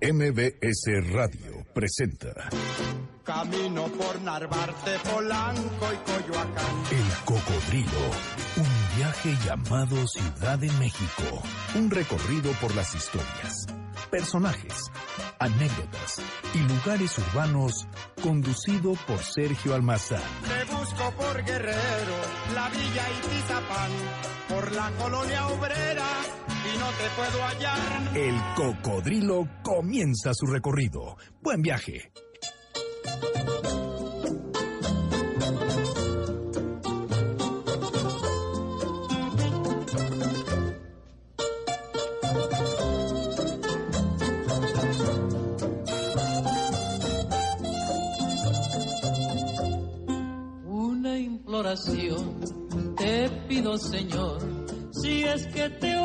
MBS 0.00 1.12
Radio 1.12 1.66
presenta 1.74 2.28
Camino 3.24 3.88
por 3.88 4.20
Narvarte, 4.22 4.96
Polanco 5.10 5.88
y 5.92 6.10
Coyoacán. 6.10 6.84
El 6.92 7.24
Cocodrilo, 7.24 8.10
un 8.58 8.96
viaje 8.96 9.36
llamado 9.44 10.06
Ciudad 10.06 10.56
de 10.56 10.70
México. 10.74 11.42
Un 11.74 11.90
recorrido 11.90 12.52
por 12.60 12.76
las 12.76 12.94
historias, 12.94 13.66
personajes, 14.08 14.88
anécdotas 15.40 16.22
y 16.54 16.58
lugares 16.58 17.18
urbanos 17.18 17.88
conducido 18.22 18.92
por 19.04 19.18
Sergio 19.18 19.74
Almazán. 19.74 20.22
Te 20.46 20.72
busco 20.72 21.10
por 21.16 21.44
Guerrero, 21.44 22.16
la 22.54 22.68
Villa 22.68 23.04
y 23.10 23.28
Tizapán, 23.28 23.90
por 24.48 24.72
la 24.72 24.92
colonia 24.92 25.48
obrera 25.48 26.06
y 26.74 26.78
no 26.78 26.86
te 26.90 27.08
puedo 27.16 27.44
hallar. 27.44 28.16
El 28.16 28.36
Cocodrilo 28.54 29.48
comienza 29.62 30.32
su 30.34 30.46
recorrido. 30.46 31.16
Buen 31.40 31.62
viaje. 31.62 32.10
Una 50.64 51.18
imploración 51.18 52.40
te 52.96 53.30
pido, 53.48 53.78
Señor, 53.78 54.38
si 54.90 55.22
es 55.22 55.46
que 55.48 55.70
te 55.70 55.92
he 55.92 55.96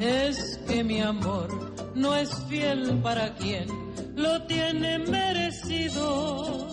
Es 0.00 0.58
que 0.66 0.82
mi 0.82 1.00
amor 1.00 1.72
no 1.94 2.16
es 2.16 2.30
fiel 2.48 3.00
para 3.02 3.34
quien 3.34 3.68
lo 4.16 4.42
tiene 4.46 4.98
merecido. 4.98 6.70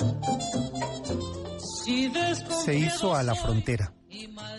Si 1.85 2.11
Se 2.63 2.77
hizo 2.77 3.15
a 3.15 3.23
la 3.23 3.35
frontera, 3.35 3.93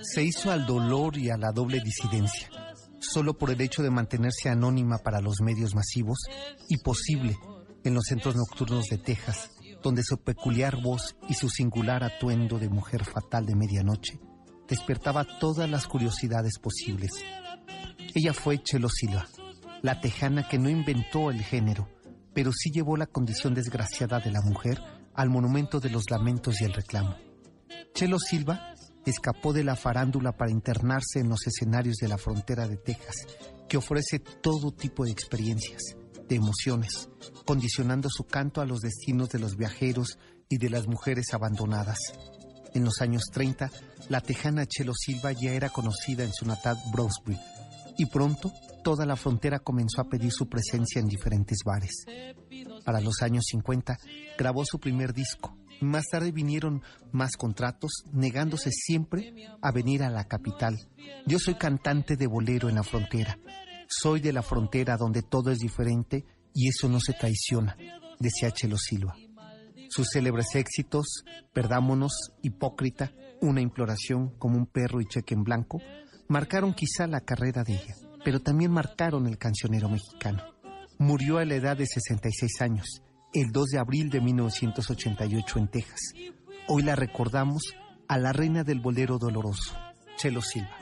se 0.03 0.23
hizo 0.23 0.53
al 0.53 0.67
dolor 0.67 1.17
y 1.17 1.31
a 1.31 1.37
la 1.37 1.51
doble 1.51 1.81
disidencia, 1.81 2.51
solo 3.01 3.37
por 3.37 3.51
el 3.51 3.61
hecho 3.61 3.83
de 3.83 3.91
mantenerse 3.91 4.49
anónima 4.51 4.99
para 4.99 5.21
los 5.21 5.41
medios 5.41 5.75
masivos 5.75 6.19
y 6.69 6.77
posible 6.79 7.37
en 7.85 7.95
los 7.95 8.05
centros 8.05 8.37
nocturnos 8.37 8.87
de 8.87 8.99
Texas, 8.99 9.51
donde 9.83 10.03
su 10.03 10.19
peculiar 10.19 10.81
voz 10.81 11.17
y 11.29 11.35
su 11.35 11.49
singular 11.49 12.05
atuendo 12.05 12.59
de 12.59 12.69
mujer 12.69 13.05
fatal 13.05 13.47
de 13.47 13.57
medianoche 13.57 14.21
despertaba 14.69 15.25
todas 15.39 15.69
las 15.69 15.87
curiosidades 15.87 16.59
posibles. 16.59 17.11
Ella 18.15 18.33
fue 18.33 18.63
Chelo 18.63 18.89
Silva, 18.89 19.27
la 19.83 20.01
tejana 20.01 20.49
que 20.49 20.59
no 20.59 20.69
inventó 20.69 21.31
el 21.31 21.43
género, 21.43 21.89
pero 22.35 22.53
sí 22.53 22.71
llevó 22.71 22.97
la 22.97 23.07
condición 23.07 23.55
desgraciada 23.55 24.21
de 24.21 24.31
la 24.31 24.43
mujer 24.43 24.81
al 25.15 25.31
monumento 25.31 25.81
de 25.81 25.91
los 25.91 26.11
lamentos 26.11 26.61
y 26.61 26.65
el 26.65 26.73
reclamo. 26.73 27.17
Chelo 27.95 28.19
Silva 28.19 28.75
escapó 29.05 29.53
de 29.53 29.65
la 29.65 29.75
farándula 29.75 30.33
para 30.33 30.51
internarse 30.51 31.21
en 31.21 31.29
los 31.29 31.47
escenarios 31.47 31.97
de 31.97 32.09
la 32.09 32.19
frontera 32.19 32.69
de 32.69 32.77
Texas, 32.77 33.27
que 33.69 33.77
ofrece 33.77 34.19
todo 34.19 34.73
tipo 34.73 35.05
de 35.05 35.11
experiencias, 35.11 35.97
de 36.29 36.37
emociones, 36.37 37.09
condicionando 37.45 38.09
su 38.11 38.25
canto 38.25 38.61
a 38.61 38.67
los 38.67 38.81
destinos 38.81 39.31
de 39.31 39.39
los 39.39 39.57
viajeros 39.57 40.19
y 40.49 40.59
de 40.59 40.71
las 40.71 40.87
mujeres 40.87 41.33
abandonadas. 41.33 41.99
En 42.75 42.85
los 42.85 43.01
años 43.01 43.25
30, 43.33 43.71
la 44.09 44.21
tejana 44.21 44.67
Chelo 44.67 44.93
Silva 44.95 45.33
ya 45.33 45.53
era 45.53 45.71
conocida 45.71 46.25
en 46.25 46.33
su 46.33 46.47
natal 46.47 46.77
Brownsville, 46.93 47.41
y 47.97 48.07
pronto 48.07 48.53
toda 48.85 49.05
la 49.05 49.17
frontera 49.17 49.59
comenzó 49.59 50.01
a 50.01 50.09
pedir 50.09 50.33
su 50.33 50.49
presencia 50.49 51.01
en 51.01 51.09
diferentes 51.09 51.59
bares. 51.65 52.05
Para 52.85 53.01
los 53.01 53.23
años 53.23 53.45
50 53.51 53.99
grabó 54.39 54.65
su 54.65 54.79
primer 54.79 55.13
disco. 55.13 55.57
Más 55.81 56.07
tarde 56.07 56.33
vinieron 56.33 56.83
más 57.13 57.37
contratos, 57.37 58.05
negándose 58.13 58.71
siempre 58.73 59.33
a 59.63 59.71
venir 59.73 60.03
a 60.03 60.11
la 60.11 60.25
capital. 60.25 60.77
Yo 61.27 61.39
soy 61.39 61.55
cantante 61.55 62.17
de 62.17 62.27
bolero 62.27 62.69
en 62.69 62.77
la 62.77 62.83
frontera. 62.83 63.39
Soy 63.89 64.21
de 64.21 64.33
la 64.33 64.43
frontera 64.43 64.97
donde 64.97 65.23
todo 65.23 65.51
es 65.51 65.59
diferente 65.59 66.25
y 66.55 66.69
eso 66.69 66.89
no 66.89 67.01
se 67.01 67.13
traiciona, 67.13 67.77
decía 68.19 68.51
Chelo 68.51 68.77
Silva. 68.77 69.15
Sus 69.99 70.11
célebres 70.13 70.55
éxitos, 70.55 71.25
Perdámonos, 71.53 72.13
Hipócrita, 72.41 73.11
Una 73.41 73.61
imploración 73.61 74.29
como 74.39 74.57
un 74.57 74.67
perro 74.67 75.01
y 75.01 75.07
cheque 75.07 75.35
en 75.35 75.43
blanco, 75.43 75.83
marcaron 76.29 76.73
quizá 76.73 77.09
la 77.09 77.23
carrera 77.23 77.65
de 77.65 77.73
ella, 77.73 77.97
pero 78.25 78.39
también 78.39 78.71
marcaron 78.71 79.27
el 79.27 79.39
cancionero 79.39 79.89
mexicano. 79.89 80.41
Murió 81.01 81.39
a 81.39 81.45
la 81.45 81.57
edad 81.57 81.77
de 81.77 81.87
66 81.87 82.61
años, 82.61 83.03
el 83.35 83.51
2 83.51 83.67
de 83.71 83.79
abril 83.81 84.09
de 84.09 84.21
1988 84.21 85.59
en 85.59 85.67
Texas. 85.67 86.01
Hoy 86.69 86.85
la 86.85 86.95
recordamos 86.95 87.65
a 88.07 88.19
la 88.19 88.33
reina 88.33 88.63
del 88.63 88.79
bolero 88.79 89.19
doloroso, 89.19 89.75
Chelo 90.17 90.43
Silva. 90.43 90.79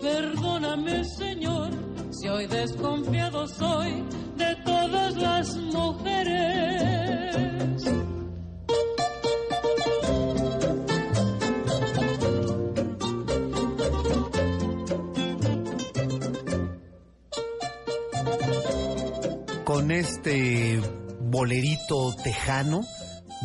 Perdóname, 0.00 1.04
Señor, 1.06 1.72
si 2.12 2.28
hoy 2.28 2.46
desconfiado 2.46 3.48
soy 3.48 4.04
de 4.36 4.54
todas 4.64 5.16
las 5.16 5.56
mujeres. 5.56 6.71
Este 19.92 20.80
bolerito 21.20 22.14
tejano, 22.22 22.82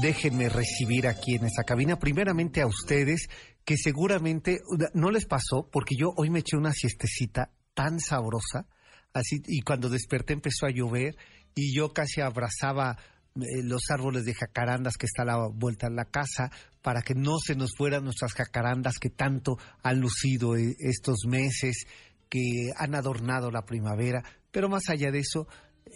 déjenme 0.01 0.49
recibir 0.49 1.07
aquí 1.07 1.35
en 1.35 1.45
esta 1.45 1.63
cabina, 1.63 1.99
primeramente 1.99 2.61
a 2.61 2.67
ustedes, 2.67 3.27
que 3.65 3.77
seguramente 3.77 4.61
no 4.93 5.11
les 5.11 5.25
pasó, 5.25 5.69
porque 5.71 5.95
yo 5.95 6.13
hoy 6.15 6.29
me 6.29 6.39
eché 6.39 6.57
una 6.57 6.73
siestecita 6.73 7.51
tan 7.73 7.99
sabrosa, 7.99 8.65
así, 9.13 9.41
y 9.45 9.61
cuando 9.61 9.89
desperté 9.89 10.33
empezó 10.33 10.65
a 10.65 10.71
llover, 10.71 11.15
y 11.53 11.75
yo 11.75 11.93
casi 11.93 12.21
abrazaba 12.21 12.97
eh, 13.35 13.63
los 13.63 13.89
árboles 13.89 14.25
de 14.25 14.33
jacarandas 14.33 14.97
que 14.97 15.05
está 15.05 15.23
a 15.23 15.25
la 15.25 15.47
vuelta 15.47 15.89
de 15.89 15.95
la 15.95 16.05
casa 16.05 16.51
para 16.81 17.01
que 17.01 17.13
no 17.13 17.39
se 17.39 17.55
nos 17.55 17.75
fueran 17.75 18.03
nuestras 18.03 18.33
jacarandas 18.33 18.99
que 18.99 19.09
tanto 19.09 19.57
han 19.83 19.99
lucido 19.99 20.55
eh, 20.55 20.75
estos 20.79 21.25
meses, 21.27 21.85
que 22.29 22.71
han 22.77 22.95
adornado 22.95 23.51
la 23.51 23.65
primavera. 23.65 24.23
Pero 24.51 24.69
más 24.69 24.89
allá 24.89 25.11
de 25.11 25.19
eso, 25.19 25.47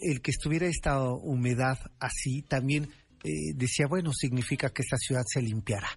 el 0.02 0.20
que 0.20 0.30
estuviera 0.30 0.66
esta 0.66 1.00
humedad 1.02 1.78
así 1.98 2.42
también 2.42 2.90
eh, 3.24 3.54
decía, 3.54 3.86
bueno, 3.88 4.12
significa 4.12 4.70
que 4.70 4.82
esta 4.82 4.96
ciudad 4.96 5.22
se 5.26 5.40
limpiará. 5.40 5.88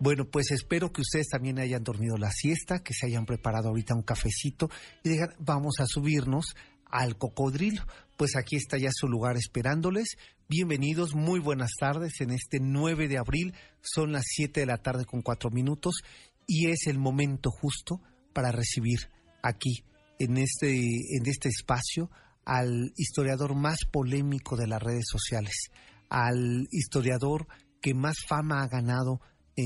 Bueno, 0.00 0.24
pues 0.24 0.50
espero 0.50 0.92
que 0.92 1.02
ustedes 1.02 1.28
también 1.28 1.60
hayan 1.60 1.84
dormido 1.84 2.16
la 2.16 2.32
siesta, 2.32 2.82
que 2.82 2.92
se 2.92 3.06
hayan 3.06 3.24
preparado 3.24 3.68
ahorita 3.68 3.94
un 3.94 4.02
cafecito 4.02 4.68
y 5.04 5.10
digan, 5.10 5.30
vamos 5.38 5.76
a 5.78 5.86
subirnos 5.86 6.56
al 6.86 7.16
cocodrilo. 7.16 7.84
Pues 8.16 8.36
aquí 8.36 8.56
está 8.56 8.78
ya 8.78 8.90
su 8.92 9.06
lugar 9.06 9.36
esperándoles. 9.36 10.16
Bienvenidos, 10.48 11.14
muy 11.14 11.38
buenas 11.38 11.70
tardes 11.78 12.20
en 12.20 12.32
este 12.32 12.58
9 12.60 13.06
de 13.06 13.18
abril. 13.18 13.54
Son 13.80 14.10
las 14.10 14.24
7 14.26 14.60
de 14.60 14.66
la 14.66 14.78
tarde 14.78 15.04
con 15.04 15.22
4 15.22 15.50
minutos 15.50 16.02
y 16.48 16.66
es 16.66 16.88
el 16.88 16.98
momento 16.98 17.50
justo 17.50 18.00
para 18.32 18.50
recibir 18.50 19.08
aquí 19.42 19.84
en 20.18 20.36
este, 20.36 20.74
en 20.74 21.26
este 21.26 21.48
espacio 21.48 22.10
al 22.44 22.92
historiador 22.96 23.54
más 23.54 23.78
polémico 23.90 24.56
de 24.56 24.66
las 24.66 24.82
redes 24.82 25.06
sociales, 25.08 25.70
al 26.08 26.68
historiador 26.70 27.46
que 27.80 27.94
más 27.94 28.16
fama 28.26 28.62
ha 28.62 28.68
ganado 28.68 29.20
eh, 29.56 29.62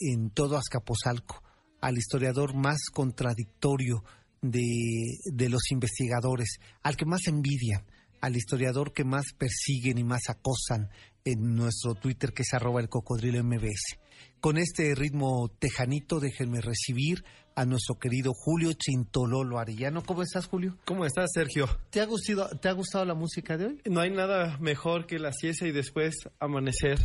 en 0.00 0.30
todo 0.30 0.56
Azcapotzalco, 0.56 1.42
al 1.80 1.96
historiador 1.96 2.54
más 2.54 2.90
contradictorio 2.92 4.04
de, 4.42 5.18
de 5.24 5.48
los 5.48 5.70
investigadores, 5.70 6.58
al 6.82 6.96
que 6.96 7.06
más 7.06 7.26
envidian, 7.26 7.84
al 8.20 8.36
historiador 8.36 8.92
que 8.92 9.04
más 9.04 9.32
persiguen 9.36 9.98
y 9.98 10.04
más 10.04 10.28
acosan 10.28 10.90
en 11.24 11.54
nuestro 11.54 11.94
Twitter 11.94 12.32
que 12.32 12.42
es 12.42 12.52
arroba 12.54 12.80
el 12.80 12.88
cocodrilo 12.88 13.42
MBS. 13.42 13.98
Con 14.40 14.58
este 14.58 14.94
ritmo 14.94 15.48
tejanito, 15.58 16.20
déjenme 16.20 16.60
recibir 16.60 17.24
a 17.54 17.64
nuestro 17.64 17.96
querido 17.96 18.32
Julio 18.34 18.72
Chintololo 18.72 19.58
Arellano. 19.58 20.02
¿Cómo 20.02 20.22
estás, 20.22 20.46
Julio? 20.46 20.76
¿Cómo 20.84 21.04
estás, 21.04 21.30
Sergio? 21.34 21.66
¿Te 21.90 22.00
ha 22.00 22.06
gustado, 22.06 22.48
te 22.58 22.68
ha 22.68 22.72
gustado 22.72 23.04
la 23.04 23.14
música 23.14 23.56
de 23.56 23.66
hoy? 23.66 23.80
No 23.84 24.00
hay 24.00 24.10
nada 24.10 24.56
mejor 24.58 25.06
que 25.06 25.18
la 25.18 25.32
siesta 25.32 25.66
y 25.66 25.72
después 25.72 26.14
amanecer 26.38 26.98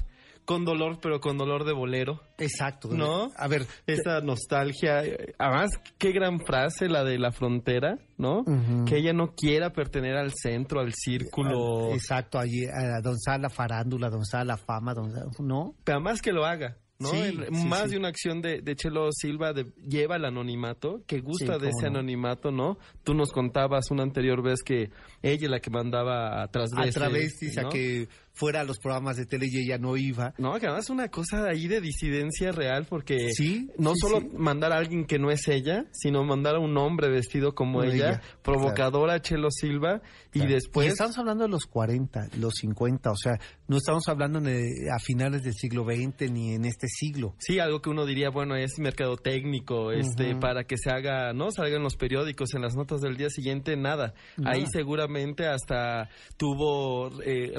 con 0.46 0.64
dolor, 0.64 1.00
pero 1.02 1.20
con 1.20 1.38
dolor 1.38 1.66
de 1.66 1.74
bolero. 1.74 2.22
Exacto. 2.38 2.90
¿No? 2.92 3.32
A 3.36 3.48
ver, 3.48 3.66
Esta 3.88 4.22
nostalgia. 4.22 5.02
Además, 5.40 5.72
qué 5.98 6.12
gran 6.12 6.40
frase 6.40 6.88
la 6.88 7.04
de 7.04 7.18
la 7.18 7.32
frontera, 7.32 7.98
¿no? 8.18 8.44
Que 8.86 8.98
ella 8.98 9.14
no 9.14 9.34
quiera 9.36 9.74
pertenecer 9.74 10.18
al 10.18 10.32
centro, 10.34 10.80
al 10.80 10.94
círculo. 10.94 11.92
Exacto, 11.94 12.40
allí, 12.40 12.66
a 12.66 13.02
donde 13.02 13.18
está 13.18 13.38
la 13.38 13.50
farándula, 13.50 14.10
donde 14.10 14.24
está 14.24 14.44
la 14.46 14.58
fama, 14.58 14.94
donde, 14.94 15.20
¿no? 15.40 15.76
Pero 15.84 15.98
además 15.98 16.22
que 16.22 16.32
lo 16.32 16.46
haga. 16.46 16.78
¿No? 17.00 17.10
Sí, 17.10 17.18
En- 17.18 17.46
sí, 17.56 17.66
más 17.68 17.84
sí. 17.84 17.90
de 17.92 17.98
una 17.98 18.08
acción 18.08 18.42
de, 18.42 18.62
de 18.62 18.76
Chelo 18.76 19.10
Silva 19.12 19.54
de, 19.54 19.66
lleva 19.88 20.16
el 20.16 20.26
anonimato, 20.26 21.02
que 21.08 21.20
gusta 21.20 21.58
de 21.58 21.70
ese 21.70 21.84
no. 21.90 22.00
anonimato, 22.00 22.52
¿no? 22.52 22.78
Tú 23.04 23.14
nos 23.14 23.32
contabas 23.32 23.92
una 23.92 24.04
anterior 24.04 24.42
vez 24.42 24.62
que 24.64 24.92
ella 25.22 25.46
es 25.46 25.50
la 25.52 25.60
que 25.60 25.70
mandaba 25.70 26.42
a 26.42 26.44
A 26.44 26.48
través 26.52 26.94
travestis 26.94 27.58
a 27.58 27.70
que 27.70 28.08
fuera 28.36 28.62
a 28.62 28.64
los 28.64 28.78
programas 28.80 29.18
de 29.18 29.26
tele 29.26 29.48
y 29.50 29.60
ella 29.64 29.78
no 29.78 29.98
iba. 29.98 30.34
No, 30.38 30.54
que 30.60 30.68
además 30.68 30.86
es 30.86 30.90
una 30.90 31.08
cosa 31.10 31.46
ahí 31.48 31.68
de 31.68 31.82
disidencia 31.82 32.52
real 32.52 32.86
porque 32.90 33.30
Sí, 33.34 33.70
no 33.78 33.94
sí, 33.94 34.00
solo 34.02 34.20
sí. 34.20 34.28
mandar 34.38 34.72
a 34.74 34.78
alguien 34.78 35.06
que 35.06 35.18
no 35.18 35.32
es 35.32 35.48
ella, 35.48 35.86
sino 35.92 36.24
mandar 36.24 36.56
a 36.56 36.60
un 36.60 36.78
hombre 36.78 37.10
vestido 37.10 37.56
como 37.56 37.84
ella, 37.84 37.94
ella, 38.10 38.22
provocadora 38.44 39.22
Chelo 39.22 39.50
Silva 39.52 40.02
y 40.34 40.46
después 40.46 40.88
Y 40.88 40.90
estamos 40.92 41.18
hablando 41.18 41.46
de 41.46 41.50
los 41.50 41.66
40, 41.66 42.28
los 42.40 42.54
50, 42.56 43.12
o 43.12 43.16
sea, 43.16 43.40
no 43.68 43.78
estamos 43.78 44.08
hablando 44.08 44.40
de- 44.42 44.90
a 44.94 45.00
finales 45.00 45.44
del 45.44 45.54
siglo 45.54 45.86
XX 45.86 46.30
ni 46.32 46.54
en 46.54 46.66
este 46.66 46.88
siglo. 46.88 47.36
Sí, 47.40 47.60
algo 47.60 47.82
que 47.82 47.90
uno 47.90 48.06
diría, 48.06 48.30
bueno, 48.30 48.56
es 48.56 48.78
mercado 48.80 49.18
técnico, 49.18 49.92
este, 49.92 50.36
para 50.36 50.66
que 50.66 50.76
se 50.78 50.90
haga, 50.92 51.34
no 51.34 51.52
salga 51.52 51.78
en 51.78 51.84
los 51.84 51.96
periódicos, 51.96 52.54
en 52.54 52.62
las 52.62 52.76
notas 52.76 53.02
del 53.02 53.16
día 53.18 53.30
siguiente, 53.30 53.76
nada. 53.78 54.14
Nada. 54.38 54.56
Ahí 54.56 54.66
seguramente 54.72 55.48
hasta 55.48 56.10
tuvo 56.38 57.10
eh, 57.24 57.54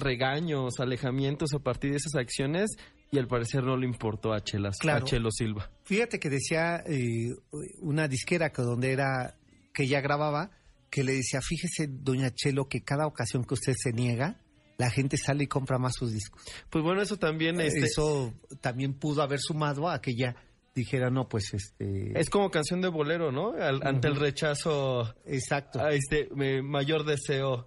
alejamientos 0.81 1.53
a 1.55 1.59
partir 1.59 1.91
de 1.93 1.97
esas 1.99 2.15
acciones 2.17 2.71
y 3.13 3.19
al 3.19 3.27
parecer 3.29 3.63
no 3.63 3.77
le 3.77 3.87
importó 3.87 4.33
a, 4.33 4.43
Chelas, 4.43 4.77
Claro. 4.79 5.05
a 5.05 5.09
Chelo 5.09 5.31
Silva. 5.31 5.71
Fíjate 5.85 6.19
que 6.19 6.29
decía 6.31 6.83
eh, 6.87 7.35
una 7.81 8.09
disquera 8.09 8.51
que 8.51 8.63
donde 8.63 8.93
era 8.93 9.37
que 9.73 9.85
ella 9.85 10.01
grababa, 10.01 10.51
que 10.91 11.05
le 11.05 11.13
decía, 11.13 11.41
fíjese, 11.43 11.87
doña 11.89 12.31
Chelo, 12.35 12.69
que 12.69 12.83
cada 12.83 13.07
ocasión 13.07 13.45
que 13.45 13.55
usted 13.55 13.75
se 13.77 13.93
niega, 13.93 14.41
la 14.79 14.91
gente 14.91 15.17
sale 15.17 15.45
y 15.45 15.47
compra 15.47 15.79
más 15.79 15.95
sus 15.95 16.13
discos. 16.13 16.43
Pues 16.71 16.83
bueno, 16.85 17.01
eso 17.03 17.17
también 17.17 17.61
este, 17.61 17.81
Eso 17.81 18.35
también 18.61 18.95
pudo 18.95 19.23
haber 19.23 19.39
sumado 19.41 19.89
a 19.89 20.01
que 20.01 20.11
ella 20.11 20.37
dijera, 20.75 21.09
no, 21.09 21.27
pues 21.29 21.55
este... 21.55 22.19
es 22.21 22.29
como 22.29 22.51
canción 22.51 22.83
de 22.83 22.89
bolero, 22.89 23.33
¿no? 23.33 23.53
Al- 23.55 23.81
Ante 23.87 24.09
el 24.09 24.17
rechazo, 24.17 25.15
Exacto. 25.25 25.81
a 25.81 25.93
este 25.93 26.29
me- 26.35 26.61
mayor 26.63 27.05
deseo 27.07 27.67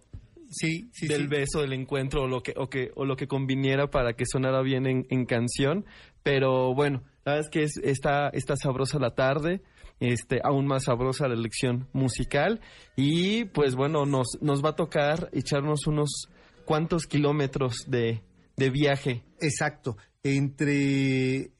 sí, 0.49 0.89
sí, 0.93 1.07
del 1.07 1.23
sí. 1.23 1.27
beso, 1.27 1.61
del 1.61 1.73
encuentro 1.73 2.23
o 2.23 2.27
lo 2.27 2.41
que, 2.43 2.53
o 2.57 2.69
que, 2.69 2.91
o 2.95 3.05
lo 3.05 3.15
que 3.15 3.27
conviniera 3.27 3.89
para 3.89 4.13
que 4.13 4.25
sonara 4.25 4.61
bien 4.61 4.85
en, 4.87 5.05
en 5.09 5.25
canción. 5.25 5.85
Pero 6.23 6.73
bueno, 6.75 7.03
la 7.25 7.33
verdad 7.33 7.45
es 7.47 7.49
que 7.51 7.63
es- 7.63 7.77
está, 7.83 8.29
está 8.29 8.55
sabrosa 8.55 8.99
la 8.99 9.15
tarde, 9.15 9.61
este, 9.99 10.39
aún 10.43 10.65
más 10.67 10.85
sabrosa 10.85 11.27
la 11.27 11.33
elección 11.35 11.87
musical. 11.93 12.61
Y 12.95 13.45
pues 13.45 13.75
bueno, 13.75 14.05
nos, 14.05 14.27
nos 14.41 14.63
va 14.63 14.69
a 14.69 14.75
tocar 14.75 15.29
echarnos 15.33 15.87
unos 15.87 16.27
cuantos 16.65 17.05
kilómetros 17.05 17.85
de, 17.87 18.21
de 18.57 18.69
viaje. 18.69 19.23
Exacto. 19.41 19.97
Entre, 20.23 21.37
eh, 21.41 21.51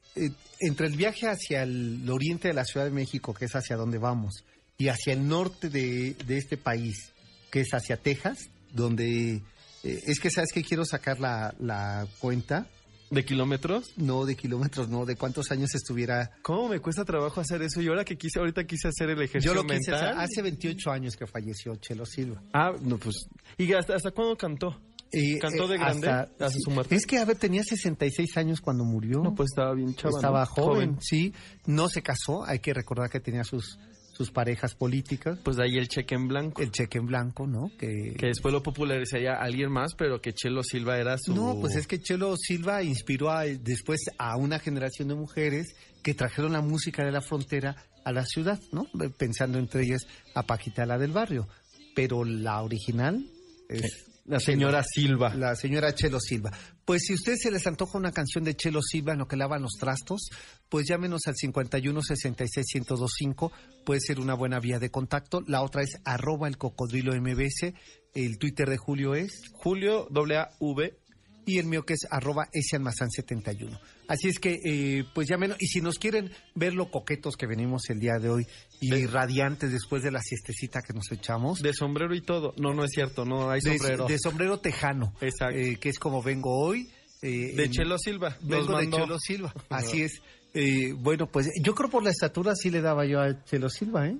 entre 0.60 0.86
el 0.86 0.96
viaje 0.96 1.26
hacia 1.28 1.62
el 1.62 2.08
oriente 2.10 2.48
de 2.48 2.54
la 2.54 2.64
Ciudad 2.64 2.86
de 2.86 2.92
México, 2.92 3.34
que 3.34 3.44
es 3.46 3.54
hacia 3.54 3.76
donde 3.76 3.98
vamos, 3.98 4.44
y 4.78 4.88
hacia 4.88 5.12
el 5.12 5.26
norte 5.28 5.68
de, 5.68 6.14
de 6.26 6.38
este 6.38 6.56
país, 6.56 7.12
que 7.50 7.60
es 7.60 7.70
hacia 7.72 7.96
Texas, 7.96 8.50
donde 8.72 9.42
eh, 9.82 10.02
es 10.06 10.20
que 10.20 10.30
sabes 10.30 10.50
que 10.52 10.62
quiero 10.62 10.84
sacar 10.84 11.20
la, 11.20 11.54
la 11.58 12.06
cuenta, 12.18 12.66
¿De 13.10 13.24
kilómetros? 13.24 13.92
no 13.96 14.24
de 14.24 14.36
kilómetros, 14.36 14.88
no, 14.88 15.04
de 15.04 15.16
cuántos 15.16 15.50
años 15.50 15.74
estuviera. 15.74 16.30
¿Cómo 16.42 16.68
me 16.68 16.78
cuesta 16.78 17.04
trabajo 17.04 17.40
hacer 17.40 17.60
eso? 17.62 17.82
Y 17.82 17.88
ahora 17.88 18.04
que 18.04 18.16
quise, 18.16 18.38
ahorita 18.38 18.64
quise 18.64 18.86
hacer 18.86 19.10
el 19.10 19.20
ejercicio 19.20 19.52
Yo 19.52 19.54
lo 19.54 19.66
quise 19.66 19.90
mental. 19.90 20.10
hacer 20.10 20.18
hace 20.18 20.42
28 20.42 20.90
años 20.92 21.16
que 21.16 21.26
falleció 21.26 21.74
Chelo 21.76 22.06
Silva. 22.06 22.40
Ah, 22.52 22.72
no, 22.80 22.98
pues. 22.98 23.26
¿Y 23.58 23.72
hasta, 23.72 23.96
hasta 23.96 24.12
cuándo 24.12 24.36
cantó? 24.36 24.80
Eh, 25.12 25.40
¿Cantó 25.40 25.66
de 25.66 25.76
grande 25.76 26.08
hasta 26.08 26.50
su 26.52 26.70
muerte? 26.70 26.94
Es 26.94 27.04
que, 27.04 27.18
a 27.18 27.24
ver, 27.24 27.36
tenía 27.36 27.64
66 27.64 28.36
años 28.36 28.60
cuando 28.60 28.84
murió. 28.84 29.20
No, 29.24 29.34
pues 29.34 29.48
estaba 29.50 29.74
bien 29.74 29.92
chaval. 29.96 30.14
Estaba 30.14 30.46
joven, 30.46 30.98
sí. 31.00 31.34
No 31.66 31.88
se 31.88 32.02
casó. 32.02 32.44
Hay 32.46 32.60
que 32.60 32.72
recordar 32.72 33.10
que 33.10 33.18
tenía 33.18 33.42
sus, 33.42 33.76
sus 34.20 34.30
parejas 34.30 34.74
políticas. 34.74 35.38
Pues 35.42 35.56
de 35.56 35.64
ahí 35.64 35.78
el 35.78 35.88
cheque 35.88 36.14
en 36.14 36.28
blanco. 36.28 36.60
El 36.60 36.70
cheque 36.70 36.98
en 36.98 37.06
blanco, 37.06 37.46
¿no? 37.46 37.70
Que, 37.78 38.12
Que 38.18 38.26
después 38.26 38.52
lo 38.52 38.62
popularizaría 38.62 39.32
alguien 39.40 39.72
más, 39.72 39.94
pero 39.96 40.20
que 40.20 40.34
Chelo 40.34 40.62
Silva 40.62 40.98
era 40.98 41.16
su... 41.16 41.34
No, 41.34 41.58
pues 41.58 41.74
es 41.76 41.86
que 41.86 41.98
Chelo 42.00 42.34
Silva 42.36 42.82
inspiró 42.82 43.30
a- 43.30 43.44
después 43.46 44.00
a 44.18 44.36
una 44.36 44.58
generación 44.58 45.08
de 45.08 45.14
mujeres 45.14 45.74
que 46.02 46.12
trajeron 46.12 46.52
la 46.52 46.60
música 46.60 47.02
de 47.02 47.12
la 47.12 47.22
frontera 47.22 47.76
a 48.04 48.12
la 48.12 48.26
ciudad, 48.26 48.60
¿no? 48.72 48.86
Pensando 49.16 49.58
entre 49.58 49.84
ellas 49.84 50.02
a 50.34 50.42
Paquita 50.42 50.84
la 50.84 50.98
del 50.98 51.12
barrio. 51.12 51.48
Pero 51.96 52.24
la 52.24 52.60
original 52.62 53.24
es 53.70 54.06
La 54.26 54.38
señora 54.38 54.82
Silva. 54.84 55.34
la 55.34 55.56
señora 55.56 55.94
Chelo 55.94 56.20
Silva. 56.20 56.50
Pues 56.90 57.04
si 57.04 57.12
a 57.12 57.14
ustedes 57.14 57.42
se 57.42 57.52
les 57.52 57.68
antoja 57.68 57.98
una 57.98 58.10
canción 58.10 58.42
de 58.42 58.56
Chelo 58.56 58.82
Silva 58.82 59.12
en 59.12 59.24
que 59.24 59.36
lavan 59.36 59.62
los 59.62 59.74
trastos, 59.78 60.28
pues 60.68 60.88
llámenos 60.88 61.20
al 61.28 61.36
51 61.36 62.02
66 62.02 62.66
1025, 62.74 63.52
puede 63.84 64.00
ser 64.00 64.18
una 64.18 64.34
buena 64.34 64.58
vía 64.58 64.80
de 64.80 64.90
contacto. 64.90 65.40
La 65.46 65.62
otra 65.62 65.84
es 65.84 66.00
arroba 66.04 66.48
el 66.48 66.58
cocodrilo 66.58 67.14
MBS, 67.14 67.74
el 68.12 68.38
Twitter 68.38 68.68
de 68.68 68.76
Julio 68.76 69.14
es, 69.14 69.40
Julio 69.52 70.08
W. 70.10 70.98
y 71.46 71.58
el 71.58 71.66
mío 71.66 71.84
que 71.84 71.94
es 71.94 72.00
arroba 72.10 72.48
esianmazán71. 72.52 73.78
Así 74.08 74.28
es 74.28 74.38
que, 74.38 74.60
eh, 74.64 75.04
pues 75.14 75.28
llámenos, 75.28 75.56
y 75.60 75.66
si 75.66 75.80
nos 75.80 75.98
quieren 75.98 76.30
ver 76.54 76.74
lo 76.74 76.90
coquetos 76.90 77.36
que 77.36 77.46
venimos 77.46 77.88
el 77.90 77.98
día 78.00 78.14
de 78.20 78.28
hoy 78.28 78.46
y 78.80 78.90
De- 78.90 79.06
radiantes 79.06 79.72
después 79.72 80.02
de 80.02 80.10
la 80.10 80.20
siestecita 80.20 80.80
que 80.82 80.92
nos 80.92 81.10
echamos, 81.12 81.60
De 81.60 81.72
sombrero 81.72 82.14
y 82.14 82.20
todo. 82.20 82.52
No, 82.56 82.74
no 82.74 82.84
es 82.84 82.90
cierto, 82.92 83.24
no 83.24 83.50
hay 83.50 83.60
sombrero. 83.60 84.06
de 84.06 84.18
sombrero 84.18 84.58
tejano, 84.60 85.14
Exacto. 85.20 85.56
eh, 85.58 85.76
que 85.80 85.88
es 85.88 85.98
como 85.98 86.22
vengo 86.22 86.58
hoy. 86.58 86.88
eh, 87.22 87.52
de 87.54 87.64
en- 87.64 87.70
Chelo 87.70 87.98
Silva. 87.98 88.34
Vengo 88.40 88.78
de 88.78 88.88
Chelo 88.90 89.18
Silva, 89.18 89.52
así 89.68 90.02
es. 90.02 90.22
Eh, 90.54 90.94
bueno, 90.96 91.26
pues 91.26 91.50
yo 91.62 91.74
creo 91.74 91.90
por 91.90 92.02
la 92.02 92.08
estatura 92.10 92.54
sí 92.56 92.70
le 92.70 92.80
daba 92.80 93.04
yo 93.06 93.20
a 93.20 93.44
Chelo 93.44 93.68
Silva, 93.68 94.08
¿eh? 94.08 94.16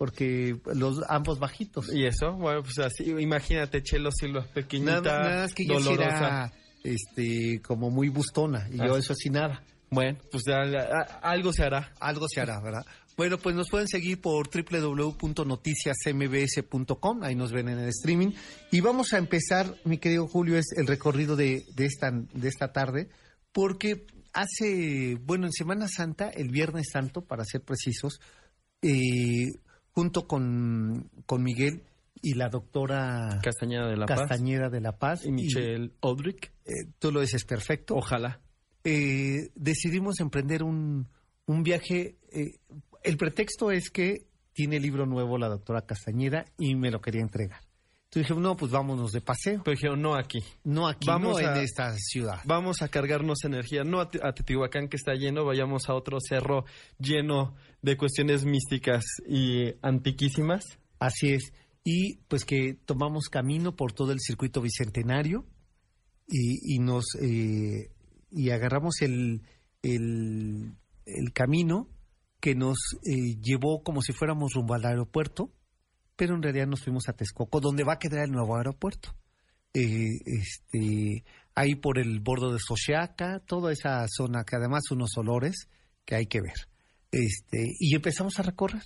Porque 0.00 0.56
los 0.74 1.02
ambos 1.10 1.38
bajitos. 1.38 1.92
¿Y 1.94 2.06
eso? 2.06 2.32
Bueno, 2.32 2.62
pues 2.62 2.78
así, 2.78 3.04
imagínate 3.10 3.82
Chelo 3.82 4.10
Silva, 4.10 4.46
pequeñita, 4.54 5.02
Nada, 5.02 5.18
nada 5.28 5.42
más 5.42 5.52
que 5.52 5.66
yo 5.66 5.74
dolorosa. 5.74 6.16
era 6.16 6.50
este, 6.82 7.60
como 7.60 7.90
muy 7.90 8.08
bustona 8.08 8.66
y 8.72 8.78
yo 8.78 8.94
Ah. 8.94 8.98
eso 8.98 9.14
sí 9.14 9.28
nada. 9.28 9.62
Bueno, 9.90 10.16
pues 10.30 10.44
ya- 10.46 10.64
ya- 10.64 11.02
algo 11.22 11.52
se 11.52 11.64
hará. 11.64 11.92
Algo 12.00 12.26
se 12.32 12.40
hará, 12.40 12.62
¿verdad? 12.62 12.80
Bueno, 13.18 13.36
pues 13.36 13.54
nos 13.54 13.68
pueden 13.68 13.88
seguir 13.88 14.22
por 14.22 14.48
www.noticiasmbs.com, 14.48 17.22
ahí 17.22 17.34
nos 17.34 17.52
ven 17.52 17.68
en 17.68 17.80
el 17.80 17.88
streaming. 17.88 18.30
Y 18.70 18.80
vamos 18.80 19.12
a 19.12 19.18
empezar, 19.18 19.74
mi 19.84 19.98
querido 19.98 20.26
Julio, 20.28 20.56
es 20.56 20.72
el 20.78 20.86
recorrido 20.86 21.36
de, 21.36 21.66
de, 21.74 21.84
esta, 21.84 22.10
de 22.10 22.48
esta 22.48 22.72
tarde, 22.72 23.10
porque 23.52 24.06
hace, 24.32 25.18
bueno, 25.26 25.44
en 25.46 25.52
Semana 25.52 25.88
Santa, 25.88 26.30
el 26.30 26.48
Viernes 26.48 26.86
Santo, 26.90 27.20
para 27.22 27.44
ser 27.44 27.60
precisos, 27.62 28.18
eh, 28.80 29.48
junto 30.00 30.26
con, 30.26 31.10
con 31.26 31.42
Miguel 31.42 31.82
y 32.22 32.34
la 32.34 32.48
doctora 32.48 33.38
Castañeda 33.42 33.86
de 33.88 33.96
la 33.96 34.06
Paz. 34.06 34.20
Castañeda 34.20 34.68
de 34.70 34.80
la 34.80 34.92
Paz, 34.98 35.24
Y 35.26 35.32
Michelle 35.32 35.92
Odrick. 36.00 36.52
eh, 36.64 36.86
tú 36.98 37.12
lo 37.12 37.20
dices 37.20 37.44
perfecto, 37.44 37.94
Ojalá. 37.96 38.40
eh, 38.84 39.50
decidimos 39.54 40.20
emprender 40.20 40.62
un, 40.62 41.06
un 41.46 41.62
viaje. 41.62 42.16
eh, 42.32 42.58
el 43.02 43.16
pretexto 43.16 43.70
es 43.70 43.90
que 43.90 44.26
tiene 44.52 44.78
libro 44.80 45.06
nuevo 45.06 45.36
la 45.38 45.48
doctora 45.48 45.82
Castañeda 45.86 46.44
y 46.58 46.74
me 46.76 46.90
lo 46.90 47.00
quería 47.00 47.20
entregar. 47.22 47.60
Entonces 48.12 48.28
dije, 48.28 48.40
no, 48.40 48.56
pues 48.56 48.72
vámonos 48.72 49.12
de 49.12 49.20
paseo. 49.20 49.62
Pero 49.64 49.74
dijeron, 49.76 50.02
no 50.02 50.16
aquí. 50.16 50.40
No 50.64 50.88
aquí, 50.88 51.06
Vamos 51.06 51.40
no 51.40 51.46
a- 51.48 51.56
en 51.56 51.62
esta 51.62 51.94
ciudad. 51.96 52.40
Vamos 52.44 52.82
a 52.82 52.88
cargarnos 52.88 53.44
energía, 53.44 53.84
no 53.84 54.00
a, 54.00 54.10
a 54.22 54.32
Teotihuacán 54.32 54.88
que 54.88 54.96
está 54.96 55.14
lleno, 55.14 55.44
vayamos 55.44 55.88
a 55.88 55.94
otro 55.94 56.18
cerro 56.20 56.64
lleno 56.98 57.54
de 57.82 57.96
cuestiones 57.96 58.44
místicas 58.44 59.04
y 59.28 59.74
antiquísimas. 59.80 60.64
Así 60.98 61.34
es. 61.34 61.52
Y 61.84 62.16
pues 62.26 62.44
que 62.44 62.74
tomamos 62.84 63.28
camino 63.28 63.76
por 63.76 63.92
todo 63.92 64.10
el 64.10 64.18
circuito 64.20 64.60
bicentenario 64.60 65.46
y, 66.26 66.74
y 66.74 66.78
nos 66.80 67.04
eh, 67.20 67.92
y 68.32 68.50
agarramos 68.50 69.02
el, 69.02 69.42
el, 69.82 70.74
el 71.06 71.32
camino 71.32 71.88
que 72.40 72.54
nos 72.56 72.76
eh, 73.04 73.36
llevó 73.40 73.82
como 73.84 74.02
si 74.02 74.12
fuéramos 74.12 74.52
rumbo 74.54 74.74
al 74.74 74.84
aeropuerto, 74.84 75.52
pero 76.20 76.34
en 76.34 76.42
realidad 76.42 76.66
nos 76.66 76.82
fuimos 76.82 77.08
a 77.08 77.14
Texcoco, 77.14 77.60
donde 77.60 77.82
va 77.82 77.94
a 77.94 77.98
quedar 77.98 78.26
el 78.26 78.30
nuevo 78.30 78.54
aeropuerto. 78.54 79.14
Eh, 79.72 80.18
este, 80.26 81.24
ahí 81.54 81.76
por 81.76 81.98
el 81.98 82.20
bordo 82.20 82.52
de 82.52 82.58
Xochiaca, 82.58 83.40
toda 83.46 83.72
esa 83.72 84.04
zona 84.06 84.44
que 84.44 84.56
además 84.56 84.82
unos 84.90 85.16
olores 85.16 85.70
que 86.04 86.16
hay 86.16 86.26
que 86.26 86.42
ver. 86.42 86.68
Este, 87.10 87.68
y 87.78 87.94
empezamos 87.94 88.38
a 88.38 88.42
recorrer. 88.42 88.82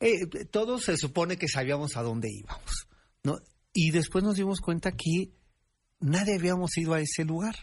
Eh, 0.00 0.26
todos 0.50 0.84
se 0.84 0.98
supone 0.98 1.38
que 1.38 1.48
sabíamos 1.48 1.96
a 1.96 2.02
dónde 2.02 2.28
íbamos, 2.30 2.88
¿no? 3.24 3.38
Y 3.72 3.90
después 3.90 4.22
nos 4.22 4.36
dimos 4.36 4.60
cuenta 4.60 4.92
que 4.92 5.32
nadie 5.98 6.34
habíamos 6.34 6.76
ido 6.76 6.92
a 6.92 7.00
ese 7.00 7.24
lugar, 7.24 7.54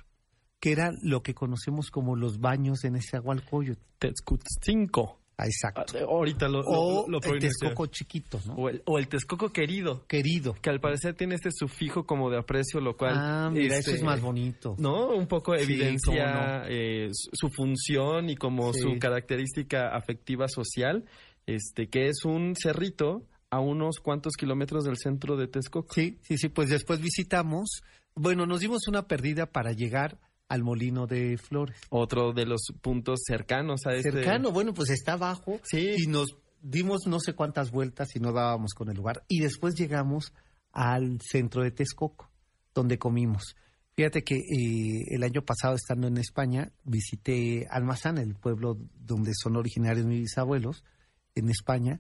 que 0.60 0.72
era 0.72 0.90
lo 1.04 1.22
que 1.22 1.36
conocemos 1.36 1.92
como 1.92 2.16
los 2.16 2.40
baños 2.40 2.80
de 2.80 2.90
Nezahualcóyotl. 2.90 3.80
Tetzcutzcinco. 4.00 5.20
Ah, 5.20 5.27
exacto. 5.46 5.98
Ah, 5.98 6.06
ahorita 6.08 6.48
lo, 6.48 6.62
o 6.66 7.08
lo, 7.08 7.20
el 7.22 7.40
Texcoco 7.40 7.86
chiquito, 7.88 8.40
¿no? 8.46 8.56
O 8.56 8.70
el, 8.70 8.82
o 8.86 8.98
el, 8.98 9.08
Texcoco 9.08 9.50
querido. 9.50 10.06
Querido. 10.08 10.56
Que 10.62 10.70
al 10.70 10.80
parecer 10.80 11.14
tiene 11.16 11.36
este 11.36 11.52
sufijo 11.52 12.06
como 12.06 12.30
de 12.30 12.38
aprecio, 12.38 12.80
lo 12.80 12.98
cual... 12.98 13.14
Ah, 13.16 13.50
mira, 13.52 13.78
eso 13.78 13.92
es 13.92 13.96
este, 13.96 14.06
más 14.06 14.22
bonito. 14.22 14.76
¿No? 14.80 15.10
Un 15.10 15.28
poco 15.28 15.56
evidencia 15.56 16.64
eh, 16.68 17.10
su 17.12 17.50
función 17.50 18.30
y 18.30 18.36
como 18.36 18.74
su 18.74 18.98
característica 19.00 19.96
afectiva 19.96 20.48
social, 20.48 21.06
este 21.46 21.88
que 21.88 22.08
es 22.08 22.26
un 22.26 22.56
cerrito 22.56 23.24
a 23.50 23.60
unos 23.60 24.00
cuantos 24.00 24.34
kilómetros 24.34 24.84
del 24.86 24.98
centro 24.98 25.38
de 25.38 25.48
Texcoco. 25.48 25.94
Sí, 25.94 26.18
sí, 26.22 26.38
sí, 26.38 26.50
pues 26.50 26.70
después 26.70 27.00
visitamos, 27.00 27.82
bueno, 28.16 28.46
nos 28.46 28.60
dimos 28.60 28.88
una 28.88 29.08
perdida 29.08 29.46
para 29.46 29.72
llegar 29.72 30.18
al 30.48 30.64
Molino 30.64 31.08
de 31.08 31.38
Flores. 31.38 31.78
Otro 31.90 32.34
de 32.34 32.46
los 32.46 32.62
puntos 32.82 33.22
cercanos 33.26 33.86
a 33.86 33.94
este. 33.94 34.12
Cercano, 34.12 34.52
bueno, 34.52 34.74
pues 34.74 34.90
está 34.90 35.14
abajo. 35.14 35.60
Sí. 35.64 35.96
Y 35.98 36.08
nos 36.08 36.38
dimos 36.62 37.08
no 37.08 37.20
sé 37.20 37.34
cuántas 37.34 37.72
vueltas 37.72 38.16
y 38.16 38.20
no 38.20 38.32
dábamos 38.32 38.74
con 38.74 38.90
el 38.90 38.98
lugar. 38.98 39.24
Y 39.28 39.40
después 39.42 39.76
llegamos 39.76 40.34
al 40.72 41.20
centro 41.22 41.64
de 41.64 41.72
Texcoco, 41.72 42.30
donde 42.74 42.98
comimos. 42.98 43.56
Fíjate 43.96 44.24
que 44.24 44.36
eh, 44.36 45.06
el 45.10 45.24
año 45.24 45.44
pasado, 45.44 45.76
estando 45.76 46.08
en 46.08 46.18
España, 46.18 46.72
visité 46.84 47.66
Almazán, 47.70 48.20
el 48.20 48.36
pueblo 48.36 48.78
donde 48.96 49.32
son 49.34 49.56
originarios 49.56 50.06
mis 50.06 50.20
bisabuelos, 50.20 50.84
en 51.34 51.50
España. 51.50 52.00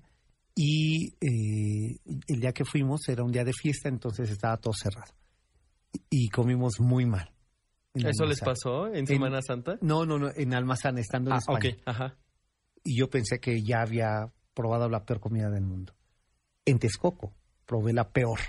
Y 0.53 1.15
eh, 1.21 1.99
el 2.27 2.39
día 2.39 2.51
que 2.51 2.65
fuimos 2.65 3.07
era 3.09 3.23
un 3.23 3.31
día 3.31 3.43
de 3.43 3.53
fiesta, 3.53 3.89
entonces 3.89 4.29
estaba 4.29 4.57
todo 4.57 4.73
cerrado. 4.73 5.11
Y 6.09 6.29
comimos 6.29 6.79
muy 6.79 7.05
mal 7.05 7.36
¿Eso 8.05 8.25
les 8.25 8.39
pasó 8.39 8.93
en 8.93 9.07
Semana 9.07 9.41
Santa? 9.41 9.77
No, 9.81 10.05
no, 10.05 10.17
no, 10.17 10.29
en 10.35 10.53
Almazán, 10.53 10.97
estando 10.97 11.31
en 11.31 11.35
ah, 11.35 11.39
España. 11.39 11.77
ajá. 11.85 12.15
Y 12.83 12.97
yo 12.97 13.09
pensé 13.09 13.39
que 13.39 13.61
ya 13.61 13.81
había 13.81 14.31
probado 14.53 14.89
la 14.89 15.05
peor 15.05 15.19
comida 15.19 15.49
del 15.49 15.65
mundo. 15.65 15.93
En 16.65 16.79
Texcoco 16.79 17.33
probé 17.65 17.93
la 17.93 18.09
peor. 18.09 18.39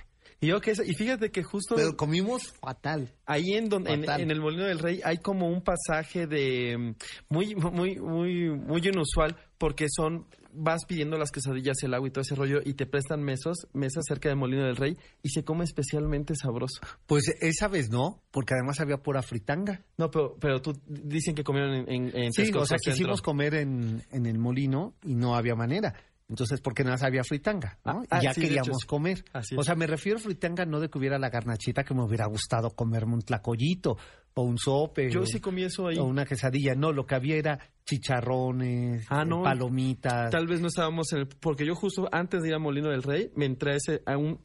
Y, 0.41 0.47
yo 0.47 0.61
que, 0.61 0.73
y 0.73 0.95
fíjate 0.95 1.31
que 1.31 1.43
justo... 1.43 1.75
Pero 1.75 1.97
comimos 1.97 2.53
fatal. 2.61 3.13
Ahí 3.27 3.55
en, 3.55 3.69
donde, 3.69 3.93
en, 3.93 4.31
el 4.31 4.41
Molino 4.41 4.65
del 4.65 4.79
Rey 4.79 5.01
hay 5.05 5.19
como 5.19 5.49
un 5.49 5.63
pasaje 5.63 6.29
de 6.29 6.79
mm, 6.79 6.95
muy, 7.29 7.55
muy, 7.57 7.97
muy, 7.97 8.51
muy 8.51 8.81
inusual 8.87 9.37
porque 9.59 9.87
son 9.95 10.27
vas 10.53 10.85
pidiendo 10.87 11.19
las 11.19 11.31
quesadillas, 11.31 11.77
el 11.83 11.95
agua 11.95 12.09
y 12.09 12.11
todo 12.11 12.23
ese 12.23 12.35
rollo 12.35 12.61
y 12.65 12.75
te 12.75 12.87
prestan 12.87 13.23
mesos, 13.23 13.69
mesas 13.73 14.05
cerca 14.09 14.29
del 14.29 14.39
Molino 14.39 14.65
del 14.65 14.77
Rey 14.77 14.97
y 15.23 15.29
se 15.29 15.45
come 15.45 15.65
especialmente 15.65 16.35
sabroso. 16.35 16.81
Pues 17.07 17.25
esa 17.41 17.69
vez 17.69 17.91
no, 17.91 18.23
porque 18.31 18.55
además 18.55 18.81
había 18.81 18.99
pura 18.99 19.23
fritanga. 19.23 19.85
No, 19.97 20.11
pero, 20.11 20.37
pero 20.41 20.61
tú 20.61 20.81
dicen 20.87 21.35
que 21.35 21.45
comieron 21.45 21.89
en, 21.89 22.17
en, 22.17 22.33
Sí, 22.33 22.51
o 22.55 22.67
sea, 22.67 22.79
quisimos 22.79 23.23
comer 23.23 23.55
en, 23.55 24.03
en 24.11 24.27
el 24.27 24.39
molino 24.39 24.95
y 25.03 25.15
no 25.15 25.37
había 25.37 25.55
manera. 25.55 25.95
Entonces, 26.29 26.61
porque 26.61 26.85
nada 26.85 27.07
había 27.07 27.25
fritanga, 27.25 27.79
¿no? 27.87 28.03
Ah, 28.11 28.21
ya 28.21 28.35
queríamos 28.35 28.85
comer. 28.85 29.25
o 29.57 29.63
sea, 29.63 29.75
me 29.75 29.87
refiero 29.87 30.19
a 30.19 30.21
fritanga 30.21 30.67
no 30.67 30.79
de 30.79 30.91
que 30.91 30.99
hubiera 30.99 31.19
la 31.19 31.31
garnachita 31.31 31.85
que 31.85 31.95
me 31.95 32.03
hubiera 32.03 32.27
gustado 32.27 32.71
comerme 32.71 33.15
un 33.15 33.23
tlacoyito 33.23 33.97
o 34.39 34.43
un 34.43 34.57
sope. 34.57 35.11
Yo 35.11 35.27
sí 35.27 35.41
comí 35.41 35.65
eso 35.65 35.89
ahí. 35.89 35.99
O 35.99 36.05
una 36.05 36.25
quesadilla. 36.25 36.75
No, 36.77 36.93
lo 36.93 37.05
que 37.07 37.17
había 37.17 37.37
era 37.37 37.59
chicharrones, 37.85 39.05
ah, 39.09 39.25
no, 39.25 39.43
palomitas. 39.43 40.31
Tal 40.31 40.47
vez 40.47 40.61
no 40.61 40.69
estábamos 40.69 41.13
en 41.13 41.21
el... 41.21 41.27
Porque 41.27 41.67
yo 41.67 41.75
justo 41.75 42.09
antes 42.13 42.43
de 42.43 42.49
ir 42.49 42.55
a 42.55 42.59
Molino 42.59 42.91
del 42.91 43.03
Rey 43.03 43.33
me 43.35 43.47
entré 43.47 43.73
a, 43.73 43.77
ese, 43.77 44.03
a 44.07 44.17
un... 44.17 44.39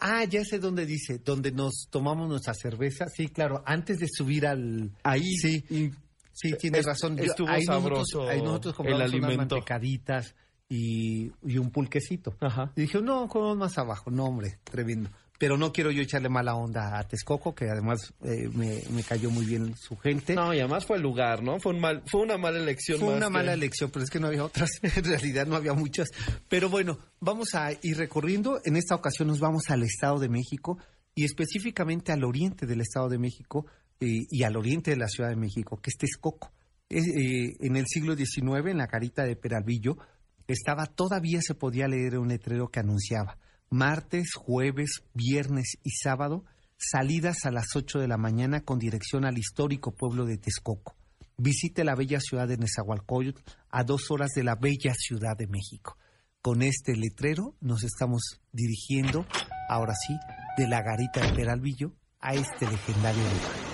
Ah, 0.00 0.24
ya 0.24 0.44
sé 0.44 0.58
dónde 0.58 0.86
dice, 0.86 1.18
donde 1.18 1.50
nos 1.50 1.88
tomamos 1.90 2.28
nuestra 2.28 2.54
cerveza. 2.54 3.06
Sí, 3.08 3.28
claro, 3.28 3.62
antes 3.66 3.98
de 3.98 4.06
subir 4.08 4.46
al... 4.46 4.92
Ahí. 5.02 5.24
Sí, 5.24 5.64
sí, 6.32 6.52
tienes 6.58 6.84
razón. 6.84 7.18
Estuvo 7.18 7.48
sabroso 7.66 8.18
nosotros, 8.18 8.28
ahí 8.28 8.42
nosotros 8.42 8.74
compramos 8.74 9.00
el 9.00 9.06
alimento. 9.06 9.34
unas 9.34 9.50
mantecaditas 9.50 10.36
y, 10.68 11.30
un 11.58 11.70
pulquecito. 11.70 12.36
Y 12.76 12.82
dije, 12.82 13.00
no, 13.00 13.26
comemos 13.26 13.56
más 13.56 13.78
abajo. 13.78 14.10
No, 14.10 14.26
hombre, 14.26 14.58
tremendo. 14.64 15.10
Pero 15.38 15.56
no 15.56 15.72
quiero 15.72 15.92
yo 15.92 16.02
echarle 16.02 16.28
mala 16.28 16.56
onda 16.56 16.98
a 16.98 17.06
Texcoco, 17.06 17.54
que 17.54 17.70
además 17.70 18.12
eh, 18.24 18.48
me, 18.48 19.02
cayó 19.04 19.30
muy 19.30 19.46
bien 19.46 19.76
su 19.76 19.96
gente. 19.96 20.34
No, 20.34 20.52
y 20.52 20.58
además 20.58 20.84
fue 20.84 20.96
el 20.96 21.02
lugar, 21.02 21.44
¿no? 21.44 21.60
Fue, 21.60 21.72
un 21.72 21.80
mal, 21.80 22.02
fue 22.06 22.22
una 22.22 22.36
mala 22.36 22.58
elección. 22.58 22.98
Fue 22.98 23.14
una 23.14 23.30
mala 23.30 23.52
elección, 23.52 23.90
pero 23.90 24.04
es 24.04 24.10
que 24.10 24.18
no 24.18 24.26
había 24.26 24.44
otras. 24.44 24.68
en 24.82 25.04
realidad 25.04 25.46
no 25.46 25.54
había 25.54 25.74
muchas. 25.74 26.08
Pero 26.48 26.68
bueno, 26.68 26.98
vamos 27.20 27.54
a 27.54 27.70
ir 27.70 27.96
recorriendo. 27.96 28.60
En 28.64 28.76
esta 28.76 28.96
ocasión 28.96 29.28
nos 29.28 29.38
vamos 29.38 29.62
al 29.68 29.84
Estado 29.84 30.18
de 30.18 30.28
México 30.28 30.78
y 31.14 31.24
específicamente 31.24 32.10
al 32.10 32.24
oriente 32.24 32.66
del 32.66 32.80
Estado 32.80 33.08
de 33.08 33.18
México 33.18 33.66
eh, 34.00 34.26
y 34.28 34.42
al 34.42 34.56
oriente 34.56 34.90
de 34.90 34.96
la 34.96 35.08
Ciudad 35.08 35.30
de 35.30 35.36
México, 35.36 35.80
que 35.80 35.90
es 35.90 35.96
Texcoco. 35.96 36.50
Eh, 36.90 37.56
en 37.60 37.76
el 37.76 37.86
siglo 37.86 38.16
XIX, 38.16 38.66
en 38.66 38.78
la 38.78 38.88
carita 38.88 39.24
de 39.24 39.36
Peralvillo, 39.36 39.98
estaba 40.48 40.86
todavía 40.86 41.40
se 41.42 41.54
podía 41.54 41.86
leer 41.86 42.18
un 42.18 42.28
letrero 42.28 42.68
que 42.68 42.80
anunciaba 42.80 43.38
martes, 43.70 44.34
jueves, 44.34 45.02
viernes 45.14 45.78
y 45.82 45.90
sábado, 45.90 46.44
salidas 46.76 47.44
a 47.44 47.50
las 47.50 47.74
8 47.74 47.98
de 47.98 48.08
la 48.08 48.16
mañana 48.16 48.60
con 48.62 48.78
dirección 48.78 49.24
al 49.24 49.38
histórico 49.38 49.92
pueblo 49.94 50.24
de 50.24 50.38
Texcoco. 50.38 50.96
Visite 51.36 51.84
la 51.84 51.94
bella 51.94 52.20
ciudad 52.20 52.48
de 52.48 52.56
Nezahualcóyotl 52.56 53.42
a 53.70 53.84
dos 53.84 54.10
horas 54.10 54.30
de 54.34 54.44
la 54.44 54.56
bella 54.56 54.94
ciudad 54.94 55.36
de 55.36 55.46
México. 55.46 55.96
Con 56.42 56.62
este 56.62 56.96
letrero 56.96 57.54
nos 57.60 57.84
estamos 57.84 58.40
dirigiendo, 58.52 59.26
ahora 59.68 59.94
sí, 59.94 60.14
de 60.56 60.68
la 60.68 60.82
garita 60.82 61.20
de 61.20 61.34
Peralvillo 61.34 61.92
a 62.20 62.34
este 62.34 62.66
legendario 62.66 63.22
lugar. 63.22 63.67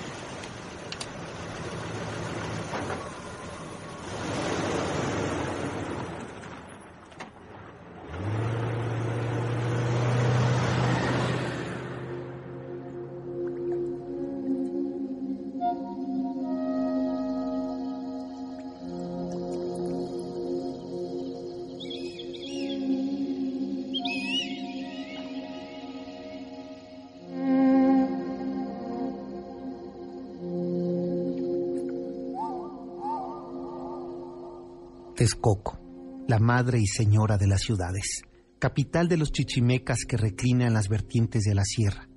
Texcoco, 35.24 35.80
la 36.28 36.38
madre 36.38 36.78
y 36.78 36.86
señora 36.86 37.38
de 37.38 37.46
las 37.46 37.62
ciudades, 37.62 38.24
capital 38.58 39.08
de 39.08 39.16
los 39.16 39.32
chichimecas 39.32 40.00
que 40.06 40.18
reclina 40.18 40.66
en 40.66 40.74
las 40.74 40.90
vertientes 40.90 41.44
de 41.44 41.54
la 41.54 41.64
sierra, 41.64 42.10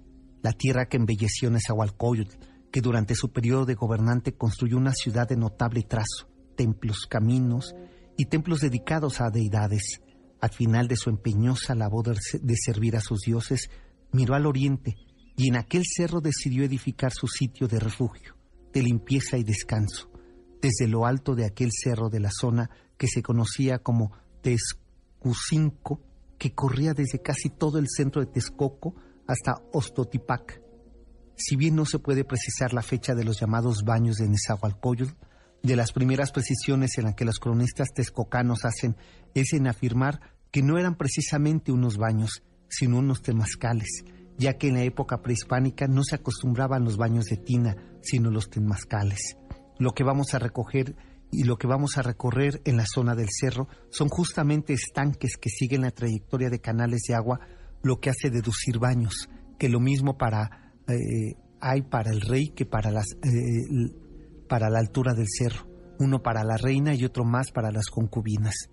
la 0.44 0.52
tierra 0.52 0.90
que 0.90 0.98
embelleció 0.98 1.50
Nezahualcóyotl, 1.50 2.36
que 2.70 2.82
durante 2.82 3.16
su 3.16 3.32
periodo 3.32 3.64
de 3.66 3.76
gobernante 3.76 4.34
construyó 4.34 4.76
una 4.76 4.92
ciudad 4.92 5.26
de 5.26 5.38
notable 5.38 5.84
trazo, 5.84 6.28
templos, 6.58 7.08
caminos 7.10 7.74
y 8.18 8.26
templos 8.26 8.60
dedicados 8.60 9.22
a 9.22 9.30
deidades. 9.30 10.02
Al 10.42 10.52
final 10.52 10.90
de 10.90 10.98
su 10.98 11.10
empeñosa 11.10 11.76
labor 11.76 12.14
de 12.14 12.56
servir 12.58 12.98
a 12.98 13.00
sus 13.00 13.22
dioses, 13.22 13.70
miró 14.12 14.36
al 14.36 14.48
oriente 14.48 14.96
y 15.38 15.48
en 15.48 15.56
aquel 15.56 15.84
cerro 15.86 16.20
decidió 16.20 16.66
edificar 16.66 17.14
su 17.14 17.28
sitio 17.28 17.70
de 17.70 17.80
refugio, 17.80 18.36
de 18.74 18.84
limpieza 18.84 19.38
y 19.38 19.46
descanso. 19.46 20.12
Desde 20.62 20.88
lo 20.88 21.06
alto 21.06 21.36
de 21.36 21.46
aquel 21.46 21.70
cerro 21.72 22.10
de 22.10 22.20
la 22.20 22.32
zona 22.32 22.70
que 22.98 23.08
se 23.08 23.22
conocía 23.22 23.80
como 23.80 24.12
Tezcucinco, 24.42 26.02
que 26.38 26.54
corría 26.54 26.94
desde 26.94 27.22
casi 27.22 27.50
todo 27.50 27.80
el 27.80 27.88
centro 27.90 28.22
de 28.22 28.32
Texcoco 28.32 28.96
hasta 29.28 29.62
Ostotipac. 29.74 30.62
Si 31.36 31.56
bien 31.56 31.76
no 31.76 31.86
se 31.86 32.00
puede 32.00 32.24
precisar 32.24 32.74
la 32.74 32.82
fecha 32.82 33.14
de 33.14 33.24
los 33.24 33.40
llamados 33.40 33.84
baños 33.84 34.16
de 34.18 34.28
Nezahualcóyotl, 34.28 35.14
de 35.64 35.76
las 35.76 35.92
primeras 35.92 36.32
precisiones 36.32 36.98
en 36.98 37.06
las 37.06 37.16
que 37.16 37.26
los 37.26 37.40
cronistas 37.40 37.90
texcocanos 37.94 38.66
hacen 38.66 38.96
es 39.34 39.54
en 39.54 39.68
afirmar 39.68 40.20
que 40.52 40.64
no 40.64 40.78
eran 40.78 40.96
precisamente 40.96 41.72
unos 41.72 41.98
baños, 41.98 42.44
sino 42.70 43.00
unos 43.00 43.22
temazcales, 43.22 44.04
ya 44.38 44.58
que 44.58 44.70
en 44.70 44.76
la 44.76 44.84
época 44.84 45.22
prehispánica 45.22 45.88
no 45.88 46.04
se 46.04 46.16
acostumbraban 46.16 46.84
los 46.84 46.98
baños 46.98 47.26
de 47.26 47.38
tina, 47.38 47.76
sino 48.02 48.32
los 48.32 48.50
temazcales. 48.50 49.38
Lo 49.80 49.92
que 49.92 50.04
vamos 50.04 50.34
a 50.34 50.40
recoger 50.40 50.96
y 51.32 51.44
lo 51.44 51.58
que 51.58 51.68
vamos 51.68 51.98
a 51.98 52.02
recorrer 52.02 52.62
en 52.66 52.78
la 52.78 52.86
zona 52.86 53.16
del 53.16 53.28
cerro 53.30 53.68
son 53.90 54.08
justamente 54.08 54.74
estanques 54.74 55.38
que 55.38 55.50
siguen 55.50 55.82
la 55.82 55.92
trayectoria 55.92 56.50
de 56.50 56.62
canales 56.62 57.02
de 57.08 57.16
agua, 57.16 57.40
lo 57.84 58.00
que 58.00 58.10
hace 58.10 58.30
deducir 58.30 58.80
baños, 58.80 59.30
que 59.60 59.70
lo 59.70 59.80
mismo 59.80 60.18
para 60.18 60.74
eh, 60.88 61.36
hay 61.60 61.82
para 61.82 62.12
el 62.12 62.22
rey 62.22 62.50
que 62.50 62.66
para 62.66 62.92
las 62.92 63.08
eh, 63.24 63.92
para 64.48 64.70
la 64.70 64.80
altura 64.80 65.14
del 65.14 65.28
cerro, 65.28 65.68
uno 66.00 66.22
para 66.22 66.44
la 66.44 66.58
reina 66.58 66.94
y 66.96 67.04
otro 67.04 67.26
más 67.26 67.52
para 67.52 67.72
las 67.72 67.88
concubinas. 67.88 68.70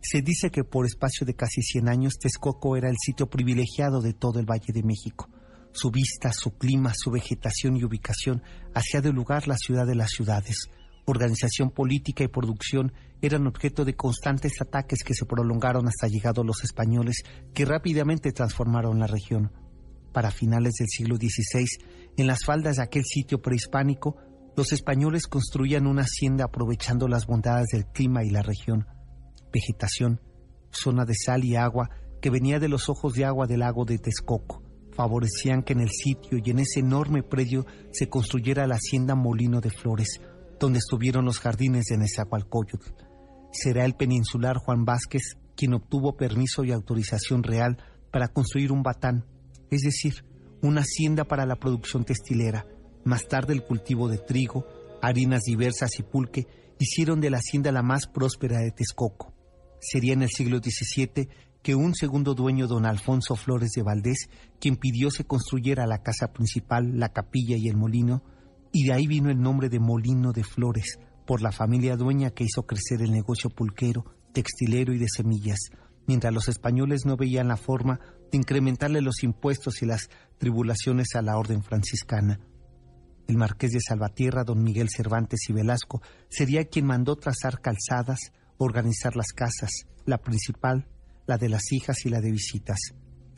Se 0.00 0.22
dice 0.22 0.50
que 0.50 0.64
por 0.64 0.86
espacio 0.86 1.26
de 1.26 1.34
casi 1.34 1.62
100 1.62 1.88
años 1.88 2.18
Texcoco 2.18 2.76
era 2.76 2.88
el 2.88 2.96
sitio 2.98 3.28
privilegiado 3.28 4.00
de 4.00 4.12
todo 4.12 4.40
el 4.40 4.46
Valle 4.46 4.72
de 4.72 4.82
México. 4.82 5.28
Su 5.76 5.90
vista, 5.90 6.32
su 6.32 6.56
clima, 6.56 6.94
su 6.96 7.10
vegetación 7.10 7.76
y 7.76 7.84
ubicación 7.84 8.42
hacía 8.74 9.02
de 9.02 9.12
lugar 9.12 9.46
la 9.46 9.58
ciudad 9.58 9.86
de 9.86 9.94
las 9.94 10.08
ciudades, 10.08 10.70
organización 11.04 11.70
política 11.70 12.24
y 12.24 12.28
producción 12.28 12.94
eran 13.20 13.46
objeto 13.46 13.84
de 13.84 13.94
constantes 13.94 14.58
ataques 14.62 15.04
que 15.04 15.12
se 15.12 15.26
prolongaron 15.26 15.86
hasta 15.86 16.08
llegados 16.08 16.46
los 16.46 16.64
españoles, 16.64 17.24
que 17.52 17.66
rápidamente 17.66 18.32
transformaron 18.32 18.98
la 18.98 19.06
región. 19.06 19.52
Para 20.14 20.30
finales 20.30 20.72
del 20.78 20.88
siglo 20.88 21.16
XVI, 21.16 21.66
en 22.16 22.26
las 22.26 22.46
faldas 22.46 22.76
de 22.76 22.82
aquel 22.82 23.04
sitio 23.04 23.42
prehispánico, 23.42 24.16
los 24.56 24.72
españoles 24.72 25.26
construían 25.26 25.86
una 25.86 26.04
hacienda 26.04 26.46
aprovechando 26.46 27.06
las 27.06 27.26
bondades 27.26 27.66
del 27.70 27.84
clima 27.84 28.24
y 28.24 28.30
la 28.30 28.40
región. 28.40 28.86
Vegetación, 29.52 30.22
zona 30.70 31.04
de 31.04 31.14
sal 31.14 31.44
y 31.44 31.54
agua 31.54 31.90
que 32.22 32.30
venía 32.30 32.60
de 32.60 32.70
los 32.70 32.88
ojos 32.88 33.12
de 33.12 33.26
agua 33.26 33.46
del 33.46 33.60
lago 33.60 33.84
de 33.84 33.98
Texcoco, 33.98 34.62
favorecían 34.96 35.62
que 35.62 35.74
en 35.74 35.80
el 35.80 35.90
sitio 35.90 36.38
y 36.42 36.50
en 36.50 36.58
ese 36.58 36.80
enorme 36.80 37.22
predio 37.22 37.66
se 37.92 38.08
construyera 38.08 38.66
la 38.66 38.76
hacienda 38.76 39.14
Molino 39.14 39.60
de 39.60 39.70
Flores, 39.70 40.20
donde 40.58 40.78
estuvieron 40.78 41.24
los 41.24 41.38
jardines 41.38 41.84
de 41.86 41.98
Nezahualcóyotl. 41.98 42.92
Será 43.52 43.84
el 43.84 43.94
peninsular 43.94 44.56
Juan 44.56 44.84
Vázquez 44.84 45.36
quien 45.56 45.74
obtuvo 45.74 46.16
permiso 46.16 46.64
y 46.64 46.72
autorización 46.72 47.42
real 47.42 47.78
para 48.12 48.28
construir 48.28 48.72
un 48.72 48.82
batán, 48.82 49.24
es 49.70 49.80
decir, 49.82 50.24
una 50.62 50.82
hacienda 50.82 51.24
para 51.24 51.46
la 51.46 51.56
producción 51.56 52.04
textilera. 52.04 52.66
Más 53.04 53.26
tarde 53.26 53.54
el 53.54 53.64
cultivo 53.64 54.08
de 54.08 54.18
trigo, 54.18 54.66
harinas 55.02 55.42
diversas 55.42 55.98
y 55.98 56.02
pulque 56.02 56.46
hicieron 56.78 57.20
de 57.20 57.30
la 57.30 57.38
hacienda 57.38 57.72
la 57.72 57.82
más 57.82 58.06
próspera 58.06 58.58
de 58.60 58.70
Texcoco. 58.70 59.32
Sería 59.80 60.12
en 60.12 60.22
el 60.22 60.30
siglo 60.30 60.58
XVII 60.58 61.28
que 61.66 61.74
un 61.74 61.96
segundo 61.96 62.36
dueño, 62.36 62.68
don 62.68 62.86
Alfonso 62.86 63.34
Flores 63.34 63.72
de 63.72 63.82
Valdés, 63.82 64.28
quien 64.60 64.76
pidió 64.76 65.10
se 65.10 65.24
construyera 65.24 65.84
la 65.88 66.00
casa 66.00 66.32
principal, 66.32 66.96
la 66.96 67.08
capilla 67.08 67.56
y 67.56 67.66
el 67.66 67.76
molino, 67.76 68.22
y 68.70 68.84
de 68.84 68.92
ahí 68.92 69.08
vino 69.08 69.30
el 69.30 69.40
nombre 69.40 69.68
de 69.68 69.80
Molino 69.80 70.30
de 70.30 70.44
Flores, 70.44 71.00
por 71.26 71.42
la 71.42 71.50
familia 71.50 71.96
dueña 71.96 72.30
que 72.30 72.44
hizo 72.44 72.66
crecer 72.66 73.02
el 73.02 73.10
negocio 73.10 73.50
pulquero, 73.50 74.04
textilero 74.32 74.94
y 74.94 74.98
de 74.98 75.08
semillas, 75.08 75.58
mientras 76.06 76.32
los 76.32 76.46
españoles 76.46 77.04
no 77.04 77.16
veían 77.16 77.48
la 77.48 77.56
forma 77.56 77.98
de 78.30 78.38
incrementarle 78.38 79.00
los 79.00 79.24
impuestos 79.24 79.82
y 79.82 79.86
las 79.86 80.08
tribulaciones 80.38 81.16
a 81.16 81.22
la 81.22 81.36
orden 81.36 81.64
franciscana. 81.64 82.38
El 83.26 83.38
marqués 83.38 83.72
de 83.72 83.80
Salvatierra, 83.80 84.44
don 84.44 84.62
Miguel 84.62 84.88
Cervantes 84.88 85.40
y 85.48 85.52
Velasco, 85.52 86.00
sería 86.28 86.66
quien 86.66 86.86
mandó 86.86 87.16
trazar 87.16 87.60
calzadas, 87.60 88.30
organizar 88.56 89.16
las 89.16 89.32
casas, 89.32 89.72
la 90.04 90.18
principal, 90.18 90.86
la 91.26 91.38
de 91.38 91.48
las 91.48 91.72
hijas 91.72 92.04
y 92.06 92.08
la 92.08 92.20
de 92.20 92.30
visitas. 92.30 92.78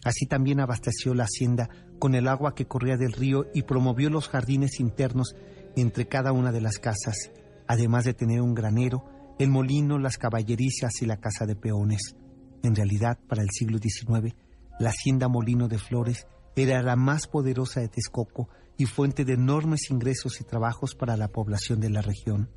Así 0.05 0.27
también 0.27 0.61
abasteció 0.61 1.15
la 1.15 1.25
hacienda 1.25 1.69
con 1.99 2.15
el 2.15 2.29
agua 2.29 2.55
que 2.55 2.67
corría 2.67 2.97
del 2.97 3.13
río 3.13 3.47
y 3.55 3.63
promovió 3.63 4.11
los 4.11 4.29
jardines 4.29 4.79
internos 4.81 5.35
entre 5.77 6.07
cada 6.07 6.33
una 6.33 6.53
de 6.53 6.61
las 6.61 6.79
casas, 6.79 7.31
además 7.67 8.05
de 8.05 8.15
tener 8.15 8.41
un 8.41 8.55
granero, 8.55 9.05
el 9.39 9.51
molino, 9.51 9.99
las 9.99 10.19
caballerizas 10.19 11.03
y 11.03 11.07
la 11.07 11.19
casa 11.19 11.47
de 11.47 11.57
peones. 11.57 12.17
En 12.63 12.75
realidad, 12.75 13.19
para 13.29 13.43
el 13.43 13.51
siglo 13.51 13.79
XIX, 13.79 14.35
la 14.79 14.91
hacienda 14.91 15.29
Molino 15.29 15.69
de 15.69 15.79
Flores 15.79 16.27
era 16.57 16.83
la 16.83 16.97
más 16.97 17.27
poderosa 17.27 17.81
de 17.81 17.89
Texcoco 17.89 18.49
y 18.77 18.87
fuente 18.87 19.25
de 19.25 19.35
enormes 19.35 19.91
ingresos 19.91 20.41
y 20.41 20.45
trabajos 20.45 20.95
para 20.95 21.17
la 21.17 21.29
población 21.29 21.81
de 21.81 21.91
la 21.91 22.03
región. 22.03 22.51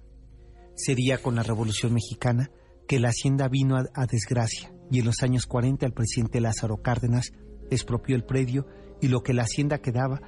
Sería 0.76 1.22
con 1.22 1.36
la 1.36 1.44
Revolución 1.44 1.94
Mexicana 1.94 2.50
que 2.88 3.00
la 3.00 3.10
hacienda 3.10 3.48
vino 3.48 3.78
a, 3.78 4.06
desgracia 4.06 4.72
y 4.92 5.00
en 5.00 5.06
los 5.06 5.24
años 5.24 5.48
40 5.48 5.86
el 5.86 5.94
presidente 5.94 6.42
Lázaro 6.42 6.82
Cárdenas 6.82 7.32
expropió 7.72 8.16
el 8.16 8.26
predio 8.26 8.68
y 9.02 9.08
lo 9.08 9.22
que 9.22 9.34
la 9.34 9.44
hacienda 9.44 9.80
quedaba 9.80 10.22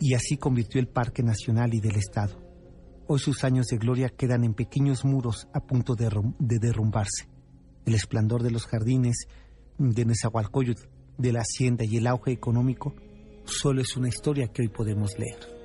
y 0.00 0.14
así 0.14 0.36
convirtió 0.36 0.80
el 0.80 0.88
Parque 0.88 1.22
Nacional 1.22 1.72
y 1.72 1.80
del 1.80 1.96
Estado. 1.96 2.42
Hoy 3.06 3.20
sus 3.20 3.44
años 3.44 3.66
de 3.66 3.78
gloria 3.78 4.08
quedan 4.08 4.42
en 4.44 4.54
pequeños 4.54 5.04
muros 5.04 5.46
a 5.54 5.60
punto 5.60 5.94
de, 5.94 6.10
de 6.40 6.58
derrumbarse. 6.58 7.28
El 7.86 7.94
esplendor 7.94 8.42
de 8.42 8.50
los 8.50 8.66
jardines 8.66 9.26
de 9.78 10.04
Nezahualcóyotl, 10.04 10.88
de 11.18 11.32
la 11.32 11.40
hacienda 11.40 11.84
y 11.84 11.96
el 11.96 12.06
auge 12.06 12.32
económico 12.32 12.94
solo 13.44 13.80
es 13.80 13.96
una 13.96 14.08
historia 14.08 14.48
que 14.48 14.62
hoy 14.62 14.68
podemos 14.68 15.18
leer. 15.18 15.61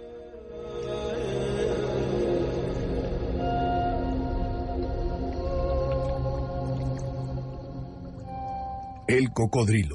Cocodrilo. 9.37 9.93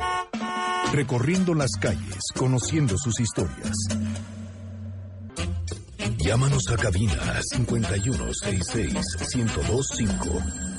Recorriendo 0.92 1.52
las 1.52 1.72
calles, 1.72 2.20
conociendo 2.38 2.96
sus 2.96 3.18
historias. 3.18 3.76
Llámanos 6.16 6.62
a 6.70 6.76
cabina 6.76 7.40
5166 7.50 8.94
1025. 9.34 10.71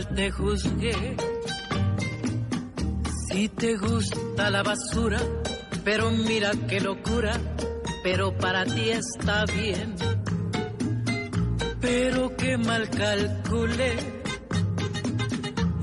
Te 0.00 0.30
juzgué. 0.30 1.16
Si 3.28 3.48
te 3.48 3.76
gusta 3.76 4.50
la 4.50 4.62
basura, 4.62 5.20
pero 5.84 6.10
mira 6.10 6.50
qué 6.68 6.80
locura, 6.80 7.38
pero 8.02 8.36
para 8.36 8.64
ti 8.64 8.90
está 8.90 9.44
bien. 9.44 9.94
Pero 11.80 12.34
qué 12.36 12.56
mal 12.56 12.88
calculé. 12.88 13.96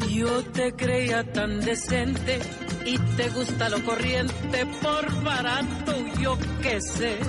Yo 0.10 0.44
te 0.54 0.74
creía 0.74 1.24
tan 1.32 1.60
decente 1.60 2.40
y 2.86 2.98
te 2.98 3.30
gusta 3.30 3.70
lo 3.70 3.84
corriente 3.84 4.66
por 4.82 5.24
barato, 5.24 5.94
yo 6.20 6.38
qué 6.62 6.82
sé. 6.82 7.20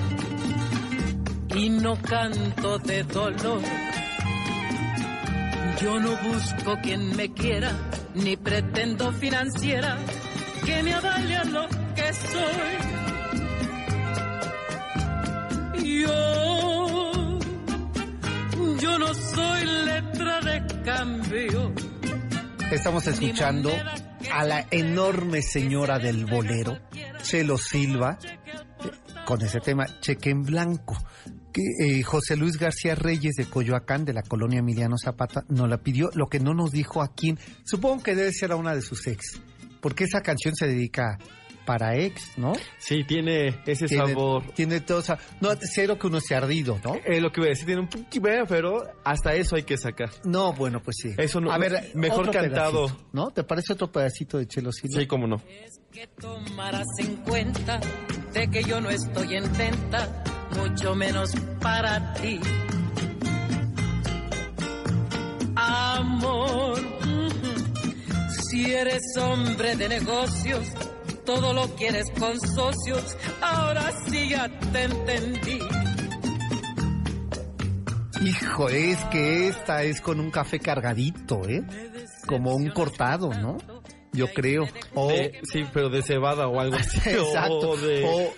Y 1.54 1.68
no 1.68 2.00
canto 2.00 2.78
de 2.78 3.02
dolor 3.04 3.79
yo 5.82 5.98
no 5.98 6.16
busco 6.16 6.78
quien 6.82 7.16
me 7.16 7.32
quiera, 7.32 7.72
ni 8.14 8.36
pretendo 8.36 9.12
financiera 9.12 9.96
que 10.64 10.82
me 10.82 10.92
avale 10.92 11.36
a 11.36 11.44
lo 11.44 11.68
que 11.94 12.12
soy. 12.12 13.00
Yo, 16.02 17.38
yo 18.78 18.98
no 18.98 19.14
soy 19.14 19.64
letra 19.86 20.40
de 20.40 20.82
cambio. 20.84 21.72
Estamos 22.70 23.06
escuchando 23.06 23.70
a 24.32 24.44
la 24.44 24.66
enorme 24.70 25.40
señora 25.42 25.98
del 25.98 26.26
bolero, 26.26 26.78
Chelo 27.22 27.56
Silva, 27.56 28.18
con 29.24 29.40
ese 29.42 29.60
tema 29.60 29.86
Cheque 30.00 30.30
en 30.30 30.42
Blanco 30.42 30.96
que 31.52 31.62
eh, 31.80 32.02
José 32.02 32.36
Luis 32.36 32.58
García 32.58 32.94
Reyes 32.94 33.34
de 33.36 33.46
Coyoacán, 33.46 34.04
de 34.04 34.12
la 34.12 34.22
colonia 34.22 34.60
Emiliano 34.60 34.96
Zapata, 34.98 35.44
nos 35.48 35.68
la 35.68 35.78
pidió, 35.78 36.10
lo 36.14 36.28
que 36.28 36.40
no 36.40 36.54
nos 36.54 36.72
dijo 36.72 37.02
a 37.02 37.12
quién. 37.14 37.38
Supongo 37.64 38.02
que 38.02 38.14
debe 38.14 38.32
ser 38.32 38.52
a 38.52 38.56
una 38.56 38.74
de 38.74 38.82
sus 38.82 39.06
ex, 39.06 39.40
porque 39.80 40.04
esa 40.04 40.20
canción 40.20 40.54
se 40.54 40.66
dedica 40.66 41.18
para 41.70 41.96
ex, 41.96 42.36
¿no? 42.36 42.52
Sí, 42.78 43.04
tiene 43.04 43.62
ese 43.64 43.86
sabor. 43.86 44.42
Tiene 44.54 44.80
todo 44.80 45.00
esa... 45.00 45.18
No, 45.40 45.50
cero 45.60 45.98
que 45.98 46.08
uno 46.08 46.18
sea 46.20 46.38
ardido, 46.38 46.80
¿no? 46.84 46.96
Eh, 47.04 47.20
lo 47.20 47.30
que 47.30 47.40
voy 47.40 47.48
a 47.48 47.50
decir, 47.50 47.66
tiene 47.66 47.80
un 47.82 47.88
poquito, 47.88 48.28
pero 48.48 48.82
hasta 49.04 49.34
eso 49.34 49.54
hay 49.54 49.62
que 49.62 49.76
sacar. 49.76 50.10
No, 50.24 50.52
bueno, 50.52 50.82
pues 50.82 50.96
sí. 51.00 51.14
Eso 51.16 51.40
no, 51.40 51.52
a 51.52 51.58
ver, 51.58 51.92
mejor 51.94 52.30
cantado. 52.32 52.88
¿No? 53.12 53.30
¿Te 53.30 53.44
parece 53.44 53.74
otro 53.74 53.92
pedacito 53.92 54.38
de 54.38 54.48
Chelo 54.48 54.72
Silva? 54.72 55.00
Sí, 55.00 55.06
cómo 55.06 55.28
no. 55.28 55.36
Es 55.36 55.80
que 55.92 56.08
tomarás 56.08 56.88
en 56.98 57.16
cuenta 57.18 57.80
de 58.32 58.48
que 58.48 58.64
yo 58.64 58.80
no 58.80 58.90
estoy 58.90 59.36
en 59.36 59.44
venta 59.56 60.24
mucho 60.56 60.94
menos 60.94 61.30
para 61.60 62.14
ti. 62.14 62.40
Amor, 65.56 66.80
si 68.48 68.72
eres 68.72 69.02
hombre 69.18 69.76
de 69.76 69.88
negocios, 69.88 70.66
todo 71.24 71.52
lo 71.52 71.68
quieres 71.76 72.06
con 72.18 72.40
socios, 72.40 73.16
ahora 73.40 73.92
sí 74.08 74.30
ya 74.30 74.48
te 74.72 74.84
entendí. 74.84 75.58
Hijo, 78.22 78.68
es 78.68 78.98
que 79.06 79.48
esta 79.48 79.82
es 79.82 80.00
con 80.00 80.20
un 80.20 80.30
café 80.30 80.60
cargadito, 80.60 81.48
¿eh? 81.48 81.62
Como 82.26 82.54
un 82.54 82.68
cortado, 82.70 83.32
¿no? 83.32 83.56
Yo 84.12 84.28
creo. 84.28 84.68
O, 84.94 85.10
sí, 85.44 85.64
pero 85.72 85.88
de 85.88 86.02
cebada 86.02 86.46
o 86.48 86.60
algo 86.60 86.76
así. 86.76 86.98
Exacto. 87.10 87.70
O 87.70 87.74
o 87.74 88.34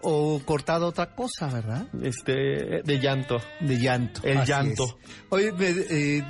cortado 0.00 0.86
otra 0.86 1.14
cosa, 1.14 1.48
¿verdad? 1.48 1.88
Este, 2.02 2.82
de 2.82 2.98
llanto. 3.00 3.40
De 3.60 3.78
llanto. 3.78 4.20
El 4.24 4.44
llanto. 4.44 4.98
Oye, 5.30 5.52
eh, 5.60 6.22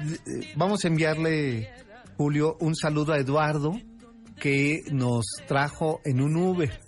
vamos 0.57 0.85
a 0.85 0.89
enviarle, 0.89 1.71
Julio, 2.17 2.57
un 2.61 2.75
saludo 2.75 3.13
a 3.13 3.19
Eduardo 3.19 3.75
que 4.39 4.83
nos 4.93 5.25
trajo 5.47 6.01
en 6.05 6.21
un 6.21 6.37
Uber. 6.37 6.81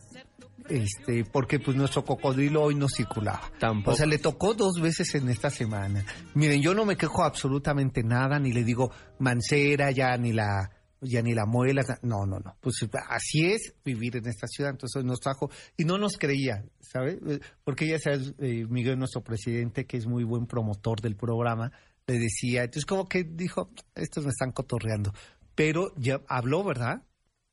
este, 0.68 1.24
porque 1.24 1.58
pues 1.58 1.76
nuestro 1.76 2.04
cocodrilo 2.04 2.62
hoy 2.62 2.76
no 2.76 2.88
circulaba. 2.88 3.50
Tampoco. 3.58 3.90
O 3.92 3.96
sea, 3.96 4.06
le 4.06 4.18
tocó 4.18 4.54
dos 4.54 4.80
veces 4.80 5.14
en 5.16 5.28
esta 5.28 5.50
semana. 5.50 6.04
Miren, 6.34 6.62
yo 6.62 6.74
no 6.74 6.84
me 6.84 6.96
quejo 6.96 7.24
absolutamente 7.24 8.02
nada, 8.04 8.38
ni 8.38 8.52
le 8.52 8.62
digo 8.62 8.92
mancera, 9.18 9.90
ya 9.90 10.16
ni 10.16 10.32
la 10.32 10.70
ya 11.00 11.22
ni 11.22 11.34
la 11.34 11.46
muela, 11.46 11.82
no, 12.02 12.26
no, 12.26 12.38
no. 12.38 12.56
Pues 12.60 12.76
así 13.08 13.46
es 13.46 13.74
vivir 13.84 14.16
en 14.16 14.26
esta 14.26 14.46
ciudad. 14.46 14.70
Entonces 14.70 15.04
nos 15.04 15.20
trajo 15.20 15.50
y 15.76 15.84
no 15.84 15.98
nos 15.98 16.16
creía, 16.18 16.64
¿sabes? 16.80 17.18
Porque 17.64 17.86
ya 17.86 17.98
sabes, 17.98 18.34
eh, 18.38 18.66
Miguel, 18.68 18.98
nuestro 18.98 19.22
presidente, 19.22 19.86
que 19.86 19.96
es 19.96 20.06
muy 20.06 20.24
buen 20.24 20.46
promotor 20.46 21.00
del 21.00 21.16
programa, 21.16 21.72
le 22.06 22.18
decía, 22.18 22.64
entonces 22.64 22.86
como 22.86 23.08
que 23.08 23.24
dijo, 23.24 23.70
estos 23.94 24.24
me 24.24 24.30
están 24.30 24.52
cotorreando. 24.52 25.12
Pero 25.54 25.92
ya 25.96 26.20
habló, 26.28 26.64
¿verdad? 26.64 27.02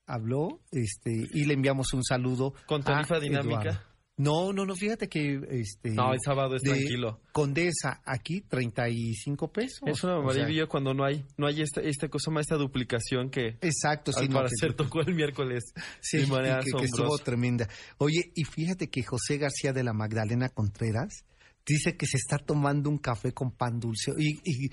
Habló, 0.05 0.62
este, 0.71 1.12
y 1.33 1.45
le 1.45 1.53
enviamos 1.53 1.93
un 1.93 2.03
saludo. 2.03 2.53
¿Con 2.65 2.83
tarifa 2.83 3.15
a 3.15 3.19
dinámica? 3.19 3.62
Eduardo. 3.62 3.96
No, 4.17 4.51
no, 4.51 4.65
no, 4.65 4.75
fíjate 4.75 5.08
que 5.08 5.39
este 5.51 5.91
No, 5.91 6.12
el 6.12 6.19
sábado 6.25 6.56
es 6.56 6.63
de 6.63 6.71
tranquilo. 6.71 7.21
Condesa 7.32 8.01
aquí 8.03 8.41
35 8.41 9.51
pesos. 9.51 9.80
Es 9.86 10.03
una 10.03 10.17
O 10.17 10.21
sea, 10.32 10.39
maravilla 10.41 10.65
cuando 10.67 10.93
no 10.93 11.06
hay 11.06 11.23
no 11.38 11.45
hay 11.47 11.62
esta, 11.62 11.82
esta 11.82 12.10
cosa 12.10 12.32
más, 12.32 12.41
esta 12.41 12.56
duplicación 12.56 13.30
que 13.30 13.58
Exacto, 13.62 14.12
sí, 14.12 14.27
no, 14.27 14.36
parecer 14.36 14.69
que- 14.71 14.75
tocó 14.84 15.01
el 15.01 15.13
miércoles 15.13 15.65
Sí, 16.01 16.17
de 16.17 16.27
manera 16.27 16.60
que, 16.63 16.71
que 16.71 16.86
estuvo 16.86 17.17
tremenda. 17.19 17.69
Oye, 17.99 18.32
y 18.36 18.43
fíjate 18.43 18.89
que 18.89 19.03
José 19.03 19.38
García 19.38 19.71
de 19.71 19.84
la 19.84 19.93
Magdalena 19.93 20.49
Contreras 20.49 21.23
dice 21.65 21.95
que 21.95 22.08
se 22.08 22.17
está 22.17 22.38
tomando 22.38 22.89
un 22.89 22.97
café 22.97 23.34
con 23.34 23.51
pan 23.51 23.80
dulce. 23.80 24.13
Y, 24.17 24.39
y 24.43 24.69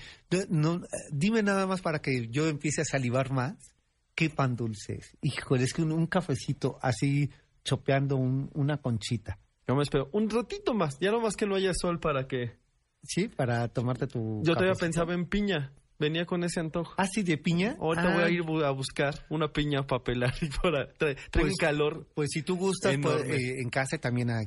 no, 0.49 0.77
no, 0.79 0.81
dime 1.11 1.43
nada 1.43 1.67
más 1.67 1.81
para 1.81 1.99
que 1.99 2.29
yo 2.29 2.47
empiece 2.47 2.81
a 2.81 2.85
salivar 2.85 3.31
más. 3.31 3.53
¿Qué 4.15 4.29
pan 4.29 4.55
dulce 4.55 4.93
es? 4.93 5.15
Híjole, 5.21 5.65
es 5.65 5.73
que 5.73 5.81
un, 5.81 5.91
un 5.91 6.07
cafecito 6.07 6.79
así 6.81 7.29
chopeando 7.65 8.15
un- 8.15 8.49
una 8.53 8.77
conchita. 8.77 9.37
Yo 9.67 9.75
me 9.75 9.83
espero 9.83 10.09
un 10.13 10.29
ratito 10.29 10.73
más, 10.73 10.97
ya 11.01 11.11
no 11.11 11.19
más 11.19 11.35
que 11.35 11.45
no 11.45 11.55
haya 11.55 11.73
sol 11.73 11.99
para 11.99 12.27
que... 12.27 12.57
¿Sí? 13.03 13.27
Para 13.27 13.67
tomarte 13.67 14.07
tu. 14.07 14.41
Yo 14.43 14.53
todavía 14.53 14.71
cafecito. 14.73 14.85
pensaba 14.85 15.13
en 15.13 15.25
piña, 15.27 15.71
venía 15.99 16.25
con 16.25 16.43
ese 16.43 16.59
antojo. 16.59 16.93
¿Ah, 16.97 17.05
sí, 17.05 17.21
de 17.21 17.37
piña? 17.37 17.75
Ahorita 17.79 18.11
Ah, 18.11 18.15
voy 18.15 18.23
a 18.23 18.29
ir 18.29 18.41
bu- 18.41 18.63
a 18.63 18.71
buscar 18.71 19.13
una 19.29 19.51
piña 19.53 19.85
para 19.85 20.03
pelar 20.03 20.33
y 20.41 20.47
para 20.47 20.91
trae, 20.93 21.15
trae 21.29 21.43
un 21.45 21.49
Pues- 21.49 21.57
calor. 21.57 22.07
Pues 22.15 22.29
si 22.31 22.41
tú 22.41 22.55
gustas, 22.57 22.95
pues, 23.01 23.15
Enorme. 23.15 23.35
eh, 23.35 23.61
en 23.61 23.69
casa 23.69 23.95
y 23.97 23.99
también 23.99 24.31
a, 24.31 24.39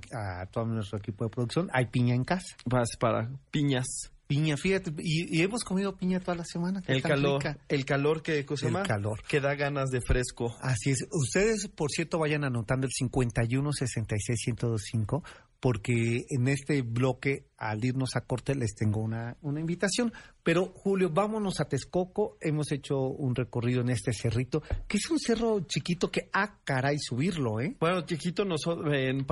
a 0.42 0.46
todo 0.46 0.64
nuestro 0.66 0.98
equipo 0.98 1.24
de 1.24 1.30
producción, 1.30 1.68
hay 1.72 1.86
piña 1.86 2.14
en 2.16 2.24
casa. 2.24 2.56
Vas 2.64 2.88
para 2.98 3.30
piñas. 3.52 3.86
Piña, 4.28 4.58
fíjate, 4.58 4.92
y, 4.98 5.38
y 5.38 5.42
hemos 5.42 5.64
comido 5.64 5.96
piña 5.96 6.20
toda 6.20 6.36
la 6.36 6.44
semana. 6.44 6.82
El 6.86 7.00
calor, 7.00 7.42
rica. 7.42 7.58
el 7.66 7.84
calor 7.86 8.22
que 8.22 8.44
cosa 8.44 8.66
El 8.66 8.74
más 8.74 8.86
calor. 8.86 9.22
que 9.26 9.40
da 9.40 9.54
ganas 9.54 9.88
de 9.88 10.02
fresco. 10.02 10.54
Así 10.60 10.90
es. 10.90 11.08
Ustedes, 11.10 11.66
por 11.68 11.90
cierto, 11.90 12.18
vayan 12.18 12.44
anotando 12.44 12.86
el 12.86 12.92
51 12.92 13.72
66 13.72 14.38
1025 14.48 15.24
porque 15.60 16.24
en 16.30 16.46
este 16.46 16.82
bloque, 16.82 17.46
al 17.56 17.84
irnos 17.84 18.14
a 18.14 18.20
corte, 18.20 18.54
les 18.54 18.74
tengo 18.74 19.00
una, 19.00 19.36
una 19.42 19.60
invitación. 19.60 20.12
Pero, 20.44 20.66
Julio, 20.66 21.10
vámonos 21.10 21.60
a 21.60 21.68
Texcoco. 21.68 22.36
Hemos 22.40 22.70
hecho 22.70 23.00
un 23.00 23.34
recorrido 23.34 23.80
en 23.80 23.90
este 23.90 24.12
cerrito, 24.12 24.62
que 24.86 24.98
es 24.98 25.10
un 25.10 25.18
cerro 25.18 25.60
chiquito 25.66 26.10
que, 26.10 26.28
ah, 26.32 26.60
caray, 26.64 26.96
subirlo, 26.98 27.60
¿eh? 27.60 27.76
Bueno, 27.80 28.02
chiquito 28.02 28.44
nosotros 28.44 28.94
en, 28.94 29.26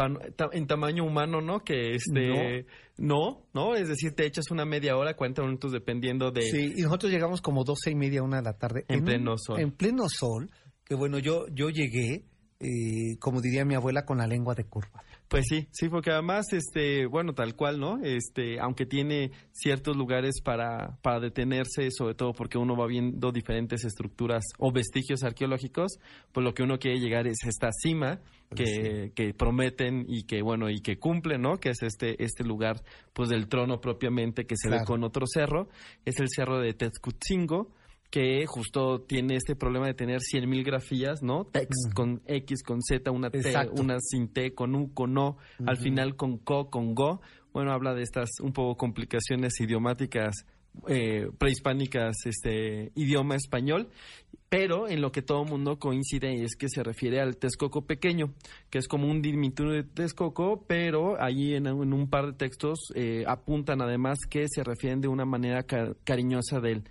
en 0.53 0.67
tamaño 0.67 1.05
humano, 1.05 1.41
¿no? 1.41 1.61
Que 1.61 1.93
este 1.95 2.67
no. 2.99 3.47
no, 3.55 3.75
es 3.75 3.89
decir, 3.89 4.15
te 4.15 4.27
echas 4.27 4.51
una 4.51 4.65
media 4.65 4.97
hora, 4.97 5.15
40 5.15 5.43
minutos 5.43 5.73
dependiendo 5.73 6.33
de 6.33 6.43
Sí, 6.43 6.73
y 6.77 6.83
nosotros 6.83 7.13
llegamos 7.13 7.41
como 7.41 7.63
doce 7.63 7.91
y 7.91 7.95
media, 7.95 8.23
una 8.23 8.39
de 8.39 8.43
la 8.43 8.55
tarde. 8.55 8.85
En 8.89 9.05
pleno 9.05 9.37
sol. 9.39 9.61
En 9.61 9.71
pleno 9.71 10.09
sol, 10.09 10.51
que 10.85 10.95
bueno, 10.95 11.19
yo, 11.19 11.47
yo 11.53 11.69
llegué, 11.69 12.25
eh, 12.59 13.17
como 13.21 13.41
diría 13.41 13.65
mi 13.65 13.75
abuela, 13.75 14.05
con 14.05 14.19
la 14.19 14.27
lengua 14.27 14.55
de 14.55 14.65
curva. 14.65 15.05
Pues 15.29 15.45
sí, 15.49 15.67
sí, 15.73 15.89
porque 15.89 16.13
además, 16.13 16.47
este, 16.53 17.07
bueno, 17.07 17.35
tal 17.35 17.57
cual, 17.57 17.81
¿no? 17.81 17.99
Este, 18.03 18.61
aunque 18.61 18.87
tiene 18.87 19.33
ciertos 19.53 19.97
lugares 19.97 20.41
para, 20.41 20.99
para 21.03 21.19
detenerse, 21.19 21.91
sobre 21.91 22.15
todo 22.15 22.33
porque 22.33 22.59
uno 22.59 22.77
va 22.77 22.87
viendo 22.87 23.33
diferentes 23.33 23.85
estructuras 23.85 24.45
o 24.59 24.71
vestigios 24.71 25.25
arqueológicos, 25.25 25.99
pues 26.33 26.45
lo 26.45 26.55
que 26.55 26.63
uno 26.63 26.79
quiere 26.79 27.01
llegar 27.01 27.27
es 27.27 27.39
esta 27.45 27.71
cima 27.73 28.21
que, 28.55 29.11
que 29.17 29.35
prometen 29.35 30.07
y 30.09 30.25
que, 30.25 30.43
bueno, 30.43 30.71
y 30.71 30.81
que 30.81 30.99
cumplen, 30.99 31.43
¿no? 31.43 31.59
Que 31.59 31.71
es 31.71 31.83
este, 31.83 32.23
este 32.23 32.45
lugar, 32.45 32.83
pues 33.13 33.29
del 33.29 33.49
trono 33.49 33.81
propiamente 33.81 34.47
que 34.47 34.55
se 34.57 34.71
ve 34.71 34.85
con 34.87 35.03
otro 35.03 35.27
cerro, 35.27 35.69
es 36.05 36.21
el 36.21 36.29
cerro 36.29 36.61
de 36.61 36.73
Tezcutzingo, 36.73 37.73
que 38.11 38.45
justo 38.47 39.01
tiene 39.03 39.37
este 39.37 39.57
problema 39.57 39.87
de 39.87 39.95
tener 39.95 40.21
100.000 40.21 40.65
grafías, 40.65 41.23
¿no? 41.23 41.45
Text 41.47 41.93
con 41.95 42.23
X, 42.27 42.63
con 42.63 42.81
Z, 42.83 43.11
una 43.11 43.31
T, 43.31 43.39
Exacto. 43.39 43.81
una 43.83 43.99
sin 44.01 44.29
T, 44.33 44.55
con 44.55 44.75
U, 44.75 44.93
con 44.95 45.17
O, 45.19 45.37
al 45.67 45.77
final 45.79 46.17
con 46.17 46.39
Co, 46.39 46.71
con 46.71 46.95
Go. 46.95 47.21
Bueno, 47.53 47.73
habla 47.73 47.95
de 47.95 48.03
estas 48.03 48.29
un 48.43 48.53
poco 48.53 48.77
complicaciones 48.77 49.59
idiomáticas 49.61 50.35
eh, 50.89 51.29
prehispánicas, 51.39 52.17
este 52.27 52.93
idioma 52.97 53.35
español, 53.35 53.89
pero 54.51 54.89
en 54.89 55.01
lo 55.01 55.11
que 55.11 55.23
todo 55.23 55.45
mundo 55.45 55.79
coincide 55.79 56.45
es 56.45 56.55
que 56.55 56.69
se 56.69 56.83
refiere 56.83 57.19
al 57.21 57.39
Texcoco 57.39 57.87
pequeño, 57.87 58.35
que 58.71 58.79
es 58.79 58.87
como 58.87 59.11
un 59.11 59.23
diminutivo 59.23 59.71
de 59.71 59.85
Texcoco, 59.85 60.65
pero 60.67 61.21
allí 61.21 61.55
en, 61.55 61.67
en 61.67 61.93
un 61.95 62.09
par 62.11 62.27
de 62.27 62.33
textos 62.35 62.79
eh, 62.95 63.25
apuntan 63.27 63.81
además 63.81 64.19
que 64.29 64.45
se 64.49 64.63
refieren 64.63 65.01
de 65.01 65.09
una 65.09 65.25
manera 65.25 65.63
ca- 65.63 65.95
cariñosa 66.05 66.61
de 66.61 66.73
él. 66.73 66.85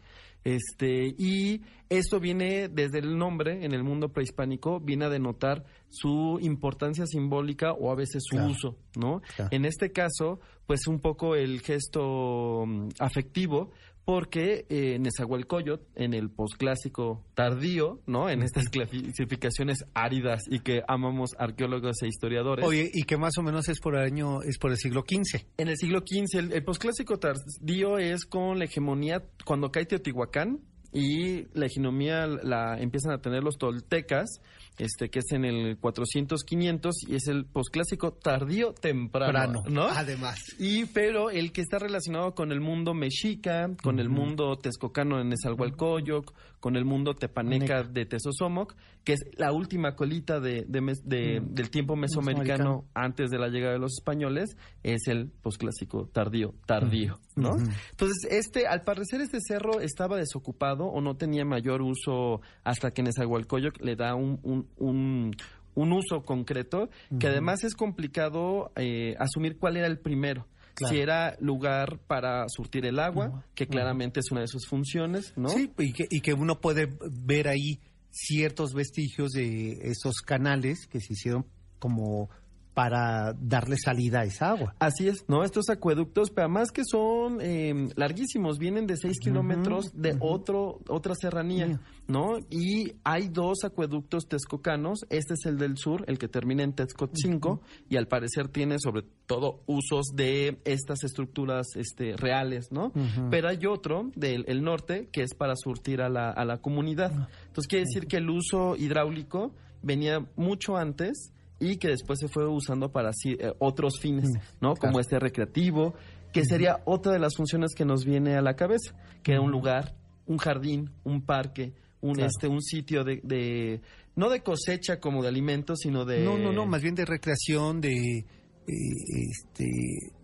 Este, 0.46 1.08
y 1.18 1.62
esto 1.90 2.20
viene 2.20 2.70
desde 2.70 3.00
el 3.00 3.18
nombre 3.18 3.66
en 3.66 3.74
el 3.74 3.84
mundo 3.84 4.10
prehispánico, 4.10 4.80
viene 4.80 5.06
a 5.06 5.10
denotar 5.10 5.66
su 5.90 6.38
importancia 6.42 7.06
simbólica 7.08 7.74
o 7.74 7.92
a 7.92 7.96
veces 7.96 8.24
su 8.26 8.36
Claro. 8.38 8.52
uso, 8.52 8.78
¿no? 8.96 9.22
Claro. 9.36 9.50
En 9.52 9.66
este 9.66 9.92
caso, 9.92 10.40
pues 10.68 10.88
un 10.88 11.00
poco 11.00 11.36
el 11.36 11.62
gesto 11.62 12.64
mm, 12.68 12.90
afectivo, 13.00 13.72
porque 14.06 14.66
eh, 14.70 15.00
Nezahualcóyotl, 15.00 15.84
en 15.96 16.14
el 16.14 16.30
posclásico 16.30 17.26
tardío, 17.34 18.02
¿no? 18.06 18.30
En 18.30 18.44
estas 18.44 18.70
clasificaciones 18.70 19.80
áridas 19.96 20.44
y 20.50 20.60
que 20.60 20.84
amamos 20.88 21.32
arqueólogos 21.38 22.04
e 22.04 22.08
historiadores. 22.08 22.66
Oye, 22.66 22.90
y 22.94 23.04
que 23.04 23.18
más 23.18 23.38
o 23.40 23.42
menos 23.42 23.68
es 23.68 23.80
por 23.80 23.96
el 23.96 24.04
año, 24.04 24.44
es 24.44 24.60
por 24.60 24.72
el 24.72 24.78
siglo 24.78 25.02
XV. 25.02 25.46
En 25.58 25.70
el 25.70 25.78
siglo 25.78 26.00
XV, 26.00 26.40
el, 26.40 26.54
el 26.54 26.64
posclásico 26.64 27.18
tardío 27.18 27.98
es 27.98 28.26
con 28.26 28.60
la 28.60 28.66
hegemonía 28.66 29.24
cuando 29.44 29.72
cae 29.72 29.86
Teotihuacán 29.86 30.60
y 30.96 31.48
la 31.54 31.66
hegemonía 31.66 32.26
la 32.26 32.78
empiezan 32.80 33.12
a 33.12 33.18
tener 33.18 33.44
los 33.44 33.58
toltecas, 33.58 34.40
este 34.78 35.10
que 35.10 35.20
es 35.20 35.32
en 35.32 35.46
el 35.46 35.80
400-500 35.80 36.92
y 37.08 37.16
es 37.16 37.28
el 37.28 37.46
posclásico 37.46 38.14
tardío 38.14 38.74
temprano, 38.74 39.64
¿no? 39.70 39.86
Además. 39.86 40.40
Y 40.60 40.86
pero 40.86 41.30
el 41.30 41.52
que 41.52 41.62
está 41.62 41.80
relacionado 41.80 42.36
con 42.36 42.52
el 42.52 42.60
mundo 42.60 42.94
mexica, 42.94 43.70
con 43.82 44.00
el 44.00 44.10
mundo 44.10 44.58
texcocano 44.58 45.20
en 45.20 45.30
Nezahualcóyotl, 45.30 46.34
con 46.60 46.76
el 46.76 46.86
mundo 46.86 47.14
tepaneca 47.14 47.66
Tepaneca. 47.66 47.94
de 47.94 48.06
Tezosomoc, 48.06 48.76
que 49.06 49.14
es 49.14 49.20
la 49.38 49.54
última 49.54 49.96
colita 49.96 50.42
de, 50.42 50.66
de 50.68 50.82
Mm. 50.82 51.54
del 51.54 51.70
tiempo 51.70 51.96
mesoamericano 51.96 52.82
Mesoamericano. 52.82 52.86
antes 52.94 53.30
de 53.30 53.38
la 53.38 53.48
llegada 53.48 53.74
de 53.74 53.80
los 53.80 53.94
españoles, 53.98 54.58
es 54.84 55.08
el 55.08 55.30
posclásico 55.30 56.10
tardío, 56.12 56.56
tardío, 56.66 57.20
¿no? 57.38 57.52
Ujú. 57.52 57.70
Entonces, 57.92 58.28
este, 58.32 58.68
al 58.68 58.82
parecer 58.82 59.22
este 59.22 59.38
cerro 59.48 59.80
estaba 59.80 60.18
desocupado 60.18 60.86
o 60.88 61.00
no 61.02 61.16
tenía 61.16 61.46
mayor 61.46 61.82
uso 61.82 62.42
hasta 62.66 62.92
que 62.92 63.04
Nezahualcóyotl 63.04 63.86
le 63.86 63.96
da 63.96 64.16
un, 64.16 64.40
un, 64.44 64.68
un, 64.78 65.32
un 65.76 65.92
uso 65.94 66.24
concreto, 66.26 66.90
que 67.20 67.28
además 67.28 67.64
es 67.64 67.76
complicado 67.76 68.72
eh, 68.76 69.16
asumir 69.20 69.58
cuál 69.60 69.78
era 69.78 69.88
el 69.88 70.00
primero. 70.00 70.48
Claro. 70.74 70.94
Si 70.94 71.00
era 71.00 71.38
lugar 71.40 72.00
para 72.06 72.46
surtir 72.50 72.86
el 72.86 73.00
agua, 73.00 73.46
que 73.56 73.66
claramente 73.68 74.20
es 74.20 74.32
una 74.32 74.42
de 74.42 74.48
sus 74.48 74.66
funciones, 74.68 75.32
¿no? 75.38 75.48
Sí, 75.48 75.72
y 75.78 75.94
que, 75.94 76.06
y 76.10 76.20
que 76.20 76.34
uno 76.34 76.60
puede 76.60 76.90
ver 77.12 77.48
ahí 77.48 77.80
ciertos 78.16 78.74
vestigios 78.74 79.32
de 79.32 79.90
esos 79.90 80.22
canales 80.22 80.88
que 80.88 81.02
se 81.02 81.14
hicieron 81.14 81.46
como 81.80 82.30
para 82.74 83.34
darle 83.40 83.78
salida 83.78 84.22
a 84.22 84.24
esa 84.26 84.50
agua. 84.50 84.76
Así 84.80 85.08
es, 85.08 85.26
¿no? 85.28 85.44
Estos 85.44 85.70
acueductos, 85.70 86.30
pero 86.30 86.48
además 86.48 86.72
que 86.72 86.84
son 86.84 87.40
eh, 87.42 87.90
larguísimos, 87.96 88.60
vienen 88.60 88.86
de 88.86 88.98
6 88.98 89.20
kilómetros 89.20 89.92
de 89.94 90.18
otro, 90.20 90.82
otra 90.90 91.14
serranía. 91.16 91.80
¿No? 92.08 92.38
Y 92.50 92.94
hay 93.04 93.30
dos 93.30 93.64
acueductos 93.64 94.28
texcocanos, 94.28 95.06
este 95.10 95.34
es 95.34 95.46
el 95.46 95.58
del 95.58 95.78
sur, 95.78 96.04
el 96.08 96.18
que 96.18 96.28
termina 96.28 96.64
en 96.64 96.74
Texcotzinco, 96.74 97.62
y 97.90 97.98
al 97.98 98.08
parecer 98.08 98.48
tiene 98.48 98.78
sobre 98.80 99.04
todo 99.26 99.62
usos 99.66 100.08
de 100.14 100.60
estas 100.66 101.04
estructuras 101.04 101.68
este, 101.76 102.16
reales, 102.16 102.72
¿no? 102.72 102.92
Pero 103.32 103.50
hay 103.50 103.66
otro 103.66 104.12
del 104.16 104.46
el 104.48 104.64
norte 104.64 105.10
que 105.12 105.24
es 105.24 105.34
para 105.34 105.56
surtir 105.56 106.02
a 106.02 106.10
la, 106.10 106.30
a 106.30 106.46
la 106.46 106.58
comunidad. 106.58 107.12
Entonces 107.48 107.68
quiere 107.68 107.86
decir 107.86 108.08
que 108.08 108.18
el 108.18 108.30
uso 108.30 108.76
hidráulico 108.76 109.54
venía 109.82 110.26
mucho 110.36 110.78
antes 110.78 111.32
y 111.60 111.78
que 111.78 111.88
después 111.88 112.20
se 112.20 112.28
fue 112.28 112.48
usando 112.48 112.92
para 112.92 113.10
así, 113.10 113.38
eh, 113.40 113.54
otros 113.60 114.00
fines, 114.00 114.30
¿no? 114.62 114.76
Como 114.76 115.00
este 115.00 115.20
recreativo, 115.20 115.94
que 116.34 116.44
sería 116.44 116.82
otra 116.86 117.14
de 117.14 117.20
las 117.20 117.36
funciones 117.36 117.74
que 117.76 117.86
nos 117.86 118.04
viene 118.04 118.36
a 118.36 118.42
la 118.42 118.56
cabeza, 118.56 118.94
que 119.24 119.32
era 119.32 119.42
un 119.42 119.52
lugar, 119.52 119.96
un 120.26 120.38
jardín, 120.38 120.92
un 121.04 121.22
parque, 121.22 121.74
un, 122.08 122.16
Claro. 122.16 122.30
este, 122.34 122.48
un 122.48 122.62
sitio 122.62 123.04
de, 123.04 123.20
de, 123.24 123.82
no 124.16 124.30
de 124.30 124.42
cosecha 124.42 125.00
como 125.00 125.22
de 125.22 125.30
alimentos, 125.30 125.80
sino 125.82 126.06
de... 126.06 126.24
No, 126.24 126.38
no, 126.38 126.52
no, 126.52 126.66
más 126.66 126.82
bien 126.82 126.96
de 126.96 127.06
recreación, 127.06 127.82
de, 127.82 127.92
eh, 128.20 128.26
este, 128.68 129.66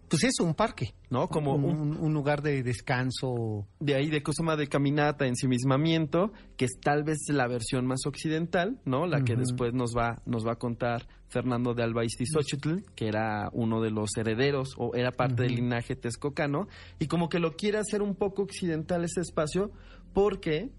pues 0.07 0.23
eso, 0.25 0.43
un 0.43 0.55
parque. 0.55 0.93
¿no? 1.09 1.27
Como 1.27 1.55
un, 1.55 1.65
un, 1.65 1.97
un 1.97 2.13
lugar 2.13 2.41
de 2.41 2.63
descanso. 2.63 3.67
de 3.79 3.95
ahí 3.95 4.09
de 4.09 4.21
cosa 4.23 4.55
de 4.55 4.67
caminata, 4.67 5.25
ensimismamiento, 5.25 6.31
que 6.57 6.65
es 6.65 6.71
tal 6.81 7.03
vez 7.03 7.17
la 7.29 7.47
versión 7.47 7.85
más 7.85 8.05
occidental, 8.05 8.79
¿no? 8.85 9.07
La 9.07 9.23
que 9.23 9.35
después 9.35 9.73
nos 9.73 9.95
va, 9.95 10.21
nos 10.25 10.45
va 10.45 10.53
a 10.53 10.55
contar 10.55 11.07
Fernando 11.27 11.73
de 11.73 11.83
Alba 11.83 12.03
Xochitl, 12.03 12.83
que 12.95 13.07
era 13.07 13.49
uno 13.53 13.81
de 13.81 13.91
los 13.91 14.09
herederos 14.17 14.73
o 14.77 14.95
era 14.95 15.11
parte 15.11 15.43
del 15.43 15.55
linaje 15.55 15.95
texcocano, 15.95 16.67
y 16.99 17.07
como 17.07 17.29
que 17.29 17.39
lo 17.39 17.55
quiere 17.55 17.77
hacer 17.77 18.01
un 18.01 18.15
poco 18.15 18.43
occidental 18.43 19.03
ese 19.03 19.21
espacio, 19.21 19.71
porque 20.13 20.71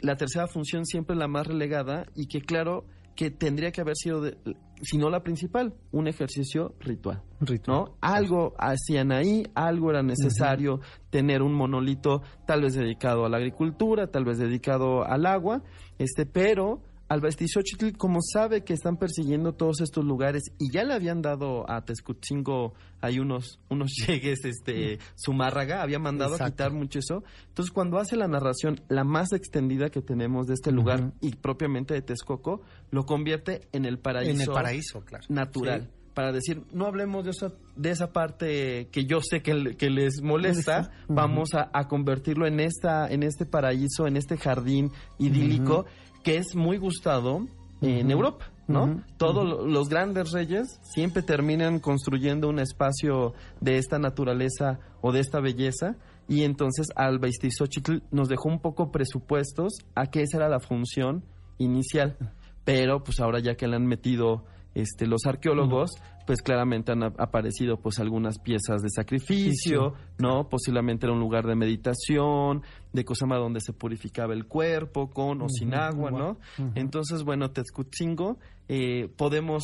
la 0.00 0.16
tercera 0.16 0.46
función 0.46 0.84
siempre 0.84 1.14
es 1.14 1.18
la 1.18 1.28
más 1.28 1.46
relegada 1.46 2.06
y 2.14 2.26
que 2.26 2.40
claro 2.40 2.84
que 3.14 3.30
tendría 3.30 3.72
que 3.72 3.80
haber 3.80 3.96
sido, 3.96 4.20
de- 4.20 4.36
si 4.82 4.98
no 4.98 5.08
la 5.08 5.22
principal, 5.22 5.72
un 5.90 6.06
ejercicio 6.06 6.74
ritual. 6.80 7.22
Ritual. 7.40 7.76
¿no? 7.78 7.96
Algo 8.02 8.54
hacían 8.58 9.10
ahí, 9.10 9.46
algo 9.54 9.88
era 9.90 10.02
necesario 10.02 10.80
tener 11.08 11.40
un 11.40 11.54
monolito 11.54 12.20
tal 12.46 12.60
vez 12.62 12.74
dedicado 12.74 13.24
a 13.24 13.30
la 13.30 13.38
agricultura, 13.38 14.08
tal 14.10 14.26
vez 14.26 14.36
dedicado 14.36 15.02
al 15.04 15.24
agua, 15.24 15.62
este, 15.98 16.26
pero 16.26 16.82
Albaestixochitl, 17.08 17.96
como 17.96 18.18
sabe 18.20 18.64
que 18.64 18.72
están 18.72 18.96
persiguiendo 18.96 19.54
todos 19.54 19.80
estos 19.80 20.04
lugares 20.04 20.42
y 20.58 20.72
ya 20.72 20.84
le 20.84 20.94
habían 20.94 21.22
dado 21.22 21.68
a 21.70 21.84
Tezcutzingo 21.84 22.74
hay 23.00 23.18
unos, 23.18 23.58
unos 23.68 23.92
llegues, 24.06 24.44
este, 24.44 24.98
Zumárraga, 25.16 25.82
había 25.82 25.98
mandado 25.98 26.34
a 26.34 26.46
quitar 26.46 26.72
mucho 26.72 26.98
eso. 26.98 27.22
Entonces, 27.48 27.72
cuando 27.72 27.98
hace 27.98 28.16
la 28.16 28.28
narración, 28.28 28.80
la 28.88 29.04
más 29.04 29.32
extendida 29.32 29.90
que 29.90 30.02
tenemos 30.02 30.46
de 30.46 30.54
este 30.54 30.72
lugar 30.72 31.12
y 31.20 31.36
propiamente 31.36 31.94
de 31.94 32.02
Texcoco, 32.02 32.62
lo 32.90 33.04
convierte 33.04 33.68
en 33.72 33.84
el 33.84 33.98
paraíso 33.98 34.30
En 34.30 34.40
el 34.40 34.48
paraíso, 34.48 35.00
claro. 35.02 35.24
natural. 35.28 35.82
Sí. 35.82 35.90
Para 36.14 36.32
decir, 36.32 36.62
no 36.72 36.86
hablemos 36.86 37.26
de 37.26 37.30
esa, 37.32 37.52
de 37.76 37.90
esa 37.90 38.10
parte 38.10 38.88
que 38.90 39.04
yo 39.04 39.20
sé 39.20 39.42
que, 39.42 39.76
que 39.76 39.90
les 39.90 40.22
molesta, 40.22 40.90
vamos 41.08 41.52
a, 41.52 41.68
a 41.74 41.88
convertirlo 41.88 42.46
en 42.46 42.58
esta, 42.58 43.06
en 43.06 43.22
este 43.22 43.44
paraíso, 43.44 44.06
en 44.06 44.16
este 44.16 44.38
jardín 44.38 44.92
idílico, 45.18 45.84
que 46.26 46.38
es 46.38 46.56
muy 46.56 46.76
gustado 46.78 47.46
en. 47.80 48.10
Europa, 48.10 48.46
¿no? 48.66 49.00
Todos 49.16 49.46
lo- 49.48 49.64
los 49.64 49.88
grandes 49.88 50.32
reyes 50.32 50.80
siempre 50.82 51.22
terminan 51.22 51.78
construyendo 51.78 52.48
un 52.48 52.58
espacio 52.58 53.32
de 53.60 53.78
esta 53.78 54.00
naturaleza 54.00 54.80
o 55.02 55.12
de 55.12 55.20
esta 55.20 55.38
belleza, 55.40 55.94
y 56.28 56.42
entonces 56.42 56.88
Alba 56.96 57.28
Xochitl 57.30 57.98
nos 58.10 58.28
dejó 58.28 58.48
un 58.48 58.58
poco 58.58 58.90
presupuestos 58.90 59.74
a 59.94 60.06
que 60.06 60.22
esa 60.22 60.38
era 60.38 60.48
la 60.48 60.58
función 60.58 61.22
inicial. 61.58 62.16
Pero 62.64 63.04
pues 63.04 63.20
ahora 63.20 63.38
ya 63.38 63.54
que 63.54 63.68
le 63.68 63.76
han 63.76 63.86
metido 63.86 64.44
este 64.76 65.06
los 65.06 65.24
arqueólogos, 65.24 65.90
pues 66.26 66.42
claramente 66.42 66.92
han 66.92 67.02
aparecido 67.02 67.78
pues 67.78 67.98
algunas 67.98 68.38
piezas 68.38 68.82
de 68.82 68.90
sacrificio, 68.90 69.94
¿no? 70.18 70.48
Posiblemente 70.48 71.06
era 71.06 71.14
un 71.14 71.20
lugar 71.20 71.46
de 71.46 71.56
meditación, 71.56 72.62
de 72.92 73.04
Cosama 73.04 73.36
donde 73.38 73.60
se 73.60 73.72
purificaba 73.72 74.34
el 74.34 74.46
cuerpo 74.46 75.08
con 75.10 75.40
o 75.40 75.48
sin 75.48 75.74
agua, 75.74 76.10
¿no? 76.10 76.38
Entonces, 76.74 77.22
bueno, 77.24 77.50
Tezcutzingo 77.50 78.38
eh, 78.68 79.08
podemos 79.16 79.62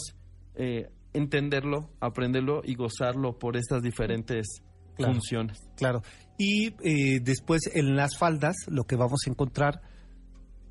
eh, 0.55 0.89
entenderlo, 1.13 1.91
aprenderlo 2.01 2.63
y 2.65 2.75
gozarlo 2.75 3.39
por 3.39 3.57
estas 3.57 3.83
diferentes 3.83 4.63
Claro. 4.95 5.15
funciones. 5.15 5.59
Claro. 5.77 6.03
Y 6.39 6.75
eh, 6.85 7.21
después 7.23 7.63
en 7.75 7.97
las 7.97 8.19
faldas 8.19 8.55
lo 8.69 8.85
que 8.85 8.97
vamos 8.97 9.21
a 9.27 9.31
encontrar 9.31 9.81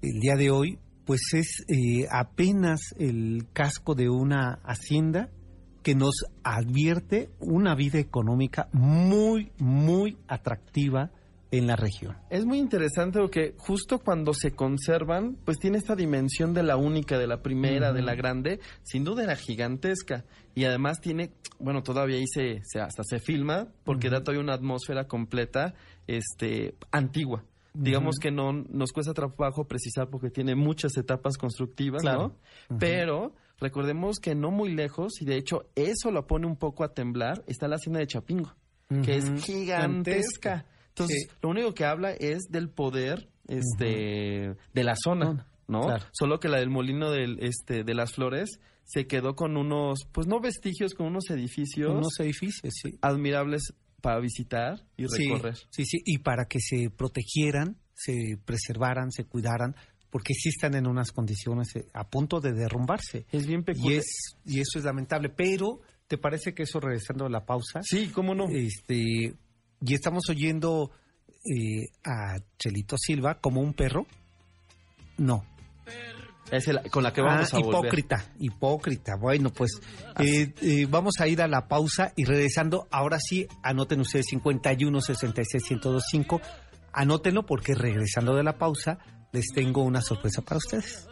el 0.02 0.20
día 0.20 0.36
de 0.36 0.52
hoy, 0.52 0.78
pues 1.06 1.22
es 1.34 1.66
eh, 1.68 2.08
apenas 2.12 2.80
el 2.98 3.48
casco 3.54 3.96
de 3.96 4.10
una 4.10 4.60
hacienda 4.64 5.30
que 5.84 5.96
nos 5.96 6.14
advierte 6.44 7.30
una 7.40 7.74
vida 7.76 7.98
económica 8.00 8.70
muy, 8.72 9.52
muy 9.58 10.18
atractiva 10.28 11.12
en 11.50 11.68
la 11.68 11.76
región. 11.76 12.16
Es 12.30 12.46
muy 12.46 12.60
interesante 12.60 13.20
porque 13.20 13.56
justo 13.58 14.00
cuando 14.00 14.34
se 14.34 14.52
conservan, 14.52 15.36
pues 15.44 15.58
tiene 15.58 15.80
esta 15.80 15.96
dimensión 15.98 16.54
de 16.54 16.64
la 16.64 16.78
única, 16.78 17.18
de 17.18 17.28
la 17.28 17.42
primera, 17.42 17.92
de 17.92 18.02
la 18.04 18.16
grande, 18.16 18.60
sin 18.84 19.04
duda 19.04 19.24
era 19.24 19.36
gigantesca. 19.36 20.24
Y 20.56 20.64
además 20.64 21.02
tiene, 21.02 21.32
bueno, 21.60 21.84
todavía 21.84 22.18
ahí 22.18 22.28
se, 22.28 22.62
se- 22.64 22.80
hasta 22.80 23.04
se 23.04 23.20
filma, 23.20 23.68
porque 23.84 24.10
da 24.10 24.22
todavía 24.22 24.44
una 24.44 24.54
atmósfera 24.54 25.08
completa, 25.08 25.74
este, 26.08 26.76
antigua. 26.92 27.44
Digamos 27.74 28.18
que 28.20 28.32
no 28.32 28.52
nos 28.52 28.92
cuesta 28.92 29.14
trabajo 29.14 29.66
precisar 29.66 30.10
porque 30.10 30.30
tiene 30.30 30.56
muchas 30.56 30.98
etapas 30.98 31.38
constructivas, 31.38 32.02
Claro. 32.02 32.36
¿no? 32.70 32.78
Pero 32.80 33.34
recordemos 33.60 34.18
que 34.20 34.36
no 34.36 34.52
muy 34.52 34.74
lejos, 34.74 35.22
y 35.22 35.26
de 35.26 35.38
hecho 35.38 35.70
eso 35.76 36.12
lo 36.12 36.28
pone 36.28 36.48
un 36.48 36.58
poco 36.58 36.84
a 36.84 36.94
temblar, 36.94 37.44
está 37.48 37.68
la 37.68 37.76
hacienda 37.78 38.00
de 38.00 38.08
Chapingo 38.08 38.54
que 39.06 39.16
es 39.16 39.32
gigantesca. 39.46 40.66
Entonces, 40.90 41.28
Sí. 41.30 41.36
lo 41.42 41.50
único 41.50 41.74
que 41.74 41.86
habla 41.86 42.12
es 42.12 42.44
del 42.50 42.70
poder 42.70 43.30
este 43.48 44.56
de 44.74 44.84
la 44.84 44.96
zona, 45.02 45.26
Zona, 45.28 45.48
¿no? 45.68 45.82
claro. 45.86 46.06
Solo 46.12 46.40
que 46.40 46.50
la 46.50 46.60
del 46.60 46.70
molino 46.70 47.10
del 47.12 47.40
este 47.42 47.84
de 47.86 47.94
las 47.94 48.12
flores 48.14 48.60
se 48.84 49.08
quedó 49.08 49.36
con 49.36 49.56
unos 49.56 50.00
pues 50.12 50.28
no 50.28 50.42
vestigios, 50.42 50.94
con 50.94 51.08
unos 51.08 51.30
edificios 51.30 51.90
Unos 51.94 52.20
edificios, 52.20 52.74
sí. 52.82 52.98
admirables 53.02 53.74
para 54.02 54.20
visitar 54.20 54.84
y 54.98 55.06
recorrer. 55.06 55.56
Sí, 55.70 55.86
sí, 55.86 56.00
y 56.06 56.18
para 56.20 56.46
que 56.46 56.60
se 56.60 56.90
protegieran, 56.90 57.78
se 57.94 58.38
preservaran, 58.44 59.12
se 59.12 59.26
cuidaran, 59.26 59.76
porque 60.10 60.34
sí 60.34 60.50
están 60.50 60.76
en 60.76 60.88
unas 60.88 61.12
condiciones 61.12 61.76
eh, 61.76 61.86
a 61.94 62.10
punto 62.10 62.42
de 62.42 62.52
derrumbarse. 62.54 63.26
Es 63.32 63.46
bien 63.48 63.62
Y, 63.62 63.64
peculiar. 63.64 64.00
es, 64.02 64.36
y 64.46 64.60
eso 64.60 64.80
es 64.80 64.84
lamentable, 64.86 65.30
pero 65.30 65.80
¿te 66.08 66.18
parece 66.18 66.54
que 66.54 66.64
eso, 66.64 66.80
regresando 66.80 67.26
a 67.26 67.30
la 67.30 67.46
pausa? 67.46 67.80
Sí, 67.84 68.10
cómo 68.14 68.36
no. 68.36 68.48
Este, 68.50 68.96
y 69.84 69.94
estamos 69.94 70.24
oyendo 70.30 70.92
eh, 71.30 71.86
a 72.04 72.40
Chelito 72.60 72.98
Silva 72.98 73.40
como 73.40 73.62
un 73.62 73.74
perro. 73.74 74.06
No. 75.18 75.46
Es 76.50 76.68
el- 76.68 76.82
con 76.90 77.04
la 77.04 77.14
que 77.14 77.22
vamos 77.22 77.54
Ah, 77.54 77.58
a 77.58 77.60
volver. 77.60 77.80
hipócrita, 77.80 78.26
hipócrita. 78.40 79.16
Bueno, 79.16 79.52
pues 79.52 79.80
eh, 80.20 80.54
eh, 80.62 80.86
vamos 80.90 81.14
a 81.20 81.28
ir 81.28 81.42
a 81.42 81.48
la 81.48 81.68
pausa 81.68 82.12
y 82.16 82.26
regresando, 82.26 82.88
ahora 82.92 83.20
sí, 83.20 83.48
anoten 83.64 84.02
ustedes 84.02 84.26
51 84.30 85.00
66 85.02 85.64
1025. 85.70 86.42
Anótenlo 86.94 87.46
porque 87.46 87.74
regresando 87.76 88.36
de 88.36 88.44
la 88.44 88.58
pausa 88.58 88.98
les 89.32 89.46
tengo 89.54 89.84
una 89.84 90.02
sorpresa 90.02 90.42
para 90.42 90.58
ustedes. 90.58 91.08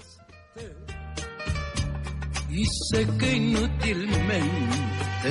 y 2.50 2.66
sé 2.66 3.06
que 3.20 3.36
inútilmente 3.36 5.30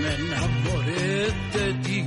me 0.00 0.14
enamoré 0.14 1.26
de 1.52 1.74
ti. 1.84 2.04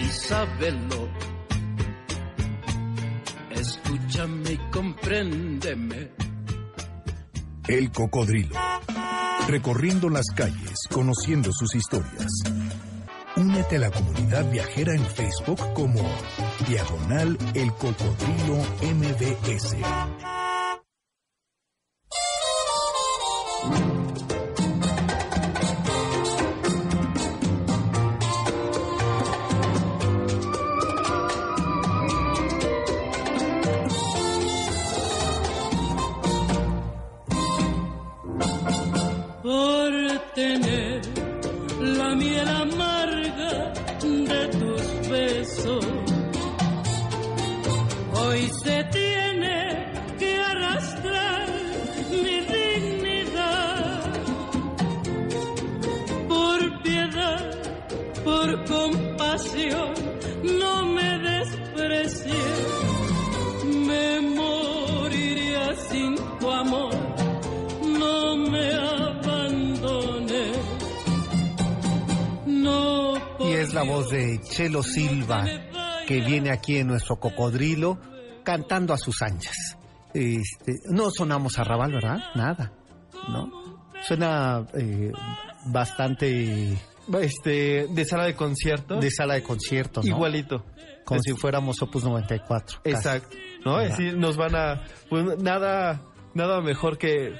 Isabelo, 0.00 1.08
escúchame 3.60 4.52
y 4.52 4.56
compréndeme. 4.70 6.10
El 7.68 7.90
cocodrilo. 7.90 8.56
Recorriendo 9.48 10.08
las 10.08 10.26
calles, 10.34 10.80
conociendo 10.92 11.50
sus 11.52 11.74
historias. 11.74 12.26
Únete 13.36 13.76
a 13.76 13.80
la 13.80 13.90
comunidad 13.90 14.50
viajera 14.50 14.94
en 14.94 15.04
Facebook 15.04 15.60
como 15.74 16.00
Diagonal 16.66 17.36
El 17.54 17.70
Cocodrilo 17.72 18.56
MBS. 18.80 19.76
Chelo 74.56 74.82
Silva, 74.82 75.44
que 76.06 76.22
viene 76.22 76.50
aquí 76.50 76.78
en 76.78 76.86
nuestro 76.86 77.16
cocodrilo 77.20 77.98
cantando 78.42 78.94
a 78.94 78.96
sus 78.96 79.20
anchas. 79.20 79.76
Este, 80.14 80.72
no 80.88 81.10
sonamos 81.10 81.58
a 81.58 81.64
Raval, 81.64 81.92
¿verdad? 81.92 82.18
Nada, 82.34 82.72
¿no? 83.28 83.50
Suena 84.08 84.66
eh, 84.72 85.12
bastante 85.66 86.72
Este, 87.20 87.86
de 87.86 88.04
sala 88.06 88.24
de 88.24 88.34
concierto. 88.34 88.98
de 88.98 89.10
sala 89.10 89.34
de 89.34 89.42
concierto, 89.42 90.00
¿no? 90.00 90.06
Igualito. 90.08 90.64
Como 91.04 91.20
si 91.20 91.32
fuéramos 91.34 91.82
Opus 91.82 92.04
94. 92.04 92.78
casi. 92.82 92.96
Exacto. 92.96 93.36
¿No? 93.64 93.78
Es 93.80 93.92
Ajá. 93.92 94.02
decir, 94.02 94.16
nos 94.18 94.38
van 94.38 94.56
a. 94.56 94.82
Pues 95.10 95.38
nada, 95.38 96.00
nada 96.32 96.62
mejor 96.62 96.96
que 96.96 97.34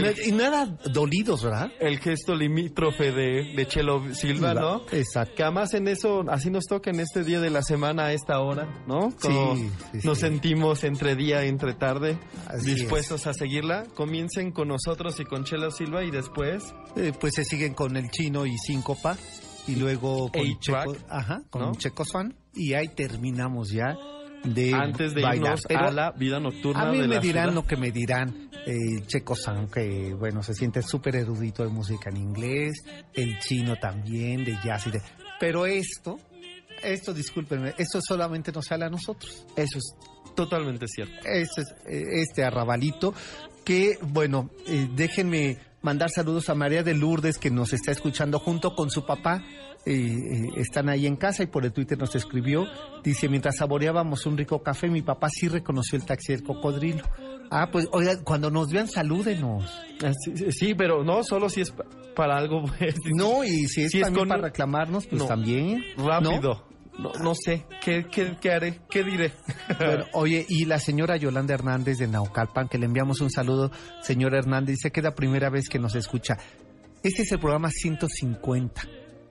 el, 0.00 0.14
Y 0.26 0.32
nada 0.32 0.66
dolidos, 0.92 1.42
¿verdad? 1.44 1.70
el 1.80 1.98
gesto 1.98 2.34
limítrofe 2.34 3.12
de, 3.12 3.52
de 3.54 3.66
Chelo 3.66 4.02
Silva, 4.14 4.54
¿no? 4.54 4.82
Exacto. 4.92 5.34
Que 5.36 5.42
además 5.42 5.74
en 5.74 5.88
eso, 5.88 6.24
así 6.28 6.50
nos 6.50 6.64
toca 6.64 6.90
en 6.90 7.00
este 7.00 7.24
día 7.24 7.40
de 7.40 7.50
la 7.50 7.62
semana 7.62 8.06
a 8.06 8.12
esta 8.12 8.40
hora, 8.40 8.82
¿no? 8.86 9.10
Como 9.20 9.56
Sí, 9.56 9.70
sí, 9.92 10.06
nos 10.06 10.18
sí. 10.18 10.24
sentimos 10.26 10.84
entre 10.84 11.14
día 11.16 11.44
entre 11.44 11.74
tarde, 11.74 12.18
Así 12.46 12.74
dispuestos 12.74 13.26
a 13.26 13.32
seguirla. 13.34 13.84
Comiencen 13.94 14.52
con 14.52 14.68
nosotros 14.68 15.18
y 15.20 15.24
con 15.24 15.44
Chelo 15.44 15.70
Silva 15.70 16.04
y 16.04 16.10
después 16.10 16.74
Eh, 16.96 17.12
pues 17.18 17.34
se 17.34 17.44
siguen 17.44 17.74
con 17.74 17.96
el 17.96 18.10
chino 18.10 18.46
y 18.46 18.56
síncopa 18.58 19.16
y 19.66 19.76
luego 19.76 20.30
con 20.30 20.58
Checo, 20.60 20.96
ajá, 21.08 21.42
con 21.50 21.62
¿no? 21.62 21.72
Checo 21.74 22.04
Swan 22.04 22.34
y 22.54 22.74
ahí 22.74 22.88
terminamos 22.88 23.70
ya 23.70 23.96
de 24.44 24.74
antes 24.74 25.14
de 25.14 25.22
bailar. 25.22 25.58
irnos 25.68 25.88
a 25.88 25.90
la 25.90 26.10
vida 26.12 26.38
nocturna 26.40 26.82
a 26.82 26.92
mí 26.92 26.98
de 26.98 27.08
me 27.08 27.14
la 27.14 27.20
dirán 27.20 27.44
ciudad. 27.44 27.54
lo 27.54 27.66
que 27.66 27.76
me 27.76 27.90
dirán 27.90 28.50
el 28.66 29.06
Checo 29.06 29.34
San, 29.34 29.68
que 29.68 30.14
bueno, 30.14 30.42
se 30.42 30.54
siente 30.54 30.82
súper 30.82 31.16
erudito 31.16 31.62
de 31.62 31.68
música 31.68 32.10
en 32.10 32.16
inglés, 32.16 32.72
el 33.12 33.38
chino 33.38 33.76
también, 33.76 34.44
de 34.44 34.56
jazz 34.64 34.86
y 34.86 34.92
de... 34.92 35.02
Pero 35.38 35.66
esto, 35.66 36.18
esto, 36.82 37.12
discúlpenme, 37.12 37.74
esto 37.76 38.00
solamente 38.00 38.52
nos 38.52 38.66
sale 38.66 38.86
a 38.86 38.88
nosotros. 38.88 39.46
Eso 39.56 39.78
es 39.78 39.94
totalmente 40.34 40.86
cierto. 40.88 41.14
Este, 41.24 41.62
es, 41.62 41.74
eh, 41.86 42.22
este 42.22 42.44
arrabalito 42.44 43.14
que, 43.64 43.98
bueno, 44.02 44.50
eh, 44.66 44.88
déjenme 44.94 45.58
mandar 45.84 46.10
saludos 46.10 46.48
a 46.48 46.54
María 46.56 46.82
de 46.82 46.94
Lourdes 46.94 47.38
que 47.38 47.50
nos 47.52 47.72
está 47.72 47.92
escuchando 47.92 48.40
junto 48.40 48.74
con 48.74 48.90
su 48.90 49.06
papá. 49.06 49.44
Eh, 49.86 49.92
eh, 49.92 50.42
están 50.56 50.88
ahí 50.88 51.06
en 51.06 51.14
casa 51.16 51.42
y 51.42 51.46
por 51.46 51.64
el 51.66 51.72
Twitter 51.72 51.98
nos 51.98 52.16
escribió. 52.16 52.66
Dice, 53.04 53.28
mientras 53.28 53.56
saboreábamos 53.58 54.24
un 54.24 54.36
rico 54.38 54.62
café, 54.62 54.88
mi 54.88 55.02
papá 55.02 55.28
sí 55.28 55.46
reconoció 55.46 55.98
el 55.98 56.06
taxi 56.06 56.32
del 56.32 56.42
cocodrilo. 56.42 57.04
Ah, 57.50 57.68
pues, 57.70 57.86
oiga, 57.92 58.16
cuando 58.24 58.50
nos 58.50 58.70
vean, 58.72 58.88
salúdenos. 58.88 59.70
Ah, 60.02 60.10
Sí, 60.50 60.74
pero 60.74 61.04
no 61.04 61.22
solo 61.22 61.50
si 61.50 61.60
es 61.60 61.70
pa- 61.70 61.84
para 62.16 62.38
algo 62.38 62.64
pues, 62.78 62.94
No, 63.14 63.44
y 63.44 63.66
si 63.68 63.82
es, 63.82 63.92
Si 63.92 63.98
es 63.98 64.04
también 64.04 64.20
con- 64.22 64.28
para 64.30 64.42
reclamarnos, 64.48 65.06
pues 65.06 65.20
No. 65.20 65.28
también. 65.28 65.84
rápido. 65.98 66.64
No, 66.66 66.73
no 66.98 67.34
sé, 67.34 67.66
¿qué, 67.82 68.06
qué, 68.10 68.36
qué 68.40 68.50
haré? 68.52 68.80
¿Qué 68.88 69.02
diré? 69.02 69.32
Bueno, 69.78 70.04
oye, 70.14 70.44
y 70.48 70.64
la 70.64 70.78
señora 70.78 71.16
Yolanda 71.16 71.54
Hernández 71.54 71.98
de 71.98 72.06
Naucalpan, 72.08 72.68
que 72.68 72.78
le 72.78 72.86
enviamos 72.86 73.20
un 73.20 73.30
saludo, 73.30 73.70
señora 74.02 74.38
Hernández, 74.38 74.76
dice 74.76 74.90
que 74.90 75.00
es 75.00 75.04
la 75.04 75.14
primera 75.14 75.50
vez 75.50 75.68
que 75.68 75.78
nos 75.78 75.94
escucha. 75.94 76.36
Este 77.02 77.22
es 77.22 77.32
el 77.32 77.38
programa 77.38 77.70
150 77.70 78.82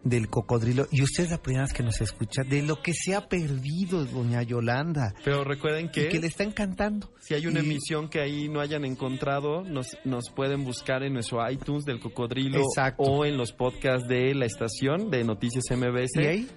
del 0.04 0.28
Cocodrilo 0.28 0.86
y 0.92 1.02
usted 1.02 1.24
es 1.24 1.32
la 1.32 1.42
primera 1.42 1.64
vez 1.64 1.72
que 1.74 1.82
nos 1.82 2.02
escucha 2.02 2.44
de 2.44 2.62
lo 2.62 2.82
que 2.82 2.94
se 2.94 3.16
ha 3.16 3.22
perdido, 3.30 4.04
doña 4.04 4.44
Yolanda, 4.44 5.14
Pero 5.24 5.46
recuerden 5.46 5.86
y 5.86 5.90
que, 5.92 6.10
que 6.10 6.20
le 6.20 6.28
está 6.28 6.44
encantando. 6.44 7.10
si 7.22 7.34
hay 7.36 7.48
una 7.48 7.62
y- 7.62 7.66
emisión 7.66 8.10
que 8.10 8.20
ahí 8.20 8.50
no 8.50 8.60
hayan 8.60 8.84
encontrado, 8.84 9.64
nos, 9.64 9.98
nos 10.04 10.30
pueden 10.36 10.66
buscar 10.66 11.04
en 11.04 11.14
nuestro 11.14 11.50
iTunes 11.50 11.86
del 11.86 12.02
Cocodrilo 12.02 12.60
Exacto. 12.60 13.02
o 13.04 13.24
en 13.26 13.38
los 13.38 13.54
podcasts 13.54 14.06
de 14.10 14.36
la 14.36 14.46
estación 14.46 15.10
de 15.10 15.24
Noticias 15.24 15.64
MBS. 15.72 16.22
¿Y 16.22 16.26
ahí? 16.28 16.48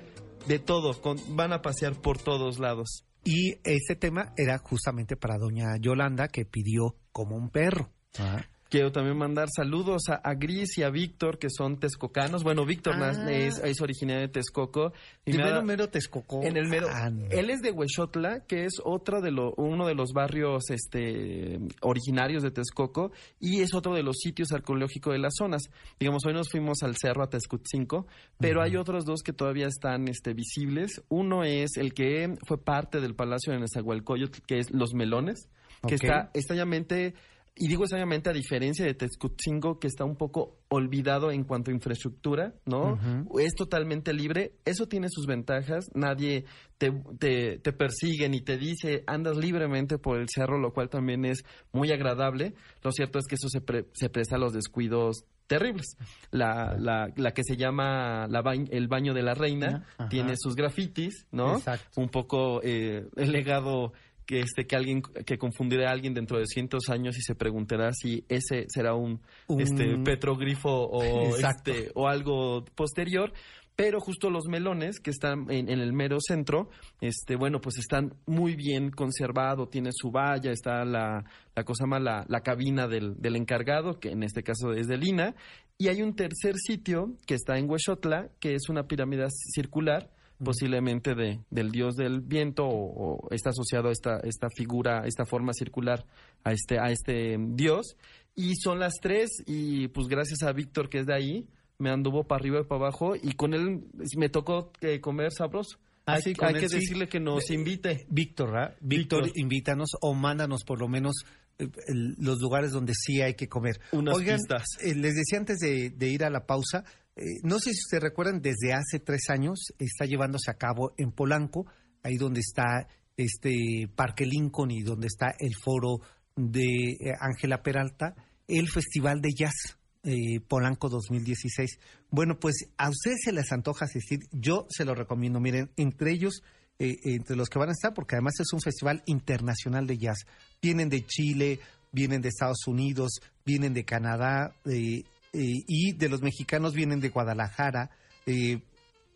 De 0.46 0.58
todo, 0.58 1.00
con- 1.00 1.18
van 1.36 1.52
a 1.52 1.62
pasear 1.62 1.94
por 1.94 2.18
todos 2.18 2.58
lados. 2.58 3.04
Y 3.24 3.56
ese 3.64 3.96
tema 3.96 4.32
era 4.36 4.58
justamente 4.58 5.16
para 5.16 5.38
doña 5.38 5.76
Yolanda 5.80 6.28
que 6.28 6.44
pidió 6.44 6.96
como 7.10 7.36
un 7.36 7.50
perro. 7.50 7.90
Ah. 8.18 8.44
Quiero 8.68 8.90
también 8.90 9.16
mandar 9.16 9.48
saludos 9.54 10.02
a, 10.08 10.14
a 10.16 10.34
Gris 10.34 10.76
y 10.78 10.82
a 10.82 10.90
Víctor, 10.90 11.38
que 11.38 11.48
son 11.50 11.78
texcocanos. 11.78 12.42
Bueno, 12.42 12.64
Víctor 12.66 12.96
Ah. 12.98 13.30
es, 13.30 13.58
es 13.62 13.80
originario 13.80 14.22
de 14.22 14.28
Texcoco. 14.28 14.92
y 15.24 15.32
De 15.32 15.38
me 15.38 15.44
mero 15.44 15.62
mero 15.62 15.88
Texcoco. 15.88 16.42
En 16.42 16.56
el 16.56 16.66
mero. 16.68 16.88
Ah, 16.90 17.10
no. 17.10 17.26
Él 17.30 17.50
es 17.50 17.60
de 17.60 17.70
Huexotla, 17.70 18.40
que 18.46 18.64
es 18.64 18.80
otra 18.84 19.20
de 19.20 19.30
lo, 19.30 19.52
uno 19.56 19.86
de 19.86 19.94
los 19.94 20.12
barrios 20.12 20.70
este, 20.70 21.58
originarios 21.82 22.42
de 22.42 22.50
Texcoco 22.50 23.12
y 23.38 23.60
es 23.60 23.74
otro 23.74 23.94
de 23.94 24.02
los 24.02 24.16
sitios 24.16 24.50
arqueológicos 24.52 25.12
de 25.12 25.18
las 25.20 25.34
zonas. 25.36 25.62
Digamos, 26.00 26.24
hoy 26.26 26.32
nos 26.34 26.50
fuimos 26.50 26.82
al 26.82 26.96
cerro 26.96 27.22
a 27.22 27.28
Texcutzinco, 27.30 28.06
pero 28.38 28.62
hay 28.62 28.76
otros 28.76 29.04
dos 29.04 29.22
que 29.22 29.32
todavía 29.32 29.66
están 29.68 30.08
este, 30.08 30.34
visibles. 30.34 31.02
Uno 31.08 31.44
es 31.44 31.76
el 31.76 31.94
que 31.94 32.34
fue 32.46 32.58
parte 32.58 33.00
del 33.00 33.14
Palacio 33.14 33.52
de 33.52 33.60
Nezahualcóyotl, 33.60 34.40
que 34.46 34.58
es 34.58 34.70
Los 34.70 34.94
Melones, 34.94 35.48
que 35.86 35.94
está 35.94 36.30
extrañamente 36.34 37.14
y 37.56 37.68
digo 37.68 37.84
extrañamente 37.84 38.28
a 38.28 38.32
diferencia 38.34 38.84
de 38.84 38.92
Texcutzinco, 38.94 39.78
que 39.78 39.86
está 39.86 40.04
un 40.04 40.16
poco 40.16 40.58
olvidado 40.68 41.30
en 41.30 41.44
cuanto 41.44 41.70
a 41.70 41.74
infraestructura, 41.74 42.52
¿no? 42.66 42.98
Es 43.40 43.54
totalmente 43.54 44.12
libre. 44.12 44.52
Eso 44.64 44.86
tiene 44.88 45.06
sus 45.10 45.26
ventajas. 45.26 45.86
Nadie 45.94 46.44
te, 46.76 46.92
te, 47.18 47.58
te 47.58 47.72
persigue 47.72 48.28
ni 48.28 48.42
te 48.42 48.58
dice 48.58 49.04
andas 49.06 49.36
libremente 49.38 49.96
por 49.98 50.18
el 50.18 50.26
cerro, 50.28 50.58
lo 50.58 50.72
cual 50.72 50.90
también 50.90 51.24
es 51.24 51.44
muy 51.72 51.90
agradable. 51.92 52.54
Lo 52.82 52.92
cierto 52.92 53.18
es 53.18 53.24
que 53.26 53.36
eso 53.36 53.48
se, 53.48 53.60
pre- 53.62 53.86
se 53.94 54.10
presta 54.10 54.36
a 54.36 54.38
los 54.38 54.52
descuidos 54.52 55.24
terribles. 55.46 55.96
La, 56.32 56.76
la, 56.78 57.12
la 57.16 57.30
que 57.30 57.42
se 57.44 57.56
llama 57.56 58.26
la 58.28 58.42
bañ- 58.42 58.68
el 58.72 58.88
baño 58.88 59.14
de 59.14 59.22
la 59.22 59.32
reina 59.34 59.86
Ajá. 59.96 60.08
tiene 60.08 60.34
sus 60.36 60.56
grafitis, 60.56 61.26
¿no? 61.30 61.56
Exacto. 61.58 62.00
Un 62.00 62.08
poco 62.08 62.60
eh, 62.64 63.06
el 63.16 63.30
legado 63.32 63.92
que 64.26 64.40
este 64.40 64.66
que 64.66 64.76
alguien 64.76 65.02
que 65.02 65.38
confundirá 65.38 65.88
a 65.88 65.92
alguien 65.92 66.12
dentro 66.12 66.38
de 66.38 66.46
cientos 66.46 66.88
años 66.88 67.16
y 67.16 67.22
se 67.22 67.34
preguntará 67.34 67.92
si 67.92 68.24
ese 68.28 68.66
será 68.68 68.94
un, 68.94 69.20
Un- 69.46 69.60
este 69.60 69.96
petroglifo 70.04 70.68
o 70.70 71.36
este 71.36 71.90
o 71.94 72.08
algo 72.08 72.64
posterior. 72.74 73.32
Pero 73.76 74.00
justo 74.00 74.30
los 74.30 74.46
melones 74.46 75.00
que 75.00 75.10
están 75.10 75.50
en, 75.50 75.68
en 75.68 75.80
el 75.80 75.92
mero 75.92 76.16
centro, 76.18 76.70
este, 77.02 77.36
bueno, 77.36 77.60
pues 77.60 77.76
están 77.76 78.14
muy 78.24 78.56
bien 78.56 78.90
conservados, 78.90 79.68
tiene 79.68 79.90
su 79.92 80.10
valla, 80.10 80.50
está 80.50 80.82
la, 80.86 81.22
la 81.54 81.64
cosa 81.64 81.84
más, 81.84 82.00
la, 82.00 82.24
la 82.26 82.40
cabina 82.40 82.88
del, 82.88 83.20
del 83.20 83.36
encargado, 83.36 84.00
que 84.00 84.08
en 84.12 84.22
este 84.22 84.42
caso 84.42 84.72
es 84.72 84.86
de 84.86 84.96
Lina, 84.96 85.34
y 85.76 85.88
hay 85.88 86.00
un 86.00 86.16
tercer 86.16 86.54
sitio 86.56 87.12
que 87.26 87.34
está 87.34 87.58
en 87.58 87.68
Huexotla, 87.68 88.30
que 88.40 88.54
es 88.54 88.70
una 88.70 88.84
pirámide 88.86 89.26
circular, 89.54 90.08
posiblemente 90.42 91.14
de, 91.14 91.40
del 91.50 91.70
dios 91.70 91.94
del 91.96 92.20
viento 92.20 92.64
o, 92.66 93.26
o 93.26 93.28
está 93.30 93.50
asociado 93.50 93.88
a 93.88 93.92
esta, 93.92 94.18
esta 94.20 94.48
figura, 94.54 95.02
esta 95.06 95.24
forma 95.24 95.52
circular 95.52 96.04
a 96.44 96.52
este, 96.52 96.78
a 96.78 96.90
este 96.90 97.36
dios. 97.38 97.96
Y 98.34 98.54
son 98.56 98.78
las 98.78 98.94
tres 99.00 99.30
y 99.46 99.88
pues 99.88 100.08
gracias 100.08 100.42
a 100.42 100.52
Víctor 100.52 100.88
que 100.90 100.98
es 101.00 101.06
de 101.06 101.14
ahí, 101.14 101.46
me 101.78 101.90
anduvo 101.90 102.24
para 102.24 102.40
arriba 102.40 102.60
y 102.60 102.64
para 102.64 102.82
abajo 102.82 103.14
y 103.16 103.32
con 103.32 103.54
él 103.54 103.84
me 104.16 104.28
tocó 104.28 104.72
eh, 104.80 105.00
comer 105.00 105.32
sabroso. 105.32 105.78
Ah, 106.08 106.18
hay 106.24 106.34
hay 106.40 106.54
que 106.54 106.68
sí. 106.68 106.76
decirle 106.76 107.08
que 107.08 107.18
nos 107.18 107.50
invite. 107.50 108.06
Víctor, 108.08 108.52
¿verdad? 108.52 108.76
Víctor, 108.80 109.24
Víctor. 109.24 109.40
invítanos 109.40 109.90
o 110.00 110.14
mándanos 110.14 110.62
por 110.64 110.78
lo 110.78 110.86
menos 110.86 111.14
eh, 111.58 111.68
el- 111.88 112.14
los 112.18 112.38
lugares 112.40 112.70
donde 112.70 112.92
sí 112.94 113.22
hay 113.22 113.34
que 113.34 113.48
comer. 113.48 113.80
Unas 113.90 114.14
Oigan, 114.14 114.38
eh, 114.84 114.94
les 114.94 115.14
decía 115.16 115.38
antes 115.38 115.58
de, 115.58 115.90
de 115.90 116.08
ir 116.08 116.22
a 116.24 116.30
la 116.30 116.46
pausa, 116.46 116.84
eh, 117.16 117.40
no 117.42 117.58
sé 117.58 117.72
si 117.72 117.80
ustedes 117.80 118.02
recuerdan, 118.02 118.40
desde 118.40 118.72
hace 118.74 119.00
tres 119.00 119.30
años 119.30 119.72
está 119.78 120.04
llevándose 120.04 120.50
a 120.50 120.54
cabo 120.54 120.92
en 120.96 121.12
Polanco, 121.12 121.66
ahí 122.02 122.16
donde 122.16 122.40
está 122.40 122.86
este 123.16 123.88
Parque 123.94 124.26
Lincoln 124.26 124.70
y 124.70 124.82
donde 124.82 125.06
está 125.06 125.34
el 125.38 125.54
foro 125.56 126.00
de 126.36 126.62
eh, 127.00 127.14
Ángela 127.18 127.62
Peralta, 127.62 128.14
el 128.46 128.68
Festival 128.68 129.20
de 129.20 129.30
Jazz. 129.32 129.78
eh, 130.06 130.40
Polanco 130.46 130.88
2016. 130.88 131.78
Bueno, 132.10 132.38
pues 132.38 132.68
a 132.78 132.88
ustedes 132.88 133.18
se 133.24 133.32
les 133.32 133.50
antoja 133.52 133.86
asistir, 133.86 134.20
yo 134.30 134.66
se 134.70 134.84
lo 134.84 134.94
recomiendo. 134.94 135.40
Miren, 135.40 135.70
entre 135.76 136.12
ellos, 136.12 136.42
eh, 136.78 136.96
entre 137.04 137.36
los 137.36 137.48
que 137.48 137.58
van 137.58 137.70
a 137.70 137.72
estar, 137.72 137.92
porque 137.92 138.14
además 138.14 138.34
es 138.38 138.52
un 138.52 138.60
festival 138.60 139.02
internacional 139.06 139.86
de 139.86 139.98
jazz. 139.98 140.18
Vienen 140.62 140.88
de 140.88 141.04
Chile, 141.04 141.58
vienen 141.92 142.22
de 142.22 142.28
Estados 142.28 142.66
Unidos, 142.66 143.20
vienen 143.44 143.74
de 143.74 143.84
Canadá 143.84 144.54
eh, 144.66 145.02
y 145.40 145.92
de 145.92 146.08
los 146.08 146.22
mexicanos 146.22 146.74
vienen 146.74 147.00
de 147.00 147.08
Guadalajara. 147.10 147.90
Eh, 148.26 148.60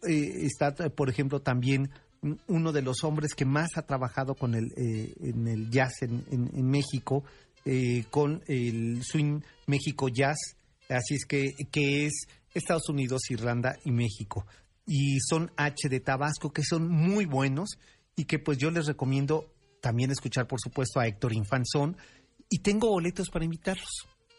eh, 0.08 0.32
está, 0.42 0.74
por 0.74 1.08
ejemplo, 1.10 1.40
también 1.40 1.90
uno 2.46 2.72
de 2.72 2.82
los 2.82 3.02
hombres 3.04 3.34
que 3.34 3.44
más 3.44 3.70
ha 3.76 3.82
trabajado 3.82 4.34
con 4.34 4.54
el, 4.54 4.72
eh, 4.76 5.14
en 5.20 5.48
el 5.48 5.70
jazz 5.70 6.02
en, 6.02 6.24
en- 6.30 6.70
México, 6.70 7.24
eh, 7.64 8.04
con 8.10 8.42
el 8.46 9.02
Swing 9.02 9.40
México 9.66 10.08
Jazz, 10.08 10.36
así 10.88 11.14
es 11.14 11.24
que, 11.24 11.52
que 11.70 12.06
es 12.06 12.26
Estados 12.54 12.88
Unidos, 12.88 13.22
Irlanda 13.30 13.76
y 13.84 13.90
México. 13.90 14.46
Y 14.86 15.20
son 15.20 15.50
H 15.56 15.88
de 15.88 16.00
Tabasco, 16.00 16.52
que 16.52 16.62
son 16.64 16.88
muy 16.88 17.24
buenos 17.24 17.78
y 18.16 18.24
que 18.24 18.38
pues 18.38 18.58
yo 18.58 18.70
les 18.70 18.86
recomiendo 18.86 19.52
también 19.80 20.10
escuchar, 20.10 20.46
por 20.46 20.60
supuesto, 20.60 21.00
a 21.00 21.06
Héctor 21.06 21.32
Infanzón. 21.32 21.96
Y 22.50 22.58
tengo 22.58 22.88
boletos 22.88 23.30
para 23.30 23.44
invitarlos. 23.44 23.88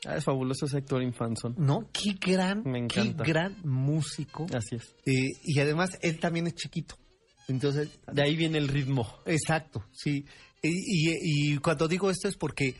Ah, 0.05 0.17
es 0.17 0.23
fabuloso 0.23 0.65
ese 0.65 0.79
Héctor 0.79 1.03
Infanzón. 1.03 1.55
¿No? 1.57 1.89
Qué 1.93 2.13
gran, 2.19 2.63
Me 2.65 2.87
qué 2.87 3.01
encanta. 3.01 3.23
gran 3.23 3.57
músico. 3.63 4.47
Así 4.53 4.75
es. 4.77 4.95
Eh, 5.05 5.29
y 5.43 5.59
además, 5.59 5.97
él 6.01 6.19
también 6.19 6.47
es 6.47 6.55
chiquito. 6.55 6.95
Entonces, 7.47 7.89
De 8.11 8.23
ahí 8.23 8.35
viene 8.35 8.57
el 8.57 8.67
ritmo. 8.67 9.07
exacto, 9.25 9.85
sí. 9.91 10.25
Y, 10.63 10.69
y- 10.69 11.53
y 11.53 11.57
cuando 11.57 11.87
digo 11.87 12.09
esto 12.09 12.27
es 12.27 12.37
porque 12.37 12.75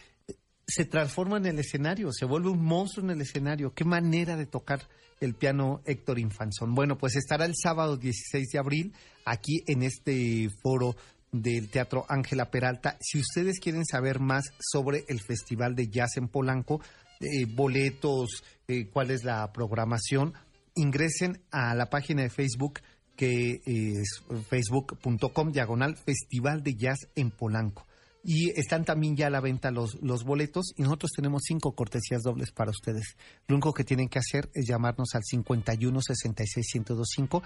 se 0.67 0.85
transforma 0.85 1.37
en 1.37 1.47
el 1.47 1.59
escenario, 1.59 2.11
se 2.13 2.25
vuelve 2.25 2.49
un 2.49 2.63
monstruo 2.63 3.03
en 3.05 3.11
el 3.11 3.21
escenario. 3.21 3.73
Qué 3.73 3.83
manera 3.83 4.37
de 4.37 4.45
tocar 4.45 4.87
el 5.19 5.33
piano 5.35 5.81
Héctor 5.85 6.17
Infanzón. 6.19 6.73
Bueno, 6.73 6.97
pues 6.97 7.15
estará 7.15 7.45
el 7.45 7.53
sábado 7.55 7.97
16 7.97 8.47
de 8.49 8.59
abril 8.59 8.93
aquí 9.25 9.61
en 9.67 9.83
este 9.83 10.49
foro 10.63 10.95
del 11.31 11.69
Teatro 11.69 12.05
Ángela 12.09 12.49
Peralta. 12.51 12.97
Si 13.01 13.19
ustedes 13.19 13.59
quieren 13.59 13.85
saber 13.85 14.19
más 14.19 14.45
sobre 14.59 15.03
el 15.07 15.19
Festival 15.21 15.75
de 15.75 15.87
Jazz 15.87 16.17
en 16.17 16.27
Polanco, 16.27 16.81
eh, 17.21 17.45
boletos, 17.45 18.43
eh, 18.67 18.87
cuál 18.91 19.11
es 19.11 19.23
la 19.23 19.51
programación, 19.51 20.33
ingresen 20.75 21.41
a 21.51 21.75
la 21.75 21.89
página 21.89 22.23
de 22.23 22.29
Facebook 22.29 22.79
que 23.15 23.61
es 23.65 24.23
facebook.com 24.49 25.51
diagonal 25.51 25.95
Festival 25.95 26.63
de 26.63 26.75
Jazz 26.75 27.07
en 27.15 27.29
Polanco. 27.29 27.85
Y 28.23 28.51
están 28.59 28.85
también 28.85 29.15
ya 29.15 29.27
a 29.27 29.29
la 29.31 29.41
venta 29.41 29.71
los, 29.71 29.95
los 30.01 30.23
boletos 30.23 30.73
y 30.77 30.83
nosotros 30.83 31.11
tenemos 31.15 31.41
cinco 31.45 31.73
cortesías 31.73 32.21
dobles 32.21 32.51
para 32.51 32.69
ustedes. 32.69 33.15
Lo 33.47 33.55
único 33.55 33.73
que 33.73 33.83
tienen 33.83 34.09
que 34.09 34.19
hacer 34.19 34.49
es 34.53 34.67
llamarnos 34.67 35.15
al 35.15 35.23
51 35.23 36.01
66 36.01 36.65
1025 36.75 37.43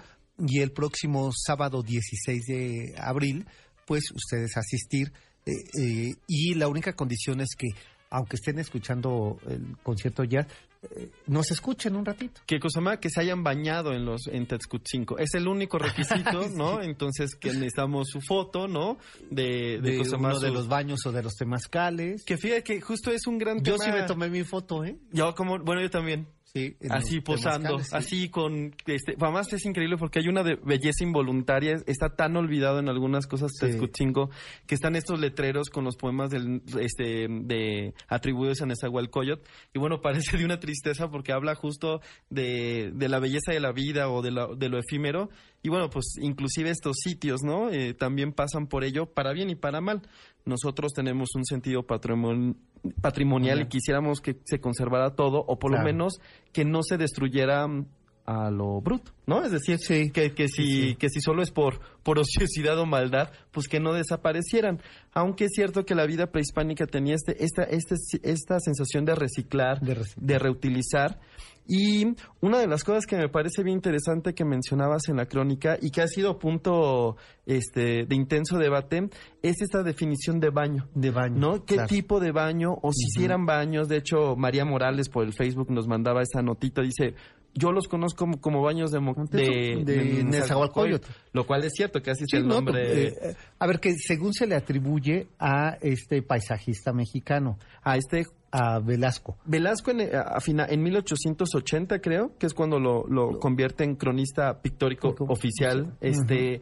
y 0.47 0.59
el 0.59 0.71
próximo 0.71 1.31
sábado 1.33 1.81
16 1.81 2.45
de 2.45 2.95
abril, 2.97 3.45
pues 3.85 4.11
ustedes 4.11 4.57
asistir. 4.57 5.13
eh, 5.45 5.51
eh, 5.81 6.15
y 6.27 6.55
la 6.55 6.67
única 6.67 6.93
condición 6.93 7.39
es 7.39 7.55
que, 7.57 7.67
aunque 8.15 8.35
estén 8.37 8.59
escuchando 8.59 9.37
el 9.47 9.75
concierto 9.83 10.23
ya, 10.23 10.47
eh, 10.95 11.09
nos 11.27 11.49
escuchen 11.51 11.95
un 11.95 12.05
ratito. 12.05 12.41
Que 12.45 12.59
más 12.81 12.99
que 12.99 13.09
se 13.09 13.19
hayan 13.19 13.43
bañado 13.43 13.91
en 13.93 14.05
los 14.05 14.27
en 14.27 14.45
Texcut 14.45 14.83
5. 14.85 15.17
Es 15.17 15.33
el 15.33 15.47
único 15.47 15.77
requisito, 15.79 16.47
¿no? 16.55 16.81
Entonces 16.81 17.35
que 17.35 17.49
necesitamos 17.53 18.07
su 18.09 18.21
foto, 18.21 18.67
¿no? 18.67 18.97
De, 19.31 19.79
de, 19.81 19.91
De, 19.91 19.97
cosa 19.97 20.17
uno 20.17 20.29
más. 20.29 20.41
de 20.41 20.47
su- 20.49 20.53
los 20.53 20.67
baños 20.67 20.99
o 21.05 21.11
de 21.11 21.23
los 21.23 21.33
temazcales. 21.35 22.23
Que 22.23 22.37
fíjate 22.37 22.63
que 22.63 22.81
justo 22.81 23.11
es 23.11 23.25
un 23.27 23.37
gran 23.37 23.63
Yo 23.63 23.77
tema. 23.77 23.83
sí 23.85 23.91
me 23.91 24.03
tomé 24.03 24.29
mi 24.29 24.43
foto, 24.43 24.83
¿eh? 24.85 24.97
Yo 25.11 25.33
como, 25.35 25.57
bueno, 25.59 25.81
yo 25.81 25.89
también. 25.89 26.27
Sí, 26.55 26.77
Así 26.89 27.19
posando, 27.19 27.79
sí. 27.79 27.89
así 27.91 28.29
con 28.29 28.73
este, 28.85 29.15
además 29.19 29.51
es 29.51 29.65
increíble 29.65 29.97
porque 29.97 30.19
hay 30.19 30.29
una 30.29 30.41
de 30.41 30.55
belleza 30.55 31.03
involuntaria, 31.03 31.81
está 31.85 32.15
tan 32.15 32.37
olvidado 32.37 32.79
en 32.79 32.87
algunas 32.87 33.27
cosas 33.27 33.51
Sí. 33.59 33.65
Texcutzingo, 33.65 34.29
que 34.65 34.75
están 34.75 34.95
estos 34.95 35.19
letreros 35.19 35.69
con 35.69 35.83
los 35.83 35.97
poemas 35.97 36.29
del 36.29 36.61
este 36.79 37.27
de 37.29 37.93
atribuidos 38.07 38.61
a 38.61 38.67
Nezahualcóyotl 38.67 39.43
y 39.73 39.79
bueno, 39.79 39.99
parece 40.01 40.37
de 40.37 40.45
una 40.45 40.57
tristeza 40.61 41.09
porque 41.09 41.33
habla 41.33 41.55
justo 41.55 41.99
de, 42.29 42.91
de 42.95 43.09
la 43.09 43.19
belleza 43.19 43.51
de 43.51 43.59
la 43.59 43.73
vida 43.73 44.09
o 44.09 44.21
de, 44.21 44.31
la- 44.31 44.47
de 44.55 44.69
lo 44.69 44.79
efímero 44.79 45.29
y 45.61 45.67
bueno, 45.67 45.89
pues 45.89 46.05
inclusive 46.21 46.69
estos 46.69 46.95
sitios, 47.03 47.41
¿no? 47.43 47.69
Eh, 47.71 47.93
también 47.95 48.31
pasan 48.31 48.67
por 48.67 48.83
ello 48.85 49.07
para 49.07 49.33
bien 49.33 49.49
y 49.49 49.55
para 49.55 49.81
mal. 49.81 50.03
Nosotros 50.45 50.93
tenemos 50.93 51.29
un 51.35 51.43
sentido 51.45 51.83
patrimon- 51.87 52.55
patrimonial 53.01 53.61
y 53.61 53.65
quisiéramos 53.67 54.21
que 54.21 54.37
se 54.45 54.59
conservara 54.59 55.15
todo 55.15 55.43
o 55.47 55.57
por 55.57 55.71
lo 55.71 55.81
menos 55.83 56.19
que 56.53 56.63
no 56.65 56.83
se 56.83 56.97
destruyera 56.97 57.67
mm, 57.67 57.85
a 58.25 58.49
lo 58.49 58.81
bruto, 58.81 59.11
¿no? 59.27 59.43
Es 59.43 59.51
decir, 59.51 59.77
Sí. 59.77 60.09
que, 60.11 60.33
que 60.33 60.47
si, 60.47 60.63
Sí, 60.63 60.81
sí. 60.89 60.95
que 60.95 61.09
si 61.09 61.21
solo 61.21 61.43
es 61.43 61.51
por, 61.51 61.79
por 62.03 62.17
ociosidad 62.19 62.77
o 62.79 62.85
maldad, 62.85 63.29
pues 63.51 63.67
que 63.67 63.79
no 63.79 63.93
desaparecieran. 63.93 64.81
Aunque 65.13 65.45
es 65.45 65.51
cierto 65.53 65.85
que 65.85 65.93
la 65.95 66.05
vida 66.07 66.27
prehispánica 66.31 66.87
tenía 66.87 67.15
este, 67.15 67.43
esta, 67.43 67.63
este, 67.63 67.95
esta 68.23 68.59
sensación 68.59 69.05
de 69.05 69.15
reciclar, 69.15 69.79
De 69.79 70.39
reutilizar. 70.39 71.19
Y 71.67 72.15
una 72.41 72.59
de 72.59 72.67
las 72.67 72.83
cosas 72.83 73.07
que 73.07 73.15
me 73.17 73.27
parece 73.27 73.63
bien 73.63 73.77
interesante 73.77 74.35
que 74.35 74.45
mencionabas 74.45 75.09
en 75.09 75.17
la 75.17 75.25
crónica 75.25 75.77
y 75.81 75.89
que 75.89 76.01
ha 76.01 76.07
sido 76.07 76.37
punto 76.37 77.17
este, 77.47 78.05
de 78.05 78.15
intenso 78.15 78.59
debate 78.59 79.09
es 79.41 79.61
esta 79.61 79.81
definición 79.81 80.39
de 80.39 80.51
baño. 80.51 80.87
De 80.93 81.09
baño. 81.09 81.35
¿No? 81.39 81.65
¿Qué 81.65 81.75
claro. 81.75 81.87
tipo 81.89 82.19
de 82.19 82.31
baño? 82.31 82.73
O 82.83 82.91
si 82.91 83.05
hicieran 83.07 83.47
baños. 83.47 83.87
De 83.87 83.97
hecho, 83.97 84.35
María 84.35 84.63
Morales 84.63 85.09
por 85.09 85.25
el 85.25 85.33
Facebook 85.33 85.71
nos 85.71 85.87
mandaba 85.87 86.21
esa 86.21 86.43
notita. 86.43 86.83
Dice, 86.83 87.15
yo 87.57 87.71
los 87.71 87.87
conozco 87.87 88.19
como, 88.19 88.39
como 88.41 88.61
baños 88.61 88.91
de, 88.91 88.99
de, 88.99 89.83
De 89.85 90.23
Nezahualcóyotl. 90.25 91.07
Lo 91.33 91.47
cual 91.47 91.63
es 91.63 91.73
cierto, 91.73 92.01
que 92.01 92.11
así 92.11 92.25
es 92.25 92.33
el 92.33 92.47
no, 92.47 92.55
nombre. 92.55 93.07
eh, 93.07 93.13
eh, 93.21 93.35
a 93.57 93.65
ver, 93.65 93.79
que 93.79 93.93
según 93.95 94.33
se 94.33 94.45
le 94.45 94.55
atribuye 94.55 95.27
a 95.39 95.77
este 95.81 96.21
paisajista 96.21 96.91
mexicano, 96.93 97.57
a 97.81 97.95
este 97.97 98.25
a 98.51 98.79
Velasco. 98.79 99.37
Velasco 99.45 99.91
en, 99.91 100.01
eh, 100.01 100.11
a 100.13 100.39
fina- 100.39 100.67
en 100.69 100.81
1880 100.83 101.99
creo, 101.99 102.37
que 102.37 102.45
es 102.45 102.53
cuando 102.53 102.79
lo, 102.79 103.05
lo 103.07 103.39
convierte 103.39 103.83
en 103.83 103.95
cronista 103.95 104.61
pictórico 104.61 105.15
oficial. 105.27 105.95
Este 106.01 106.61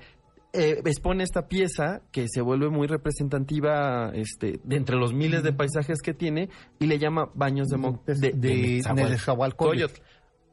eh, 0.55 0.81
expone 0.85 1.23
esta 1.23 1.47
pieza 1.47 2.01
que 2.11 2.27
se 2.27 2.41
vuelve 2.41 2.69
muy 2.69 2.85
representativa 2.87 4.11
este, 4.13 4.59
de 4.63 4.75
entre 4.75 4.95
los 4.97 5.13
miles 5.13 5.41
de 5.43 5.53
paisajes 5.53 5.99
que 6.01 6.13
tiene 6.13 6.49
y 6.79 6.85
le 6.87 6.99
llama 6.99 7.29
Baños 7.33 7.67
de, 7.69 7.77
Mo- 7.77 8.01
De- 8.05 8.31
de 8.33 8.81
Nezahualcóyotl. 8.93 9.99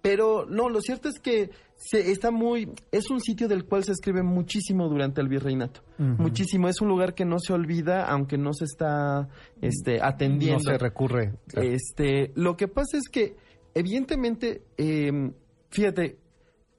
Pero 0.02 0.46
no, 0.46 0.68
lo 0.68 0.80
cierto 0.80 1.08
es 1.08 1.18
que 1.18 1.50
se, 1.76 2.10
está 2.10 2.30
muy, 2.30 2.72
es 2.90 3.10
un 3.10 3.20
sitio 3.20 3.48
del 3.48 3.64
cual 3.64 3.84
se 3.84 3.92
escribe 3.92 4.22
muchísimo 4.22 4.88
durante 4.88 5.20
el 5.20 5.28
virreinato, 5.28 5.82
muchísimo. 5.98 6.68
Es 6.68 6.80
un 6.80 6.88
lugar 6.88 7.14
que 7.14 7.24
no 7.24 7.38
se 7.38 7.52
olvida, 7.52 8.06
aunque 8.06 8.38
no 8.38 8.52
se 8.54 8.64
está 8.64 9.28
este, 9.60 10.00
atendiendo. 10.02 10.64
No 10.64 10.70
se 10.70 10.78
recurre. 10.78 11.34
claro. 11.46 11.68
Este, 11.68 12.32
lo 12.34 12.56
que 12.56 12.68
pasa 12.68 12.96
es 12.96 13.08
que, 13.10 13.36
evidentemente, 13.74 14.62
eh, 14.78 15.32
fíjate, 15.70 16.18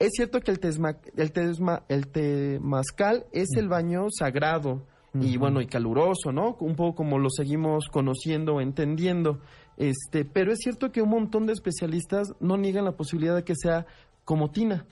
es 0.01 0.09
cierto 0.13 0.39
que 0.39 0.49
el, 0.49 0.59
tesma, 0.59 0.97
el, 1.15 1.31
tesma, 1.31 1.83
el 1.87 2.07
temazcal 2.07 3.27
es 3.31 3.49
el 3.55 3.67
baño 3.67 4.07
sagrado 4.09 4.87
y 5.13 5.37
bueno 5.37 5.61
y 5.61 5.67
caluroso, 5.67 6.31
¿no? 6.31 6.55
Un 6.59 6.75
poco 6.75 6.95
como 6.95 7.19
lo 7.19 7.29
seguimos 7.29 7.87
conociendo, 7.91 8.61
entendiendo. 8.61 9.41
Este, 9.77 10.25
pero 10.25 10.51
es 10.51 10.59
cierto 10.59 10.91
que 10.91 11.01
un 11.01 11.09
montón 11.09 11.45
de 11.47 11.53
especialistas 11.53 12.33
no 12.39 12.57
niegan 12.57 12.85
la 12.85 12.91
posibilidad 12.93 13.35
de 13.35 13.43
que 13.43 13.55
sea 13.55 13.85
como 14.25 14.51
tina. 14.51 14.85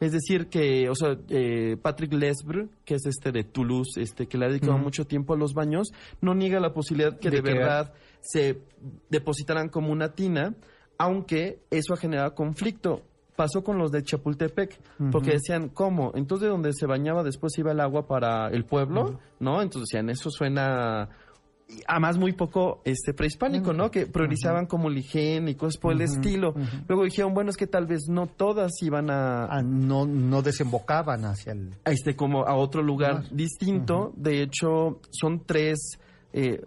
Es 0.00 0.12
decir, 0.12 0.48
que, 0.48 0.88
o 0.90 0.94
sea, 0.94 1.16
eh, 1.30 1.76
Patrick 1.80 2.12
Lesbre, 2.12 2.68
que 2.84 2.94
es 2.96 3.06
este 3.06 3.30
de 3.32 3.44
Toulouse, 3.44 4.00
este, 4.02 4.26
que 4.26 4.36
le 4.36 4.46
ha 4.46 4.48
dedicado 4.48 4.76
mucho 4.76 5.06
tiempo 5.06 5.32
a 5.34 5.36
los 5.38 5.54
baños, 5.54 5.88
no 6.20 6.34
niega 6.34 6.60
la 6.60 6.74
posibilidad 6.74 7.18
que 7.18 7.30
de, 7.30 7.36
De 7.38 7.42
que- 7.42 7.58
verdad 7.58 7.92
se 8.20 8.58
depositaran 9.08 9.68
como 9.68 9.92
una 9.92 10.12
tina, 10.12 10.54
aunque 10.98 11.60
eso 11.70 11.94
ha 11.94 11.96
generado 11.96 12.34
conflicto. 12.34 13.02
Pasó 13.36 13.64
con 13.64 13.78
los 13.78 13.90
de 13.90 14.02
Chapultepec, 14.02 14.78
porque 15.10 15.32
decían, 15.32 15.68
¿cómo? 15.68 16.12
Entonces, 16.14 16.48
donde 16.48 16.72
se 16.72 16.86
bañaba 16.86 17.22
después 17.24 17.56
iba 17.58 17.72
el 17.72 17.80
agua 17.80 18.06
para 18.06 18.48
el 18.48 18.64
pueblo, 18.64 19.18
¿no? 19.40 19.60
Entonces 19.60 19.88
decían, 19.90 20.08
eso 20.10 20.30
suena 20.30 21.08
y 21.68 21.80
además 21.86 22.18
muy 22.18 22.32
poco 22.32 22.82
este 22.84 23.14
prehispánico, 23.14 23.72
¿no? 23.72 23.90
Que 23.90 24.06
priorizaban 24.06 24.66
como 24.66 24.90
Ligén 24.90 25.48
y 25.48 25.54
cosas 25.54 25.78
por 25.80 25.92
el 25.92 26.02
estilo. 26.02 26.54
Luego 26.88 27.04
dijeron, 27.04 27.32
bueno, 27.32 27.50
es 27.50 27.56
que 27.56 27.66
tal 27.66 27.86
vez 27.86 28.08
no 28.08 28.26
todas 28.26 28.72
iban 28.82 29.10
a, 29.10 29.46
Ah, 29.46 29.62
no, 29.62 30.06
no 30.06 30.42
desembocaban 30.42 31.24
hacia 31.24 31.52
el... 31.52 31.70
este 31.84 32.16
como 32.16 32.44
a 32.44 32.54
otro 32.54 32.82
lugar 32.82 33.24
distinto. 33.30 34.12
De 34.16 34.42
hecho, 34.42 35.00
son 35.10 35.44
tres 35.46 35.98
eh, 36.32 36.60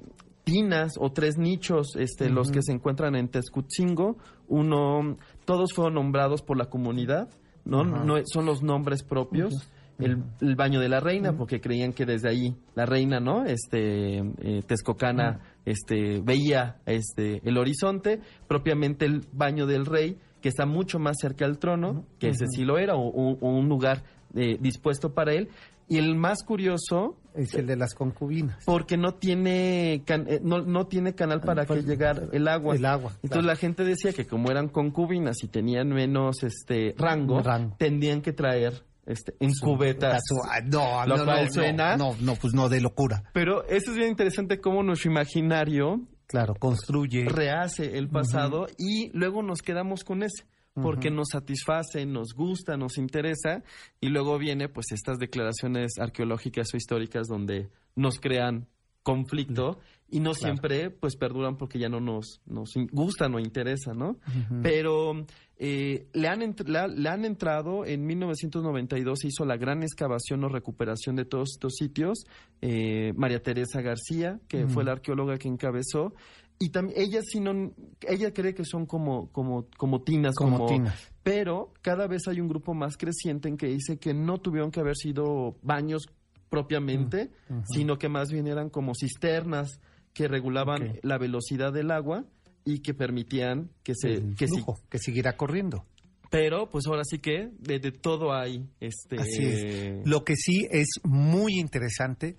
tinas 0.44 0.94
o 0.98 1.12
tres 1.12 1.38
nichos 1.38 1.96
este, 1.96 2.30
los 2.30 2.52
que 2.52 2.62
se 2.64 2.72
encuentran 2.72 3.16
en 3.16 3.28
Tezcutzingo. 3.28 4.18
Uno, 4.48 5.18
todos 5.46 5.74
fueron 5.74 5.96
nombrados 5.96 6.42
por 6.42 6.58
la 6.58 6.70
comunidad, 6.70 7.30
¿no? 7.66 7.84
No 7.84 8.16
son 8.26 8.46
los 8.46 8.64
nombres 8.64 9.04
propios. 9.04 9.70
El, 10.00 10.24
el 10.42 10.56
baño 10.56 10.80
de 10.80 10.90
la 10.90 11.00
reina, 11.00 11.36
porque 11.36 11.60
creían 11.60 11.92
que 11.94 12.06
desde 12.06 12.30
ahí 12.30 12.56
la 12.76 12.86
reina, 12.86 13.20
¿no? 13.20 13.46
Este, 13.46 14.20
eh, 14.20 14.62
Texcocana, 14.68 15.40
este, 15.66 16.22
veía 16.22 16.78
este, 16.86 17.42
el 17.44 17.58
horizonte, 17.58 18.20
propiamente 18.48 19.06
el 19.06 19.22
baño 19.34 19.66
del 19.66 19.86
rey, 19.86 20.18
que 20.42 20.50
está 20.50 20.66
mucho 20.68 21.00
más 21.00 21.18
cerca 21.20 21.46
del 21.46 21.58
trono, 21.58 22.06
que 22.20 22.30
ese 22.30 22.46
sí 22.48 22.64
lo 22.64 22.78
era, 22.78 22.96
o, 22.96 23.10
un 23.10 23.68
lugar 23.68 24.04
eh, 24.36 24.58
dispuesto 24.60 25.14
para 25.14 25.34
él. 25.34 25.50
Y 25.90 25.98
el 25.98 26.16
más 26.16 26.44
curioso, 26.44 27.16
Es 27.34 27.54
el 27.56 27.66
de 27.66 27.78
las 27.78 27.94
concubinas. 27.96 28.62
porque 28.66 28.98
no 28.98 29.14
tiene, 29.14 30.04
can- 30.06 30.26
eh, 30.28 30.42
no, 30.44 30.62
no 30.62 30.86
tiene 30.88 31.16
canal 31.16 31.40
para 31.40 31.66
que 31.66 31.82
llegar 31.82 32.28
el 32.34 32.48
agua. 32.50 32.76
El 32.76 32.86
agua, 32.86 33.12
Entonces 33.24 33.30
claro. 33.32 33.48
la 33.48 33.56
gente 33.56 33.84
decía 33.86 34.12
que 34.12 34.28
como 34.28 34.52
eran 34.52 34.68
concubinas 34.68 35.38
y 35.44 35.48
tenían 35.48 35.88
menos 35.90 36.44
este 36.44 36.94
rango, 36.98 37.42
Rango. 37.42 37.76
tendrían 37.80 38.22
que 38.22 38.34
traer 38.34 38.84
este 39.08 39.34
en 39.40 39.52
cubetas. 39.62 40.22
Su- 40.28 40.42
ah, 40.44 40.60
No, 40.66 41.06
Lo 41.08 41.18
no, 41.18 41.26
cual 41.26 41.46
no, 41.46 41.52
suena- 41.52 41.98
No, 41.98 42.16
no, 42.22 42.36
pues 42.36 42.54
no, 42.54 42.70
de 42.70 42.82
locura. 42.82 43.24
Pero 43.34 43.64
eso 43.68 43.92
es 43.92 43.98
bien 43.98 44.10
interesante 44.10 44.60
cómo 44.60 44.84
nuestro 44.84 45.10
imaginario 45.12 46.02
Claro, 46.28 46.56
construye. 46.60 47.26
rehace 47.30 47.98
el 47.98 48.10
pasado 48.10 48.68
y 48.78 49.10
luego 49.18 49.42
nos 49.44 49.62
quedamos 49.62 50.04
con 50.04 50.24
ese 50.24 50.46
porque 50.76 51.10
nos 51.10 51.30
satisface, 51.32 52.06
nos 52.06 52.34
gusta, 52.36 52.78
nos 52.78 53.00
interesa 53.00 53.64
y 54.00 54.10
luego 54.10 54.38
viene 54.38 54.70
pues 54.70 54.92
estas 54.92 55.18
declaraciones 55.18 55.94
arqueológicas 56.00 56.68
o 56.74 56.78
históricas 56.78 57.26
donde 57.28 57.70
nos 57.96 58.20
crean 58.20 58.68
conflicto 59.02 59.80
y 60.10 60.20
no 60.20 60.34
siempre 60.34 60.92
pues 60.92 61.16
perduran 61.16 61.58
porque 61.58 61.80
ya 61.80 61.90
no 61.90 62.00
nos, 62.00 62.42
nos 62.46 62.70
gustan 62.92 63.34
o 63.34 63.40
interesan, 63.40 63.98
¿no? 63.98 64.18
Pero 64.62 65.26
eh, 65.60 66.08
le, 66.14 66.28
han 66.28 66.56
le, 66.96 67.10
han 67.10 67.26
entrado, 67.26 67.84
en 67.84 68.06
1992 68.06 69.20
se 69.20 69.28
hizo 69.30 69.44
la 69.44 69.58
gran 69.58 69.82
excavación 69.82 70.44
o 70.44 70.50
recuperación 70.50 71.16
de 71.16 71.26
todos 71.26 71.50
estos 71.56 71.76
sitios, 71.76 72.26
eh, 72.62 73.14
María 73.16 73.42
Teresa 73.42 73.82
García, 73.82 74.40
que 74.48 74.68
fue 74.68 74.84
la 74.84 74.92
arqueóloga 74.92 75.38
que 75.38 75.48
encabezó, 75.48 76.14
y 76.60 76.70
también 76.70 77.00
ella 77.00 77.22
sí 77.24 77.40
no, 77.40 77.72
ella 78.08 78.34
cree 78.34 78.54
que 78.54 78.66
son 78.66 78.86
como, 78.86 79.32
como, 79.32 79.68
como 79.78 80.02
tinas, 80.02 80.36
como, 80.36 80.68
tinas. 80.68 81.12
Pero 81.24 81.74
cada 81.82 82.08
vez 82.08 82.28
hay 82.28 82.40
un 82.40 82.48
grupo 82.48 82.74
más 82.74 82.98
creciente 82.98 83.48
en 83.50 83.58
que 83.58 83.68
dice 83.68 83.98
que 83.98 84.14
no 84.14 84.40
tuvieron 84.40 84.72
que 84.72 84.80
haber 84.80 84.96
sido 84.96 85.58
baños 85.62 86.08
propiamente, 86.50 87.32
sino 87.66 87.98
que 87.98 88.10
más 88.10 88.32
bien 88.32 88.48
eran 88.48 88.70
como 88.70 88.94
cisternas 88.96 89.80
que 90.14 90.28
regulaban 90.28 91.00
la 91.04 91.18
velocidad 91.18 91.74
del 91.74 91.92
agua 91.92 92.26
y 92.68 92.80
que 92.80 92.94
permitían 92.94 93.72
que 93.82 93.94
se 93.96 94.22
que, 94.38 94.46
que 94.90 95.00
siguiera 95.00 95.38
corriendo. 95.38 95.86
Pero 96.30 96.70
pues 96.70 96.86
ahora 96.86 97.04
sí 97.06 97.20
que 97.20 97.50
de, 97.60 97.80
todo 97.94 98.34
hay 98.34 98.70
este 98.82 99.16
Así 99.18 99.46
es. 99.46 100.06
Lo 100.06 100.26
que 100.26 100.36
sí 100.36 100.68
es 100.70 100.88
muy 101.06 101.54
interesante 101.58 102.36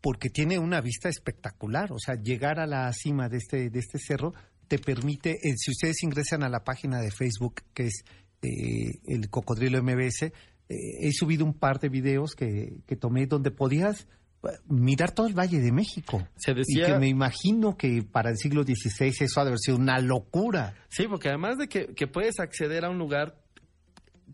porque 0.00 0.30
tiene 0.30 0.60
una 0.60 0.80
vista 0.80 1.08
espectacular, 1.08 1.92
o 1.92 1.98
sea, 1.98 2.14
llegar 2.14 2.60
a 2.60 2.66
la 2.66 2.92
cima 2.92 3.28
de 3.28 3.38
este 3.38 3.70
de 3.70 3.78
este 3.80 3.98
cerro 3.98 4.34
te 4.68 4.78
permite, 4.78 5.32
eh, 5.32 5.54
si 5.56 5.72
ustedes 5.72 6.02
ingresan 6.04 6.44
a 6.44 6.48
la 6.48 6.62
página 6.62 7.00
de 7.00 7.10
Facebook 7.10 7.62
que 7.74 7.86
es 7.86 8.04
eh, 8.42 9.00
el 9.08 9.28
Cocodrilo 9.30 9.82
MBS, 9.82 10.22
eh, 10.22 10.32
he 10.68 11.12
subido 11.12 11.44
un 11.44 11.54
par 11.54 11.80
de 11.80 11.88
videos 11.88 12.34
que, 12.36 12.82
que 12.86 12.94
tomé 12.94 13.26
donde 13.26 13.50
podías 13.50 14.06
mirar 14.68 15.12
todo 15.12 15.26
el 15.26 15.38
Valle 15.38 15.60
de 15.60 15.72
México. 15.72 16.26
Se 16.36 16.54
decía... 16.54 16.88
Y 16.88 16.92
que 16.92 16.98
me 16.98 17.08
imagino 17.08 17.76
que 17.76 18.02
para 18.02 18.30
el 18.30 18.36
siglo 18.36 18.62
XVI 18.62 19.12
eso 19.20 19.40
ha 19.40 19.44
de 19.44 19.50
haber 19.50 19.58
sido 19.58 19.76
una 19.76 19.98
locura. 20.00 20.74
Sí, 20.88 21.06
porque 21.08 21.28
además 21.28 21.58
de 21.58 21.68
que, 21.68 21.94
que 21.94 22.06
puedes 22.06 22.40
acceder 22.40 22.84
a 22.84 22.90
un 22.90 22.98
lugar 22.98 23.42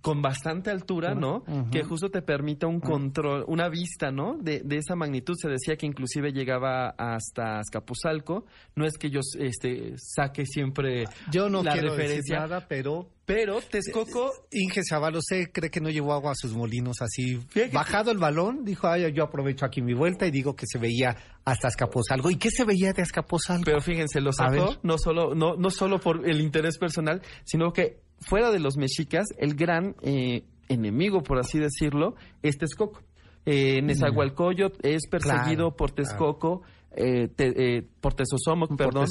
con 0.00 0.22
bastante 0.22 0.70
altura, 0.70 1.14
¿no? 1.14 1.44
Que 1.70 1.82
justo 1.82 2.10
te 2.10 2.22
permita 2.22 2.66
un 2.66 2.80
control, 2.80 3.44
una 3.48 3.68
vista, 3.68 4.10
¿no? 4.10 4.38
De, 4.38 4.60
de, 4.60 4.76
esa 4.76 4.94
magnitud. 4.94 5.34
Se 5.36 5.48
decía 5.48 5.76
que 5.76 5.86
inclusive 5.86 6.32
llegaba 6.32 6.90
hasta 6.90 7.58
Azcapotzalco. 7.58 8.46
No 8.76 8.86
es 8.86 8.96
que 8.96 9.10
yo 9.10 9.20
este, 9.38 9.94
saque 9.96 10.46
siempre 10.46 11.04
yo 11.30 11.48
no 11.48 11.62
la 11.62 11.72
quiero 11.72 11.90
referencia, 11.90 12.40
nada, 12.40 12.66
pero 12.68 13.10
pero 13.28 13.60
Texcoco. 13.60 14.32
Inge 14.52 14.80
sé 15.20 15.52
cree 15.52 15.70
que 15.70 15.82
no 15.82 15.90
llevó 15.90 16.14
agua 16.14 16.32
a 16.32 16.34
sus 16.34 16.54
molinos 16.54 17.02
así. 17.02 17.38
Bajado 17.74 18.10
el 18.10 18.16
balón, 18.16 18.64
dijo, 18.64 18.88
ay, 18.88 19.12
yo 19.12 19.22
aprovecho 19.22 19.66
aquí 19.66 19.82
mi 19.82 19.92
vuelta 19.92 20.26
y 20.26 20.30
digo 20.30 20.56
que 20.56 20.64
se 20.66 20.78
veía 20.78 21.14
hasta 21.44 21.68
Azcapotzalco. 21.68 22.30
¿Y 22.30 22.36
qué 22.36 22.50
se 22.50 22.64
veía 22.64 22.94
de 22.94 23.02
Azcapotzalco? 23.02 23.64
Pero 23.66 23.82
fíjense, 23.82 24.22
lo 24.22 24.32
sacó 24.32 24.78
no 24.82 24.96
solo, 24.96 25.34
no, 25.34 25.56
no 25.56 25.68
solo 25.68 26.00
por 26.00 26.26
el 26.26 26.40
interés 26.40 26.78
personal, 26.78 27.20
sino 27.44 27.70
que 27.74 28.00
fuera 28.18 28.50
de 28.50 28.60
los 28.60 28.78
mexicas, 28.78 29.26
el 29.36 29.56
gran 29.56 29.94
eh, 30.00 30.44
enemigo, 30.70 31.22
por 31.22 31.38
así 31.38 31.58
decirlo, 31.58 32.14
es 32.42 32.56
Texcoco. 32.56 33.02
Eh, 33.44 33.82
Nezahualcóyotl 33.82 34.86
es 34.86 35.06
perseguido 35.06 35.76
por 35.76 35.90
Texcoco. 35.90 36.62
Eh, 36.96 37.28
eh, 37.38 37.82
por 38.00 38.14
Tesosomoc, 38.14 38.74
perdón. 38.76 39.06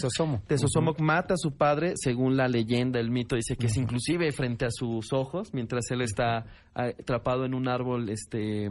Tesosomoc. 0.47 0.99
mata 0.99 1.35
a 1.35 1.37
su 1.37 1.55
padre, 1.55 1.93
según 1.95 2.35
la 2.35 2.47
leyenda, 2.47 2.99
el 2.99 3.11
mito 3.11 3.35
dice 3.35 3.55
que 3.55 3.67
es 3.67 3.77
inclusive 3.77 4.31
frente 4.31 4.65
a 4.65 4.71
sus 4.71 5.13
ojos, 5.13 5.53
mientras 5.53 5.89
él 5.91 6.01
está 6.01 6.45
atrapado 6.77 7.45
en 7.45 7.53
un 7.53 7.67
árbol 7.67 8.09
este, 8.09 8.69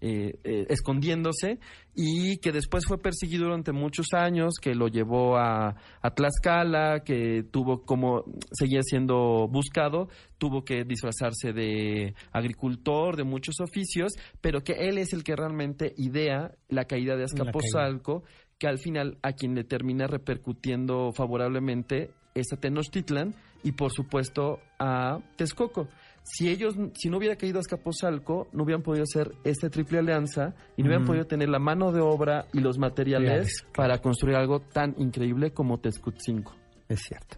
eh, 0.00 0.66
escondiéndose, 0.68 1.58
y 1.94 2.36
que 2.38 2.52
después 2.52 2.84
fue 2.86 2.98
perseguido 2.98 3.44
durante 3.44 3.72
muchos 3.72 4.08
años, 4.12 4.54
que 4.60 4.74
lo 4.74 4.88
llevó 4.88 5.38
a, 5.38 5.74
a 6.02 6.10
Tlaxcala, 6.10 7.00
que 7.04 7.42
tuvo 7.50 7.82
como, 7.84 8.24
seguía 8.52 8.82
siendo 8.82 9.48
buscado, 9.48 10.08
tuvo 10.38 10.64
que 10.64 10.84
disfrazarse 10.84 11.52
de 11.52 12.14
agricultor, 12.32 13.16
de 13.16 13.24
muchos 13.24 13.56
oficios, 13.60 14.12
pero 14.40 14.62
que 14.62 14.88
él 14.88 14.98
es 14.98 15.12
el 15.14 15.24
que 15.24 15.34
realmente 15.34 15.94
idea 15.96 16.52
la 16.68 16.84
caída 16.84 17.16
de 17.16 17.24
Azcapotzalco 17.24 18.24
que 18.58 18.66
al 18.66 18.78
final 18.78 19.18
a 19.22 19.32
quien 19.32 19.54
le 19.54 19.64
termina 19.64 20.06
repercutiendo 20.06 21.12
favorablemente 21.12 22.10
es 22.34 22.52
a 22.52 22.56
Tenochtitlan 22.56 23.34
y 23.62 23.72
por 23.72 23.92
supuesto 23.92 24.60
a 24.78 25.18
Texcoco. 25.36 25.88
Si 26.28 26.48
ellos, 26.48 26.74
si 26.94 27.08
no 27.08 27.18
hubiera 27.18 27.36
caído 27.36 27.58
a 27.58 27.60
Azcapotzalco, 27.60 28.48
no 28.52 28.64
hubieran 28.64 28.82
podido 28.82 29.04
hacer 29.04 29.32
esta 29.44 29.70
triple 29.70 30.00
alianza 30.00 30.54
y 30.76 30.82
no 30.82 30.88
hubieran 30.88 31.06
podido 31.06 31.24
tener 31.26 31.48
la 31.48 31.60
mano 31.60 31.92
de 31.92 32.00
obra 32.00 32.46
y 32.52 32.58
los 32.58 32.78
materiales 32.78 33.64
para 33.72 34.00
construir 34.00 34.36
algo 34.36 34.60
tan 34.60 34.94
increíble 34.98 35.52
como 35.52 35.78
Tezcutzinco. 35.78 36.56
Es 36.88 37.00
cierto. 37.02 37.36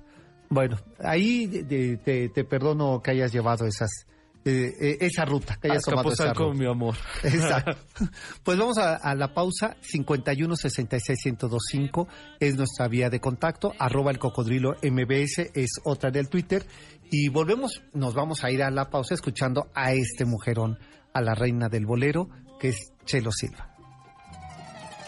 Bueno, 0.49 0.79
ahí 1.01 1.47
te 1.67 2.45
perdono 2.45 3.03
que 3.03 3.11
hayas 3.11 3.31
llevado 3.31 3.67
esas 3.67 4.07
eh, 4.45 4.73
eh, 4.81 4.97
esa 5.01 5.27
ruta, 5.27 5.59
que 5.61 5.71
hayas 5.71 5.83
tomado 5.83 6.11
esa 6.11 6.33
ruta. 6.33 6.59
mi 6.59 6.67
amor. 6.67 6.95
Exacto. 7.23 7.77
Pues 8.43 8.57
vamos 8.57 8.79
a, 8.79 9.15
la 9.15 9.35
pausa, 9.35 9.77
51 9.81 10.57
66 10.57 11.19
1025 11.27 12.09
es 12.41 12.57
nuestra 12.57 12.89
vía 12.89 13.11
de 13.11 13.21
contacto, 13.21 13.75
arroba 13.79 14.11
el 14.11 14.19
cocodrilo 14.19 14.77
MBS 14.83 15.51
es 15.55 15.81
otra 15.85 16.11
del 16.11 16.29
Twitter 16.31 16.65
y 17.11 17.29
volvemos, 17.29 17.83
nos 17.93 18.15
vamos 18.15 18.45
a 18.45 18.51
ir 18.51 18.63
a 18.63 18.71
la 18.71 18.91
pausa 18.91 19.15
escuchando 19.15 19.71
a 19.75 19.93
este 19.93 20.25
mujerón, 20.25 20.79
a 21.15 21.21
la 21.21 21.35
reina 21.35 21.69
del 21.69 21.87
bolero, 21.87 22.29
que 22.61 22.69
es 22.69 22.93
Chelo 23.05 23.31
Silva. 23.33 23.75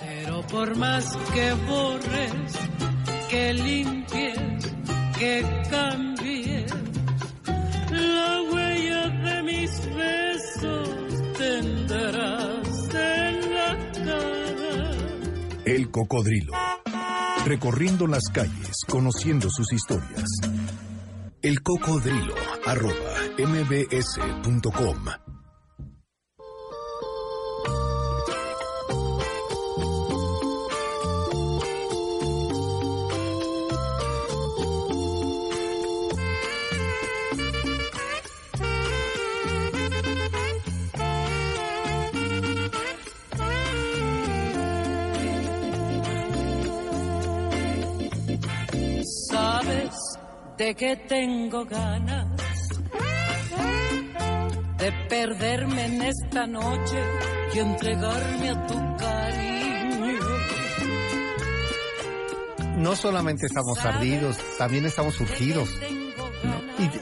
Pero 0.00 0.42
por 0.46 0.76
más 0.76 1.16
que 1.34 1.52
borres, 1.68 2.58
que 3.28 3.54
limpies, 3.54 4.74
que 5.18 5.44
cambies, 5.70 6.72
la 7.90 8.40
de 9.24 9.42
mis 9.42 9.94
besos 9.94 10.88
tendrás 11.36 12.94
en 12.94 13.54
la 13.54 13.92
cara. 13.92 14.90
El 15.66 15.90
cocodrilo. 15.90 16.52
Recorriendo 17.44 18.06
las 18.06 18.24
calles, 18.32 18.84
conociendo 18.86 19.48
sus 19.50 19.72
historias. 19.72 20.24
El 21.42 21.62
de 50.60 50.74
que 50.74 50.94
tengo 50.94 51.64
ganas 51.64 52.36
de 54.76 54.92
perderme 55.08 55.86
en 55.86 56.02
esta 56.02 56.46
noche 56.46 57.02
y 57.54 57.58
entregarme 57.60 58.50
a 58.50 58.66
tu 58.66 58.74
cariño. 58.98 60.18
No 62.76 62.94
solamente 62.94 63.46
estamos 63.46 63.82
ardidos, 63.86 64.36
también 64.58 64.84
estamos 64.84 65.14
surgidos. 65.14 65.70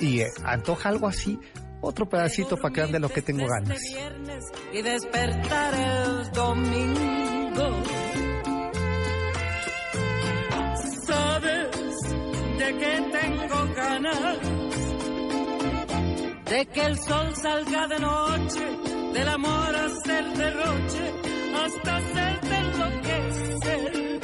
Y, 0.00 0.06
y 0.06 0.20
eh, 0.20 0.28
antoja 0.44 0.90
algo 0.90 1.09
así, 1.09 1.36
otro 1.80 2.09
pedacito 2.09 2.56
para 2.59 2.72
que 2.72 2.82
ande 2.82 3.00
lo 3.00 3.09
que 3.09 3.22
tengo 3.22 3.44
ganas. 3.48 3.80
Y 4.72 4.82
despertar 4.82 5.74
el 5.74 6.30
domingo 6.30 7.18
de 16.59 16.66
que 16.66 16.80
el 16.80 16.98
sol 16.98 17.36
salga 17.36 17.86
de 17.86 18.00
noche, 18.00 18.66
del 19.14 19.28
amor 19.28 19.76
hasta 19.76 20.18
el 20.18 20.36
derroche, 20.36 21.12
hasta 21.54 21.96
hacerte 21.98 22.56
enloquecer. 22.56 24.18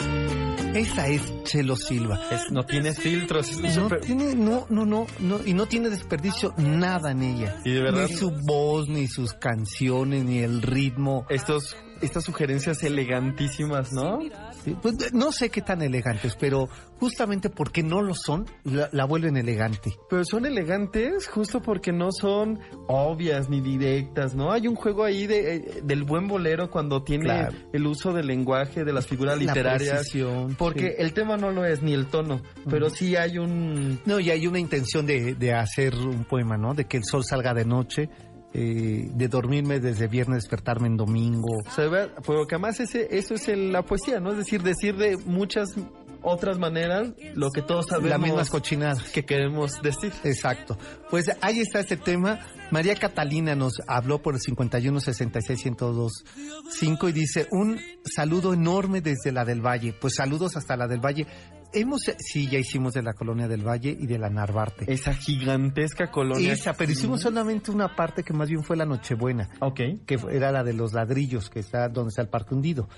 Esa 0.75 1.07
es 1.07 1.45
Chelo 1.45 1.77
Silva. 1.77 2.19
no 2.51 2.65
tiene 2.65 2.93
filtros. 2.93 3.57
No, 3.61 3.89
tiene, 3.99 4.35
no, 4.35 4.67
no, 4.69 4.85
no, 4.85 5.07
no, 5.21 5.47
y 5.47 5.55
no 5.55 5.67
tiene 5.67 5.91
desperdicio 5.91 6.53
nada 6.57 7.13
en 7.13 7.23
ella. 7.23 7.61
Y 7.65 7.71
de 7.71 7.83
verdad. 7.83 8.09
Ni 8.09 8.17
su 8.17 8.33
voz, 8.33 8.89
ni 8.89 9.07
sus 9.07 9.35
canciones, 9.35 10.25
ni 10.25 10.41
el 10.41 10.61
ritmo. 10.61 11.27
Estos 11.31 11.77
estas 12.05 12.25
sugerencias 12.25 12.83
elegantísimas, 12.83 13.93
¿no? 13.93 14.21
Sí, 14.65 14.77
pues, 14.81 15.13
no 15.13 15.33
sé 15.33 15.51
qué 15.51 15.61
tan 15.63 15.83
elegantes, 15.83 16.37
pero 16.39 16.69
justamente 16.99 17.51
porque 17.51 17.83
no 17.83 18.03
lo 18.03 18.15
son, 18.15 18.47
la, 18.65 18.89
la 18.93 19.05
vuelven 19.05 19.37
elegante. 19.37 19.93
Pero 20.09 20.25
son 20.25 20.47
elegantes 20.47 21.29
justo 21.29 21.61
porque 21.63 21.93
no 21.93 22.11
son 22.13 22.61
obvias 22.87 23.49
ni 23.49 23.61
directas, 23.61 24.35
¿no? 24.35 24.53
Hay 24.53 24.67
un 24.69 24.75
juego 24.75 25.05
ahí 25.05 25.27
de, 25.27 25.57
eh, 25.57 25.81
del 25.85 26.05
buen 26.05 26.29
bolero 26.29 26.71
cuando 26.71 27.03
tiene 27.03 27.25
Claro. 27.25 27.57
el 27.73 27.87
uso 27.87 28.13
del 28.13 28.27
lenguaje, 28.27 28.85
de 28.85 28.93
las 28.93 29.07
figuras 29.07 29.37
La 29.37 29.41
literarias. 29.43 29.91
precisión, 29.91 30.55
Porque 30.57 30.89
sí. 30.91 30.95
el 30.99 31.13
tema 31.13 31.37
no 31.37 31.51
lo 31.51 31.65
es, 31.65 31.83
ni 31.83 31.93
el 31.93 32.07
tono, 32.07 32.41
pero 32.69 32.91
sí 32.91 33.17
hay 33.17 33.39
un... 33.39 34.01
No, 34.05 34.21
y 34.21 34.31
hay 34.31 34.47
una 34.47 34.59
intención 34.59 35.07
de, 35.07 35.35
de 35.35 35.53
hacer 35.55 35.95
un 35.95 36.25
poema, 36.25 36.57
¿no? 36.57 36.75
De 36.75 36.85
que 36.87 36.97
el 36.97 37.05
sol 37.05 37.23
salga 37.25 37.53
de 37.55 37.65
noche, 37.65 38.09
eh, 38.55 39.09
de 39.13 39.29
dormirme 39.29 39.81
desde 39.81 40.07
viernes, 40.07 40.45
despertarme 40.45 40.87
en 40.87 40.97
domingo. 40.97 41.49
Se 41.75 41.89
ve, 41.89 42.09
porque 42.25 42.55
además 42.55 42.79
ese, 42.81 43.09
eso 43.11 43.35
es 43.35 43.49
el- 43.49 43.73
la 43.73 43.83
poesía, 43.83 44.21
¿no? 44.21 44.31
Es 44.31 44.39
decir, 44.39 44.63
decir 44.63 44.97
de 44.97 45.17
muchas 45.27 45.75
otras 46.23 46.59
maneras 46.59 47.13
lo 47.35 47.51
que 47.51 47.61
todos 47.61 47.87
sabemos 47.87 48.11
Las 48.11 48.21
mismas 48.21 48.51
cochinadas. 48.51 49.03
que 49.11 49.25
queremos 49.27 49.83
decir. 49.83 50.11
Exacto. 50.25 50.79
Pues 51.11 51.27
ahí 51.43 51.61
está 51.61 51.81
este 51.81 51.99
tema. 51.99 52.39
María 52.71 52.95
Catalina 52.95 53.55
nos 53.55 53.75
habló 53.87 54.23
por 54.23 54.35
el 54.35 54.41
51 54.41 55.01
66 55.01 55.61
102 55.61 56.25
5 56.71 57.09
y 57.11 57.13
dice 57.13 57.47
un 57.51 57.79
saludo 58.05 58.55
enorme 58.55 59.03
desde 59.03 59.33
la 59.33 59.45
del 59.45 59.61
Valle. 59.61 59.93
Pues 60.01 60.15
saludos 60.17 60.57
hasta 60.57 60.77
la 60.79 60.87
del 60.87 61.01
Valle. 61.05 61.27
Hemos, 61.75 62.03
sí, 62.19 62.49
ya 62.49 62.59
hicimos 62.59 62.95
de 62.95 63.03
la 63.03 63.13
colonia 63.15 63.49
del 63.49 63.67
Valle 63.67 63.97
y 63.99 64.07
de 64.07 64.19
la 64.19 64.31
Narvarte. 64.31 64.91
Esa 64.93 65.13
gigantesca 65.15 66.11
colonia. 66.11 66.53
Esa, 66.53 66.73
pero 66.75 66.93
hicimos 66.93 67.21
solamente 67.23 67.71
una 67.71 67.95
parte 67.95 68.23
que 68.23 68.33
más 68.33 68.49
bien 68.49 68.63
fue 68.63 68.77
la 68.77 68.87
Nochebuena. 68.87 69.49
Ok. 69.61 69.81
que 70.07 70.19
era 70.31 70.53
la 70.53 70.63
de 70.65 70.73
los 70.73 70.93
ladrillos, 70.93 71.51
que 71.51 71.61
está 71.61 71.89
donde 71.89 72.11
está 72.11 72.23
el 72.23 72.29
parque 72.29 72.55
hundido. 72.55 72.89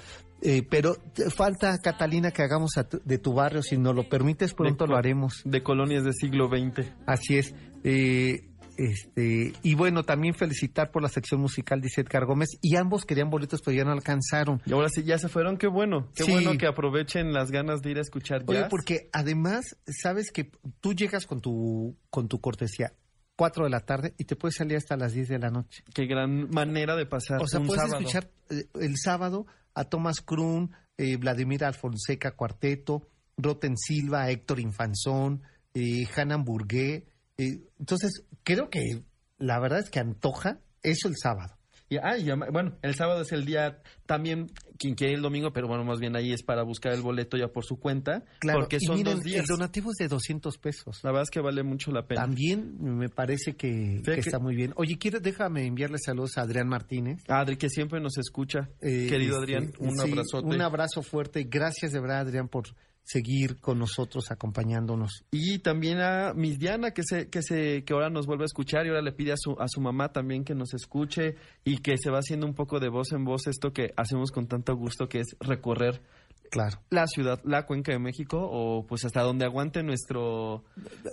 Eh, 0.42 0.62
pero 0.68 0.96
falta, 1.34 1.78
Catalina, 1.78 2.30
que 2.30 2.42
hagamos 2.42 2.72
tu- 2.90 3.00
de 3.04 3.18
tu 3.18 3.32
barrio. 3.32 3.62
Si 3.62 3.78
nos 3.78 3.94
lo 3.94 4.08
permites, 4.08 4.52
pronto 4.52 4.84
De 4.84 4.90
lo 4.90 4.96
haremos. 4.98 5.40
De 5.44 5.62
colonias 5.62 6.04
del 6.04 6.12
siglo 6.12 6.48
XX. 6.48 6.92
Así 7.06 7.38
es. 7.38 7.54
Eh, 7.84 8.50
este 8.76 9.52
Y 9.62 9.74
bueno, 9.74 10.02
también 10.04 10.34
felicitar 10.34 10.90
por 10.90 11.02
la 11.02 11.08
sección 11.08 11.40
musical, 11.40 11.80
dice 11.80 12.00
Edgar 12.00 12.24
Gómez. 12.26 12.50
Y 12.62 12.76
ambos 12.76 13.04
querían 13.04 13.30
boletos, 13.30 13.60
pero 13.62 13.76
ya 13.76 13.84
no 13.84 13.92
alcanzaron. 13.92 14.60
Y 14.66 14.72
ahora 14.72 14.88
sí, 14.88 15.02
ya 15.04 15.18
se 15.18 15.28
fueron. 15.28 15.56
Qué 15.56 15.66
bueno. 15.66 16.08
Qué 16.14 16.24
Sí. 16.24 16.32
bueno 16.32 16.56
que 16.58 16.66
aprovechen 16.66 17.32
las 17.32 17.50
ganas 17.50 17.82
de 17.82 17.90
ir 17.90 17.98
a 17.98 18.02
escuchar 18.02 18.40
jazz. 18.40 18.48
Oye, 18.48 18.64
porque 18.70 19.08
además, 19.12 19.76
sabes 19.86 20.30
que 20.30 20.50
tú 20.80 20.94
llegas 20.94 21.26
con 21.26 21.40
tu, 21.40 21.96
con 22.10 22.28
tu 22.28 22.40
cortesía. 22.40 22.92
4 23.36 23.64
de 23.64 23.70
la 23.70 23.80
tarde 23.80 24.14
y 24.16 24.24
te 24.24 24.34
puedes 24.34 24.54
salir 24.56 24.78
hasta 24.78 24.96
las 24.96 25.12
10 25.12 25.28
de 25.28 25.38
la 25.38 25.50
noche. 25.50 25.84
Qué 25.94 26.06
gran 26.06 26.48
manera 26.50 26.96
de 26.96 27.04
pasar 27.04 27.42
O 27.42 27.46
sea, 27.46 27.60
un 27.60 27.66
puedes 27.66 27.82
sábado. 27.82 27.98
escuchar 28.00 28.30
eh, 28.48 28.64
el 28.80 28.96
sábado 28.96 29.46
a 29.74 29.84
Thomas 29.84 30.22
Krun, 30.22 30.72
eh, 30.96 31.16
Vladimir 31.18 31.62
Alfonseca 31.64 32.30
Cuarteto, 32.30 33.06
Roten 33.36 33.76
Silva, 33.76 34.30
Héctor 34.30 34.58
Infanzón, 34.60 35.42
eh, 35.74 36.06
Hanan 36.16 36.44
Burgué. 36.44 37.04
Eh, 37.38 37.60
entonces, 37.78 38.24
creo 38.42 38.70
que 38.70 39.02
la 39.38 39.58
verdad 39.60 39.80
es 39.80 39.90
que 39.90 39.98
antoja 40.00 40.60
eso 40.82 41.08
el 41.08 41.14
sábado. 41.16 41.54
Y, 41.88 41.98
ah, 41.98 42.18
y 42.18 42.28
bueno, 42.50 42.76
el 42.82 42.96
sábado 42.96 43.20
es 43.20 43.30
el 43.30 43.44
día 43.44 43.80
también, 44.06 44.48
quien 44.76 44.96
quiere 44.96 45.14
el 45.14 45.22
domingo, 45.22 45.52
pero 45.52 45.68
bueno, 45.68 45.84
más 45.84 46.00
bien 46.00 46.16
ahí 46.16 46.32
es 46.32 46.42
para 46.42 46.64
buscar 46.64 46.92
el 46.92 47.00
boleto 47.00 47.36
ya 47.36 47.46
por 47.46 47.64
su 47.64 47.78
cuenta. 47.78 48.24
Claro, 48.40 48.58
porque 48.60 48.78
y 48.80 48.86
son 48.86 48.96
miren, 48.96 49.14
dos 49.14 49.22
días. 49.22 49.42
el 49.42 49.46
donativo 49.46 49.90
es 49.92 49.96
de 49.98 50.08
200 50.08 50.58
pesos. 50.58 50.98
La 51.04 51.10
verdad 51.12 51.22
es 51.22 51.30
que 51.30 51.40
vale 51.40 51.62
mucho 51.62 51.92
la 51.92 52.04
pena. 52.04 52.22
También 52.22 52.76
me 52.80 53.08
parece 53.08 53.54
que, 53.54 53.68
Fíjate 54.00 54.02
que 54.02 54.14
que- 54.14 54.20
está 54.20 54.40
muy 54.40 54.56
bien. 54.56 54.72
Oye, 54.74 54.98
quiero, 54.98 55.20
déjame 55.20 55.64
enviarle 55.64 55.98
saludos 56.04 56.36
a 56.38 56.40
Adrián 56.42 56.66
Martínez. 56.66 57.22
Adri, 57.28 57.56
que 57.56 57.68
siempre 57.68 58.00
nos 58.00 58.18
escucha. 58.18 58.68
Eh, 58.80 59.06
Querido 59.08 59.38
este, 59.40 59.54
Adrián, 59.54 59.72
un 59.78 59.96
sí, 59.96 60.10
abrazote. 60.10 60.44
Un 60.48 60.60
abrazo 60.62 61.02
fuerte. 61.02 61.44
Gracias 61.48 61.92
de 61.92 62.00
verdad, 62.00 62.18
Adrián, 62.22 62.48
por 62.48 62.64
seguir 63.06 63.60
con 63.60 63.78
nosotros, 63.78 64.32
acompañándonos. 64.32 65.24
Y 65.30 65.60
también 65.60 66.00
a 66.00 66.34
Miss 66.34 66.58
Diana, 66.58 66.90
que 66.90 67.02
se, 67.04 67.30
que 67.30 67.40
se, 67.40 67.84
que 67.84 67.94
ahora 67.94 68.10
nos 68.10 68.26
vuelve 68.26 68.42
a 68.42 68.46
escuchar 68.46 68.84
y 68.84 68.88
ahora 68.88 69.00
le 69.00 69.12
pide 69.12 69.32
a 69.32 69.36
su, 69.38 69.52
a 69.60 69.68
su 69.68 69.80
mamá 69.80 70.10
también 70.10 70.44
que 70.44 70.56
nos 70.56 70.74
escuche 70.74 71.36
y 71.64 71.78
que 71.78 71.96
se 71.98 72.10
va 72.10 72.18
haciendo 72.18 72.46
un 72.46 72.54
poco 72.54 72.80
de 72.80 72.88
voz 72.88 73.12
en 73.12 73.24
voz 73.24 73.46
esto 73.46 73.72
que 73.72 73.92
hacemos 73.96 74.32
con 74.32 74.48
tanto 74.48 74.74
gusto, 74.74 75.08
que 75.08 75.20
es 75.20 75.36
recorrer 75.38 76.02
Claro. 76.48 76.80
la 76.90 77.06
ciudad, 77.06 77.40
la 77.44 77.66
cuenca 77.66 77.92
de 77.92 77.98
México, 77.98 78.38
o 78.40 78.86
pues 78.86 79.04
hasta 79.04 79.22
donde 79.22 79.44
aguante 79.44 79.82
nuestro, 79.82 80.64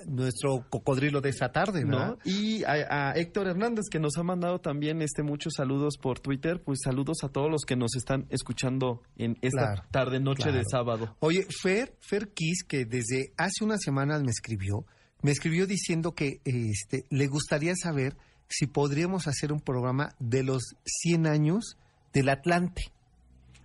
nuestro 0.06 0.66
cocodrilo 0.70 1.22
de 1.22 1.30
esa 1.30 1.52
tarde, 1.52 1.84
¿no? 1.84 2.06
¿no? 2.06 2.18
Y 2.24 2.64
a, 2.64 3.10
a 3.10 3.14
Héctor 3.14 3.48
Hernández, 3.48 3.86
que 3.92 4.00
nos 4.00 4.18
ha 4.18 4.24
mandado 4.24 4.60
también 4.60 5.02
este 5.02 5.24
muchos 5.24 5.54
saludos 5.58 5.98
por 5.98 6.20
Twitter, 6.20 6.62
pues 6.64 6.80
saludos 6.84 7.24
a 7.24 7.30
todos 7.30 7.50
los 7.50 7.64
que 7.66 7.76
nos 7.76 7.96
están 7.96 8.26
escuchando 8.30 9.02
en 9.18 9.38
esta 9.42 9.74
Claro, 9.74 9.84
tarde 9.92 10.20
noche 10.20 10.52
de 10.52 10.64
sábado. 10.70 11.18
Oye, 11.20 11.46
Fer, 11.50 11.98
Fer 12.00 12.30
Kiss, 12.30 12.64
que 12.64 12.86
desde 12.86 13.34
hace 13.36 13.64
unas 13.64 13.82
semanas 13.82 14.22
me 14.22 14.32
escribió, 14.32 14.86
me 15.24 15.32
escribió 15.32 15.68
diciendo 15.68 16.14
que 16.14 16.42
este, 16.46 17.06
le 17.10 17.28
gustaría 17.28 17.74
saber 17.76 18.16
si 18.48 18.68
podríamos 18.68 19.28
hacer 19.28 19.52
un 19.52 19.60
programa 19.62 20.16
de 20.20 20.44
los 20.44 20.76
100 20.86 21.28
años 21.28 21.78
del 22.14 22.30
Atlante, 22.30 22.93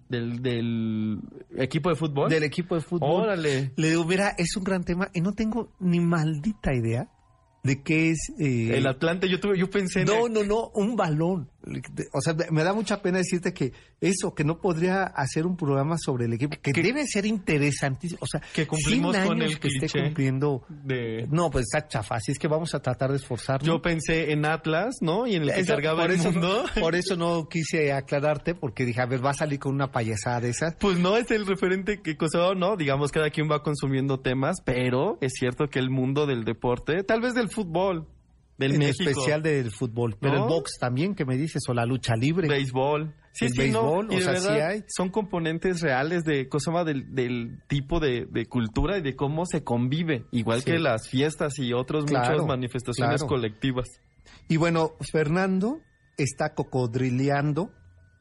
Del, 0.08 0.42
del 0.42 1.20
equipo 1.56 1.90
de 1.90 1.96
fútbol. 1.96 2.30
del 2.30 2.44
equipo 2.44 2.74
de 2.74 2.80
fútbol. 2.80 3.22
Órale. 3.22 3.72
Le 3.76 3.90
digo, 3.90 4.04
mira, 4.04 4.34
es 4.38 4.56
un 4.56 4.64
gran 4.64 4.82
tema 4.84 5.10
y 5.12 5.20
no 5.20 5.32
tengo 5.34 5.70
ni 5.80 6.00
maldita 6.00 6.72
idea 6.74 7.10
de 7.62 7.82
qué 7.82 8.10
es... 8.10 8.18
eh, 8.38 8.76
El 8.76 8.86
Atlante, 8.86 9.28
yo 9.28 9.38
tuve, 9.40 9.58
yo 9.58 9.68
pensé 9.68 10.00
en 10.00 10.06
No, 10.06 10.28
no, 10.28 10.44
no, 10.44 10.70
un 10.74 10.96
balón. 10.96 11.50
O 12.12 12.20
sea, 12.20 12.34
me 12.50 12.62
da 12.64 12.72
mucha 12.72 13.00
pena 13.02 13.18
decirte 13.18 13.52
que 13.52 13.72
eso, 14.00 14.34
que 14.34 14.44
no 14.44 14.60
podría 14.60 15.02
hacer 15.04 15.46
un 15.46 15.56
programa 15.56 15.96
sobre 15.98 16.26
el 16.26 16.32
equipo, 16.32 16.56
que, 16.62 16.72
debe 16.72 17.06
ser 17.06 17.26
interesantísimo. 17.26 18.18
O 18.22 18.26
sea, 18.26 18.40
Que 18.52 18.66
cumplimos 18.66 19.14
100 19.14 19.26
con 19.26 19.40
años 19.42 19.52
el 19.52 19.60
que 19.60 19.68
esté 19.68 19.88
cumpliendo. 19.88 20.64
de 20.68 21.26
No, 21.30 21.50
pues 21.50 21.66
está 21.72 21.86
chafa, 21.88 22.16
así 22.16 22.32
es 22.32 22.38
que 22.38 22.48
vamos 22.48 22.74
a 22.74 22.80
tratar 22.80 23.10
de 23.10 23.16
esforzarnos. 23.16 23.66
Yo 23.66 23.82
pensé 23.82 24.32
en 24.32 24.44
Atlas, 24.44 24.96
¿no? 25.00 25.26
Y 25.26 25.34
en 25.36 25.42
el 25.44 25.52
que 25.52 25.60
Eso- 25.60 25.74
cargaba 25.74 26.02
por 26.02 26.10
el 26.10 26.20
eso, 26.20 26.32
mundo. 26.32 26.64
Por 26.80 26.94
eso 26.94 27.16
no 27.16 27.48
quise 27.48 27.92
aclararte, 27.92 28.54
porque 28.54 28.84
dije, 28.84 29.00
a 29.00 29.06
ver, 29.06 29.24
va 29.24 29.30
a 29.30 29.34
salir 29.34 29.58
con 29.58 29.74
una 29.74 29.90
payasada 29.90 30.40
de 30.40 30.50
esas. 30.50 30.74
Pues 30.76 30.98
no 30.98 31.16
es 31.16 31.30
el 31.30 31.46
referente 31.46 32.00
que 32.02 32.16
cosa, 32.16 32.54
no, 32.54 32.76
digamos, 32.76 33.10
cada 33.12 33.30
quien 33.30 33.50
va 33.50 33.62
consumiendo 33.62 34.20
temas, 34.20 34.56
pero 34.64 35.18
es 35.20 35.32
cierto 35.38 35.68
que 35.68 35.78
el 35.78 35.90
mundo 35.90 36.26
del 36.26 36.44
deporte, 36.44 37.02
tal 37.04 37.20
vez 37.20 37.34
del 37.34 37.50
fútbol, 37.50 38.06
del 38.58 38.72
en 38.72 38.78
México, 38.80 39.08
especial 39.08 39.42
del 39.42 39.70
fútbol. 39.70 40.16
Pero 40.20 40.34
¿No? 40.38 40.42
el 40.44 40.48
box 40.50 40.72
también, 40.78 41.14
que 41.14 41.24
me 41.24 41.36
dices, 41.36 41.62
o 41.68 41.74
la 41.74 41.86
lucha 41.86 42.14
libre. 42.16 42.48
béisbol. 42.48 43.14
Sí, 43.32 43.44
El 43.46 43.52
sí, 43.52 43.70
no, 43.70 43.82
béisbol, 43.82 44.12
y 44.12 44.16
o 44.16 44.20
sea, 44.20 44.32
verdad, 44.32 44.54
sí 44.54 44.60
hay. 44.60 44.84
Son 44.88 45.10
componentes 45.10 45.80
reales 45.80 46.24
de 46.24 46.48
cosa 46.48 46.82
del, 46.84 47.14
del 47.14 47.62
tipo 47.68 48.00
de, 48.00 48.26
de 48.30 48.46
cultura 48.46 48.98
y 48.98 49.02
de 49.02 49.14
cómo 49.14 49.46
se 49.46 49.62
convive, 49.62 50.24
igual 50.32 50.58
Sí. 50.60 50.72
que 50.72 50.78
las 50.80 51.08
fiestas 51.08 51.58
y 51.58 51.72
otras 51.72 52.04
Claro, 52.04 52.32
muchas 52.32 52.46
manifestaciones 52.46 53.20
claro. 53.22 53.28
colectivas. 53.28 53.86
Y 54.48 54.56
bueno, 54.56 54.92
Fernando 55.12 55.80
está 56.16 56.54
cocodrileando 56.54 57.70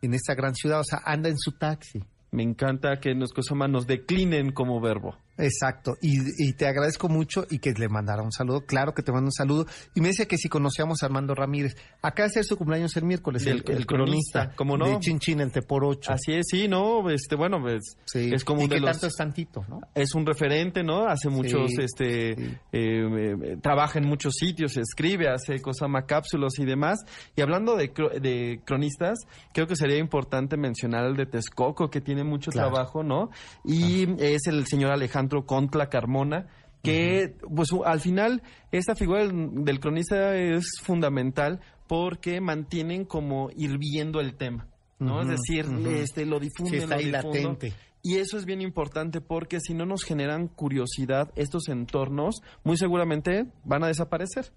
en 0.04 0.14
esta 0.14 0.36
gran 0.36 0.54
ciudad, 0.54 0.82
o 0.82 0.84
sea, 0.84 1.00
anda 1.04 1.30
en 1.30 1.38
su 1.40 1.54
taxi. 1.54 2.04
Me 2.32 2.44
encanta 2.44 3.00
que 3.00 3.16
nos, 3.16 3.32
nos 3.70 3.88
declinen 3.88 4.52
como 4.52 4.80
verbo. 4.80 5.18
Exacto, 5.38 5.98
y, 6.02 6.20
y 6.44 6.54
te 6.54 6.68
agradezco 6.68 7.10
mucho 7.10 7.46
y 7.50 7.60
que 7.60 7.74
le 7.74 7.90
mandara 7.90 8.22
un 8.24 8.32
saludo. 8.32 8.66
Claro 8.66 8.94
que 8.94 9.04
te 9.04 9.12
mando 9.12 9.28
un 9.28 9.32
saludo. 9.34 9.66
Y 9.96 10.02
me 10.02 10.10
dice 10.10 10.28
que 10.28 10.38
si 10.38 10.50
conocíamos 10.50 11.04
a 11.04 11.06
Armando 11.08 11.36
Ramírez. 11.36 11.76
Acá 12.02 12.26
es 12.26 12.48
su 12.48 12.58
cumpleaños 12.58 12.96
el 12.98 13.04
miércoles, 13.06 13.46
el, 13.46 13.64
el 13.68 13.78
el 13.78 13.86
cronista. 13.86 13.88
cronista, 13.88 14.52
¿cómo 14.56 14.78
no? 14.78 14.86
De 14.88 15.00
Chin 15.00 15.20
Chin, 15.20 15.40
el 15.42 15.52
Tepor 15.52 15.84
8. 15.86 16.12
Así 16.14 16.34
es, 16.34 16.46
sí, 16.50 16.68
¿no? 16.68 17.10
Este, 17.10 17.36
bueno, 17.36 17.60
pues, 17.62 17.98
Sí. 18.06 18.32
es 18.34 18.44
como 18.44 18.62
y 18.62 18.66
uno 18.66 18.76
de 18.76 18.82
los... 18.82 18.92
tanto 18.92 19.08
es 19.08 19.16
tantito, 19.16 19.66
¿no? 19.70 19.82
es 19.94 20.14
un 20.16 20.26
referente, 20.26 20.84
¿no? 20.84 21.08
Hace 21.08 21.30
muchos, 21.30 21.72
Sí, 21.72 21.82
este, 21.82 22.36
sí. 22.36 22.44
eh, 22.72 23.36
eh, 23.44 23.58
trabaja 23.62 24.00
en 24.00 24.08
muchos 24.08 24.34
sitios, 24.36 24.76
escribe, 24.78 25.30
hace 25.30 25.60
cosas 25.62 25.88
cápsulas 26.08 26.54
y 26.60 26.66
demás. 26.66 27.00
Y 27.36 27.42
hablando 27.42 27.76
de, 27.76 27.94
cro- 27.94 28.20
de 28.20 28.62
cronistas, 28.66 29.20
creo 29.54 29.68
que 29.68 29.76
sería 29.76 29.98
importante 29.98 30.58
mencionar 30.58 31.06
el 31.06 31.16
de 31.16 31.26
Texcoco, 31.26 31.90
que 31.90 32.02
tiene 32.02 32.24
mucho 32.24 32.52
Claro. 32.52 32.70
trabajo, 32.72 33.04
¿no? 33.04 33.30
Y 33.66 34.08
es 34.24 34.48
el 34.48 34.66
señor 34.66 34.92
Alejandro 34.92 35.27
Contla 35.46 35.90
Carmona, 35.90 36.48
que, 36.84 37.36
pues, 37.54 37.72
u- 37.72 37.84
al 37.84 38.00
final, 38.00 38.42
esta 38.72 38.96
figura 38.96 39.20
del, 39.26 39.64
del 39.66 39.80
cronista 39.80 40.36
es 40.36 40.66
fundamental 40.84 41.60
porque 41.88 42.40
mantienen 42.42 43.06
como 43.06 43.50
hirviendo 43.56 44.20
el 44.20 44.36
tema. 44.36 44.68
¿no? 45.00 45.22
Es 45.22 45.28
decir, 45.28 45.66
este 46.02 46.26
lo 46.26 46.40
difunden, 46.40 46.74
Sí, 46.74 46.84
está 46.84 46.96
lo 46.96 47.00
ahí 47.02 47.06
latente. 47.12 47.74
Y 48.08 48.18
eso 48.20 48.38
es 48.38 48.46
bien 48.46 48.62
importante 48.62 49.20
porque 49.22 49.60
si 49.60 49.74
no 49.74 49.86
nos 49.86 50.04
generan 50.04 50.48
curiosidad 50.48 51.32
estos 51.36 51.68
entornos, 51.68 52.42
muy 52.64 52.78
seguramente 52.78 53.48
van 53.66 53.84
a 53.84 53.88
desaparecer. 53.88 54.52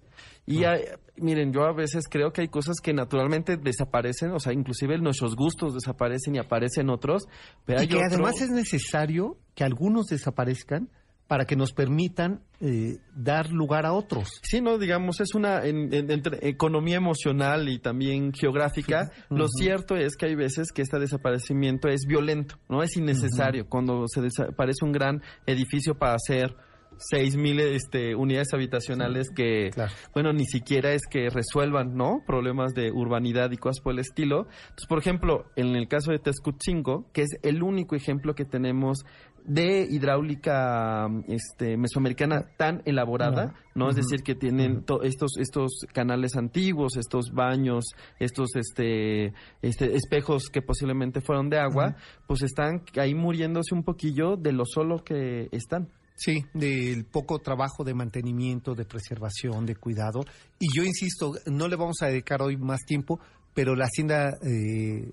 Y 0.45 0.63
hay- 0.63 0.83
miren, 1.17 1.51
yo 1.51 1.63
a 1.63 1.73
veces 1.73 2.05
creo 2.09 2.31
que 2.31 2.41
hay 2.41 2.47
cosas 2.47 2.77
que 2.81 2.93
naturalmente 2.93 3.57
desaparecen, 3.57 4.31
o 4.31 4.39
sea, 4.39 4.53
inclusive 4.53 4.97
nuestros 4.99 5.35
gustos 5.35 5.73
desaparecen 5.73 6.35
y 6.35 6.39
aparecen 6.39 6.89
otros, 6.89 7.27
pero 7.65 7.79
Y 7.79 7.81
hay 7.81 7.87
que 7.89 7.95
otro- 7.95 8.07
además 8.07 8.41
es 8.41 8.49
necesario 8.51 9.37
que 9.55 9.63
algunos 9.63 10.07
desaparezcan 10.07 10.89
para 11.31 11.45
que 11.45 11.55
nos 11.55 11.71
permitan 11.71 12.41
eh, 12.59 12.97
dar 13.15 13.51
lugar 13.51 13.85
a 13.85 13.93
otros. 13.93 14.41
Sí, 14.43 14.59
no, 14.59 14.77
digamos, 14.77 15.21
es 15.21 15.33
una 15.33 15.63
en, 15.65 15.93
en- 15.93 16.11
entre 16.11 16.45
economía 16.49 16.97
emocional 16.97 17.69
y 17.69 17.79
también 17.79 18.33
geográfica. 18.33 19.09
Lo 19.29 19.47
cierto 19.47 19.95
es 19.95 20.17
que 20.17 20.25
hay 20.25 20.35
veces 20.35 20.73
que 20.75 20.81
este 20.81 20.99
desaparecimiento 20.99 21.87
es 21.87 22.01
violento, 22.05 22.55
no 22.67 22.83
es 22.83 22.97
innecesario. 22.97 23.65
Cuando 23.69 24.03
se 24.09 24.19
desaparece 24.19 24.83
un 24.83 24.91
gran 24.91 25.21
edificio 25.45 25.95
para 25.97 26.15
hacer 26.15 26.53
seis 26.97 27.35
mil 27.35 27.59
este, 27.61 28.13
unidades 28.13 28.53
habitacionales 28.53 29.29
que, 29.35 29.69
Claro. 29.73 29.91
bueno, 30.13 30.33
ni 30.33 30.45
siquiera 30.45 30.91
es 30.91 31.01
que 31.09 31.29
resuelvan, 31.31 31.95
¿no? 31.95 32.21
Problemas 32.27 32.73
de 32.73 32.91
urbanidad 32.91 33.49
y 33.51 33.57
cosas 33.57 33.81
por 33.81 33.93
el 33.93 33.99
estilo. 33.99 34.47
Entonces, 34.63 34.85
por 34.87 34.99
ejemplo, 34.99 35.45
en 35.55 35.75
el 35.77 35.87
caso 35.87 36.11
de 36.11 36.19
Tezcutzingo, 36.19 37.09
que 37.13 37.21
es 37.23 37.29
el 37.41 37.63
único 37.63 37.95
ejemplo 37.95 38.35
que 38.35 38.45
tenemos 38.45 38.99
de 39.45 39.87
hidráulica 39.89 41.07
este, 41.27 41.77
mesoamericana 41.77 42.45
tan 42.57 42.81
elaborada, 42.85 43.53
¿no? 43.75 43.89
Es 43.89 43.95
decir, 43.95 44.21
que 44.23 44.35
tienen 44.35 44.83
to- 44.83 45.03
estos, 45.03 45.37
estos 45.37 45.71
canales 45.93 46.35
antiguos, 46.35 46.97
estos 46.97 47.31
baños, 47.33 47.85
estos 48.19 48.55
este, 48.55 49.33
este, 49.61 49.95
espejos 49.95 50.49
que 50.51 50.61
posiblemente 50.61 51.21
fueron 51.21 51.49
de 51.49 51.59
agua, 51.59 51.95
pues 52.27 52.41
están 52.43 52.83
ahí 52.97 53.13
muriéndose 53.15 53.73
un 53.73 53.83
poquillo 53.83 54.35
de 54.37 54.51
lo 54.51 54.63
solo 54.65 55.03
que 55.03 55.47
están. 55.51 55.89
Sí, 56.15 56.45
del 56.53 57.05
poco 57.05 57.39
trabajo 57.39 57.83
de 57.83 57.95
mantenimiento, 57.95 58.75
de 58.75 58.85
preservación, 58.85 59.65
de 59.65 59.75
cuidado. 59.75 60.19
Y 60.59 60.67
yo 60.75 60.83
insisto, 60.83 61.31
no 61.47 61.67
le 61.67 61.75
vamos 61.75 61.97
a 62.01 62.07
dedicar 62.07 62.43
hoy 62.43 62.57
más 62.57 62.81
tiempo, 62.85 63.19
pero 63.55 63.75
la 63.75 63.85
hacienda 63.85 64.29
eh, 64.43 65.11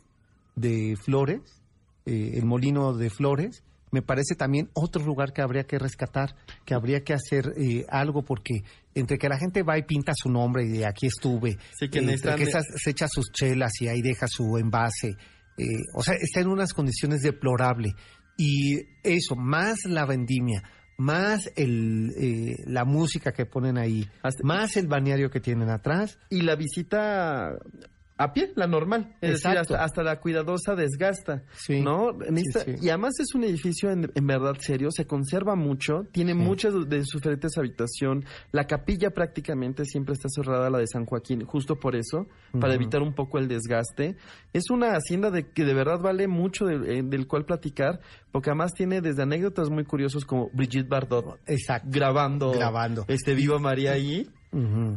de 0.55 0.97
Flores, 1.03 1.41
eh, 2.05 2.33
el 2.35 2.45
molino 2.45 2.93
de 2.93 3.09
Flores, 3.09 3.63
me 3.91 4.03
parece 4.03 4.35
también 4.35 4.69
otro 4.75 5.05
lugar 5.05 5.33
que 5.33 5.43
habría 5.43 5.65
que 5.65 5.79
rescatar, 5.79 6.35
que 6.65 6.75
habría 6.75 7.03
que 7.05 7.15
hacer 7.15 7.53
eh, 7.57 7.85
algo, 7.89 8.25
porque 8.25 8.63
entre 8.95 9.19
que 9.19 9.29
la 9.29 9.39
gente 9.39 9.63
va 9.63 9.79
y 9.79 9.83
pinta 9.83 10.13
su 10.15 10.31
nombre 10.31 10.65
y 10.65 10.69
de 10.69 10.87
aquí 10.87 11.07
estuve, 11.07 11.57
Sí, 11.79 11.89
que 11.89 11.99
eh, 12.01 12.13
entre 12.13 12.35
que 12.37 12.43
esas- 12.45 12.67
se 12.77 12.91
echa 12.91 13.07
sus 13.09 13.31
chelas 13.33 13.73
y 13.81 13.89
ahí 13.89 14.03
deja 14.03 14.27
su 14.29 14.59
envase, 14.59 15.17
eh, 15.57 15.65
o 15.95 16.03
sea, 16.03 16.15
está 16.15 16.41
en 16.41 16.49
unas 16.49 16.73
condiciones 16.73 17.21
deplorables. 17.23 17.93
Y 18.37 18.79
eso, 19.03 19.35
más 19.35 19.79
la 19.85 20.07
vendimia, 20.07 20.63
más 20.97 21.51
el, 21.57 22.13
eh, 22.17 22.57
la 22.67 22.85
música 22.85 23.33
que 23.33 23.47
ponen 23.47 23.79
ahí, 23.79 24.09
Hasta- 24.23 24.45
más 24.45 24.77
el 24.77 24.87
balneario 24.87 25.31
que 25.31 25.41
tienen 25.41 25.69
atrás, 25.71 26.19
y 26.31 26.43
la 26.43 26.55
visita 26.55 27.57
a 28.19 28.33
pie, 28.33 28.53
la 28.57 28.67
normal. 28.67 29.15
Es 29.21 29.31
decir, 29.31 29.51
Exacto. 29.53 29.75
hasta, 29.75 29.85
hasta 29.85 30.03
la 30.03 30.21
cuidadosa 30.21 30.75
desgasta. 30.75 31.45
Sí. 31.53 31.81
¿No? 31.81 32.11
Sí. 32.65 32.75
Y 32.83 32.89
además 32.89 33.15
es 33.21 33.35
un 33.35 33.45
edificio 33.45 33.91
en, 33.91 34.11
en 34.15 34.27
verdad 34.27 34.57
serio, 34.61 34.91
se 34.91 35.07
conserva 35.07 35.55
mucho, 35.55 36.03
tiene 36.13 36.35
muchas 36.35 36.75
de 36.89 37.05
sus 37.05 37.21
diferentes 37.23 37.57
habitaciones. 37.57 38.29
La 38.53 38.67
capilla 38.67 39.11
prácticamente 39.11 39.85
siempre 39.85 40.15
está 40.15 40.29
cerrada, 40.29 40.69
la 40.69 40.79
de 40.79 40.87
San 40.87 41.07
Joaquín, 41.07 41.45
justo 41.45 41.77
por 41.79 41.95
eso, 41.97 42.27
para 42.61 42.75
evitar 42.75 43.03
un 43.03 43.15
poco 43.15 43.39
el 43.39 43.49
desgaste. 43.49 44.17
Es 44.53 44.71
una 44.71 44.93
hacienda 44.97 45.31
de 45.31 45.51
que 45.53 45.65
de 45.65 45.75
verdad 45.75 46.01
vale 46.01 46.27
mucho 46.29 46.67
de- 46.67 46.99
eh, 46.99 47.03
del 47.05 47.27
cual 47.27 47.45
platicar, 47.45 48.01
porque 48.33 48.51
además 48.51 48.73
tiene 48.75 49.01
desde 49.01 49.23
anécdotas 49.23 49.71
muy 49.71 49.85
curiosas 49.85 50.25
como 50.25 50.51
Brigitte 50.53 50.89
Bardot 50.89 51.39
exacto. 51.47 51.89
grabando, 51.91 52.53
Grabando. 52.53 53.05
este 53.09 53.35
Viva 53.35 53.59
María 53.59 53.93
ahí 53.93 54.29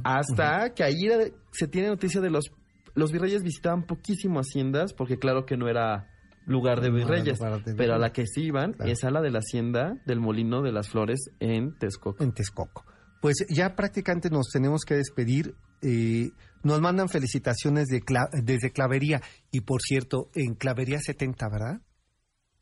hasta 0.03 0.73
que 0.73 0.83
ahí 0.83 1.09
se 1.51 1.67
tiene 1.67 1.89
noticia 1.89 2.21
de 2.21 2.29
los 2.29 2.51
los 2.95 3.11
virreyes 3.11 3.43
visitaban 3.43 3.83
poquísimo 3.85 4.39
haciendas 4.39 4.93
porque 4.93 5.17
claro 5.17 5.45
que 5.45 5.57
no 5.57 5.67
era 5.69 6.07
lugar 6.45 6.81
de 6.81 6.89
No 6.89 6.95
virreyes, 6.95 7.39
pero 7.77 7.93
a 7.95 7.97
la 7.99 8.11
que 8.11 8.25
sí 8.25 8.41
iban 8.45 8.73
Claro. 8.73 8.91
es 8.91 9.03
a 9.03 9.11
la 9.11 9.21
de 9.21 9.29
la 9.31 9.39
hacienda 9.39 10.01
del 10.05 10.19
Molino 10.19 10.61
de 10.61 10.71
las 10.71 10.89
Flores 10.89 11.19
en 11.39 11.77
Texcoco. 11.77 12.23
en 12.23 12.33
Texcoco. 12.33 12.83
Pues 13.21 13.45
ya 13.49 13.75
prácticamente 13.75 14.29
nos 14.31 14.49
tenemos 14.51 14.83
que 14.83 14.95
despedir. 14.95 15.53
Eh, 15.83 16.31
nos 16.63 16.81
mandan 16.81 17.07
felicitaciones 17.09 17.87
de 17.87 18.01
Cla- 18.01 18.29
desde 18.43 18.71
Clavería. 18.71 19.21
Y 19.51 19.61
por 19.61 19.81
cierto, 19.81 20.29
en 20.33 20.55
Clavería 20.55 20.99
70, 20.99 21.47
¿verdad? 21.49 21.81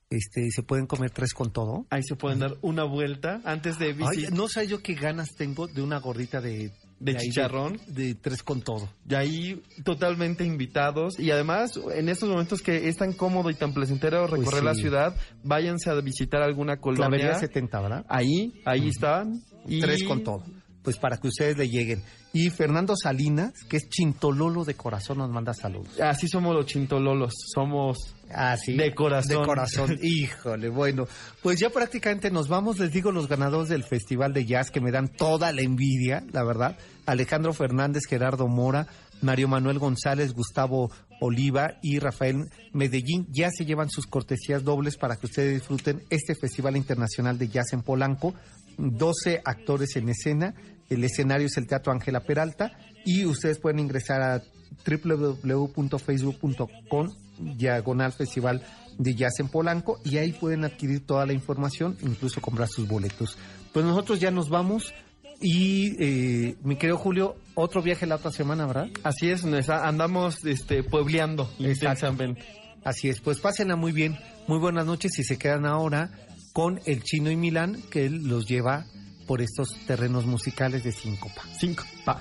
Este, 0.10 0.50
se 0.52 0.64
pueden 0.64 0.88
comer 0.88 1.12
tres 1.12 1.34
con 1.34 1.52
todo. 1.54 1.86
Ahí 1.92 2.02
se 2.04 2.16
pueden 2.16 2.40
dar 2.40 2.58
una 2.62 2.84
vuelta 2.84 3.42
antes 3.46 3.78
de 3.78 3.94
visitar 3.94 4.34
no 4.34 4.48
sé 4.48 4.68
yo 4.68 4.82
qué 4.82 4.96
ganas 4.96 5.36
tengo 5.36 5.68
de 5.68 5.82
una 5.84 6.00
gordita 6.00 6.42
de, 6.42 6.72
De 7.00 7.16
chicharrón. 7.16 7.80
De, 7.88 8.16
tres 8.16 8.44
con 8.44 8.62
todo. 8.62 8.90
y 9.10 9.16
ahí 9.16 9.62
totalmente 9.84 10.46
invitados 10.46 11.20
y 11.20 11.32
además 11.32 11.80
en 11.96 12.10
estos 12.10 12.30
momentos 12.30 12.62
que 12.62 12.90
es 12.90 12.98
tan 12.98 13.14
cómodo 13.14 13.50
y 13.50 13.54
tan 13.54 13.74
placentero 13.74 14.28
recorrer 14.28 14.60
sí. 14.60 14.66
la 14.66 14.76
ciudad, 14.76 15.16
váyanse 15.44 15.90
a 15.90 15.96
visitar 15.96 16.42
alguna 16.42 16.78
colonia. 16.78 17.08
Clavería 17.08 17.40
70, 17.40 17.82
¿verdad? 17.82 18.06
Ahí, 18.10 18.62
ahí 18.66 18.90
están. 18.90 19.42
Y 19.66 19.82
Tres 19.82 20.04
con 20.04 20.24
todo. 20.24 20.44
Pues 20.84 20.98
para 20.98 21.18
que 21.18 21.28
ustedes 21.28 21.58
le 21.58 21.70
lleguen. 21.70 22.04
Y 22.32 22.50
Fernando 22.50 22.96
Salinas, 22.96 23.54
que 23.70 23.78
es 23.78 23.90
chintololo 23.90 24.64
de 24.64 24.76
corazón, 24.76 25.18
nos 25.18 25.30
manda 25.30 25.54
saludos. 25.54 26.00
Así 26.00 26.28
somos 26.28 26.56
los 26.56 26.66
chintololos, 26.66 27.34
somos 27.54 28.16
Ah, 28.32 28.56
sí. 28.58 28.76
De 28.76 28.94
corazón. 28.94 29.40
De 29.42 29.46
corazón. 29.46 30.00
Híjole, 30.04 30.70
bueno. 30.70 31.08
Pues 31.42 31.60
ya 31.60 31.70
prácticamente 31.70 32.30
nos 32.32 32.48
vamos. 32.48 32.80
Les 32.80 32.92
digo 32.92 33.12
los 33.12 33.28
ganadores 33.28 33.70
del 33.70 33.84
Festival 33.84 34.34
de 34.34 34.46
Jazz 34.46 34.72
que 34.72 34.82
me 34.82 34.92
dan 34.92 35.08
toda 35.10 35.52
la 35.52 35.62
envidia, 35.62 36.24
la 36.32 36.44
verdad. 36.44 36.78
Alejandro 37.06 37.54
Fernández, 37.54 38.04
Gerardo 38.08 38.48
Mora, 38.48 38.88
Mario 39.22 39.48
Manuel 39.48 39.80
González, 39.80 40.34
Gustavo 40.34 40.92
Oliva 41.22 41.80
y 41.82 42.00
Rafael 42.00 42.50
Medellín. 42.72 43.28
Ya 43.32 43.50
se 43.50 43.66
llevan 43.66 43.90
sus 43.90 44.06
cortesías 44.06 44.64
dobles 44.64 44.96
para 44.98 45.16
que 45.16 45.26
ustedes 45.26 45.56
disfruten 45.56 46.04
este 46.10 46.36
Festival 46.36 46.78
Internacional 46.78 47.38
de 47.38 47.48
Jazz 47.48 47.74
en 47.74 47.82
Polanco. 47.82 48.36
12 48.80 49.42
actores 49.44 49.96
en 49.96 50.10
escena. 50.10 50.54
El 50.90 51.04
escenario 51.04 51.48
es 51.48 51.58
el 51.58 51.66
Teatro 51.68 51.92
Ángela 51.92 52.22
Peralta. 52.22 52.72
Y 53.06 53.26
ustedes 53.26 53.60
pueden 53.60 53.80
ingresar 53.80 54.22
a 54.22 54.44
www.facebook.com 54.86 57.10
diagonal 57.40 58.12
festival 58.12 58.62
de 58.98 59.16
jazz 59.16 59.40
en 59.40 59.48
Polanco 59.48 60.00
y 60.04 60.18
ahí 60.18 60.34
pueden 60.34 60.66
adquirir 60.66 61.06
toda 61.06 61.26
la 61.26 61.34
información, 61.34 61.98
incluso 62.02 62.42
comprar 62.42 62.68
sus 62.68 62.88
boletos. 62.88 63.38
Pues 63.74 63.86
nosotros 63.86 64.20
ya 64.20 64.30
nos 64.30 64.50
vamos 64.50 64.94
y 65.42 65.96
eh, 66.04 66.58
mi 66.64 66.76
querido 66.76 66.98
Julio, 66.98 67.38
otro 67.56 67.82
viaje 67.82 68.06
la 68.06 68.16
otra 68.16 68.32
semana, 68.32 68.66
¿verdad? 68.66 68.88
Así 69.04 69.30
es, 69.30 69.46
nos 69.46 69.70
andamos 69.70 70.44
este, 70.44 70.84
puebleando 70.84 71.44
Exacto. 71.44 71.64
intensamente. 71.64 72.44
Así 72.84 73.10
es, 73.10 73.22
pues 73.22 73.40
pásenla 73.40 73.76
muy 73.76 73.94
bien, 73.94 74.18
muy 74.48 74.60
buenas 74.60 74.86
noches 74.86 75.18
y 75.20 75.24
se 75.24 75.38
quedan 75.38 75.66
ahora 75.66 76.12
con 76.60 76.82
el 76.84 77.04
chino 77.04 77.32
y 77.32 77.38
Milán 77.38 77.82
que 77.90 78.06
él 78.06 78.28
los 78.28 78.46
lleva 78.46 78.86
por 79.26 79.42
estos 79.42 79.70
terrenos 79.88 80.26
musicales 80.26 80.84
de 80.84 80.92
síncopa. 80.92 81.42
Cinco. 81.58 81.86
Pa. 82.04 82.20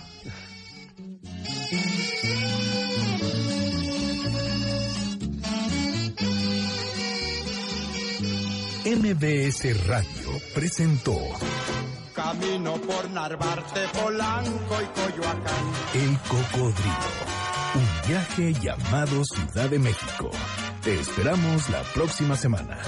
MBS 8.84 9.88
Radio 9.88 10.30
presentó 10.54 11.18
Camino 12.14 12.74
por 12.74 13.10
Narvarte, 13.10 13.80
Polanco 14.00 14.76
y 14.80 15.00
Coyoacán. 15.00 15.64
El 15.94 16.16
Cocodrilo. 16.28 17.08
Un 17.74 18.08
viaje 18.08 18.52
llamado 18.52 19.20
Ciudad 19.24 19.68
de 19.68 19.80
México. 19.80 20.30
Te 20.84 20.94
esperamos 20.94 21.68
la 21.70 21.82
próxima 21.92 22.36
semana. 22.36 22.78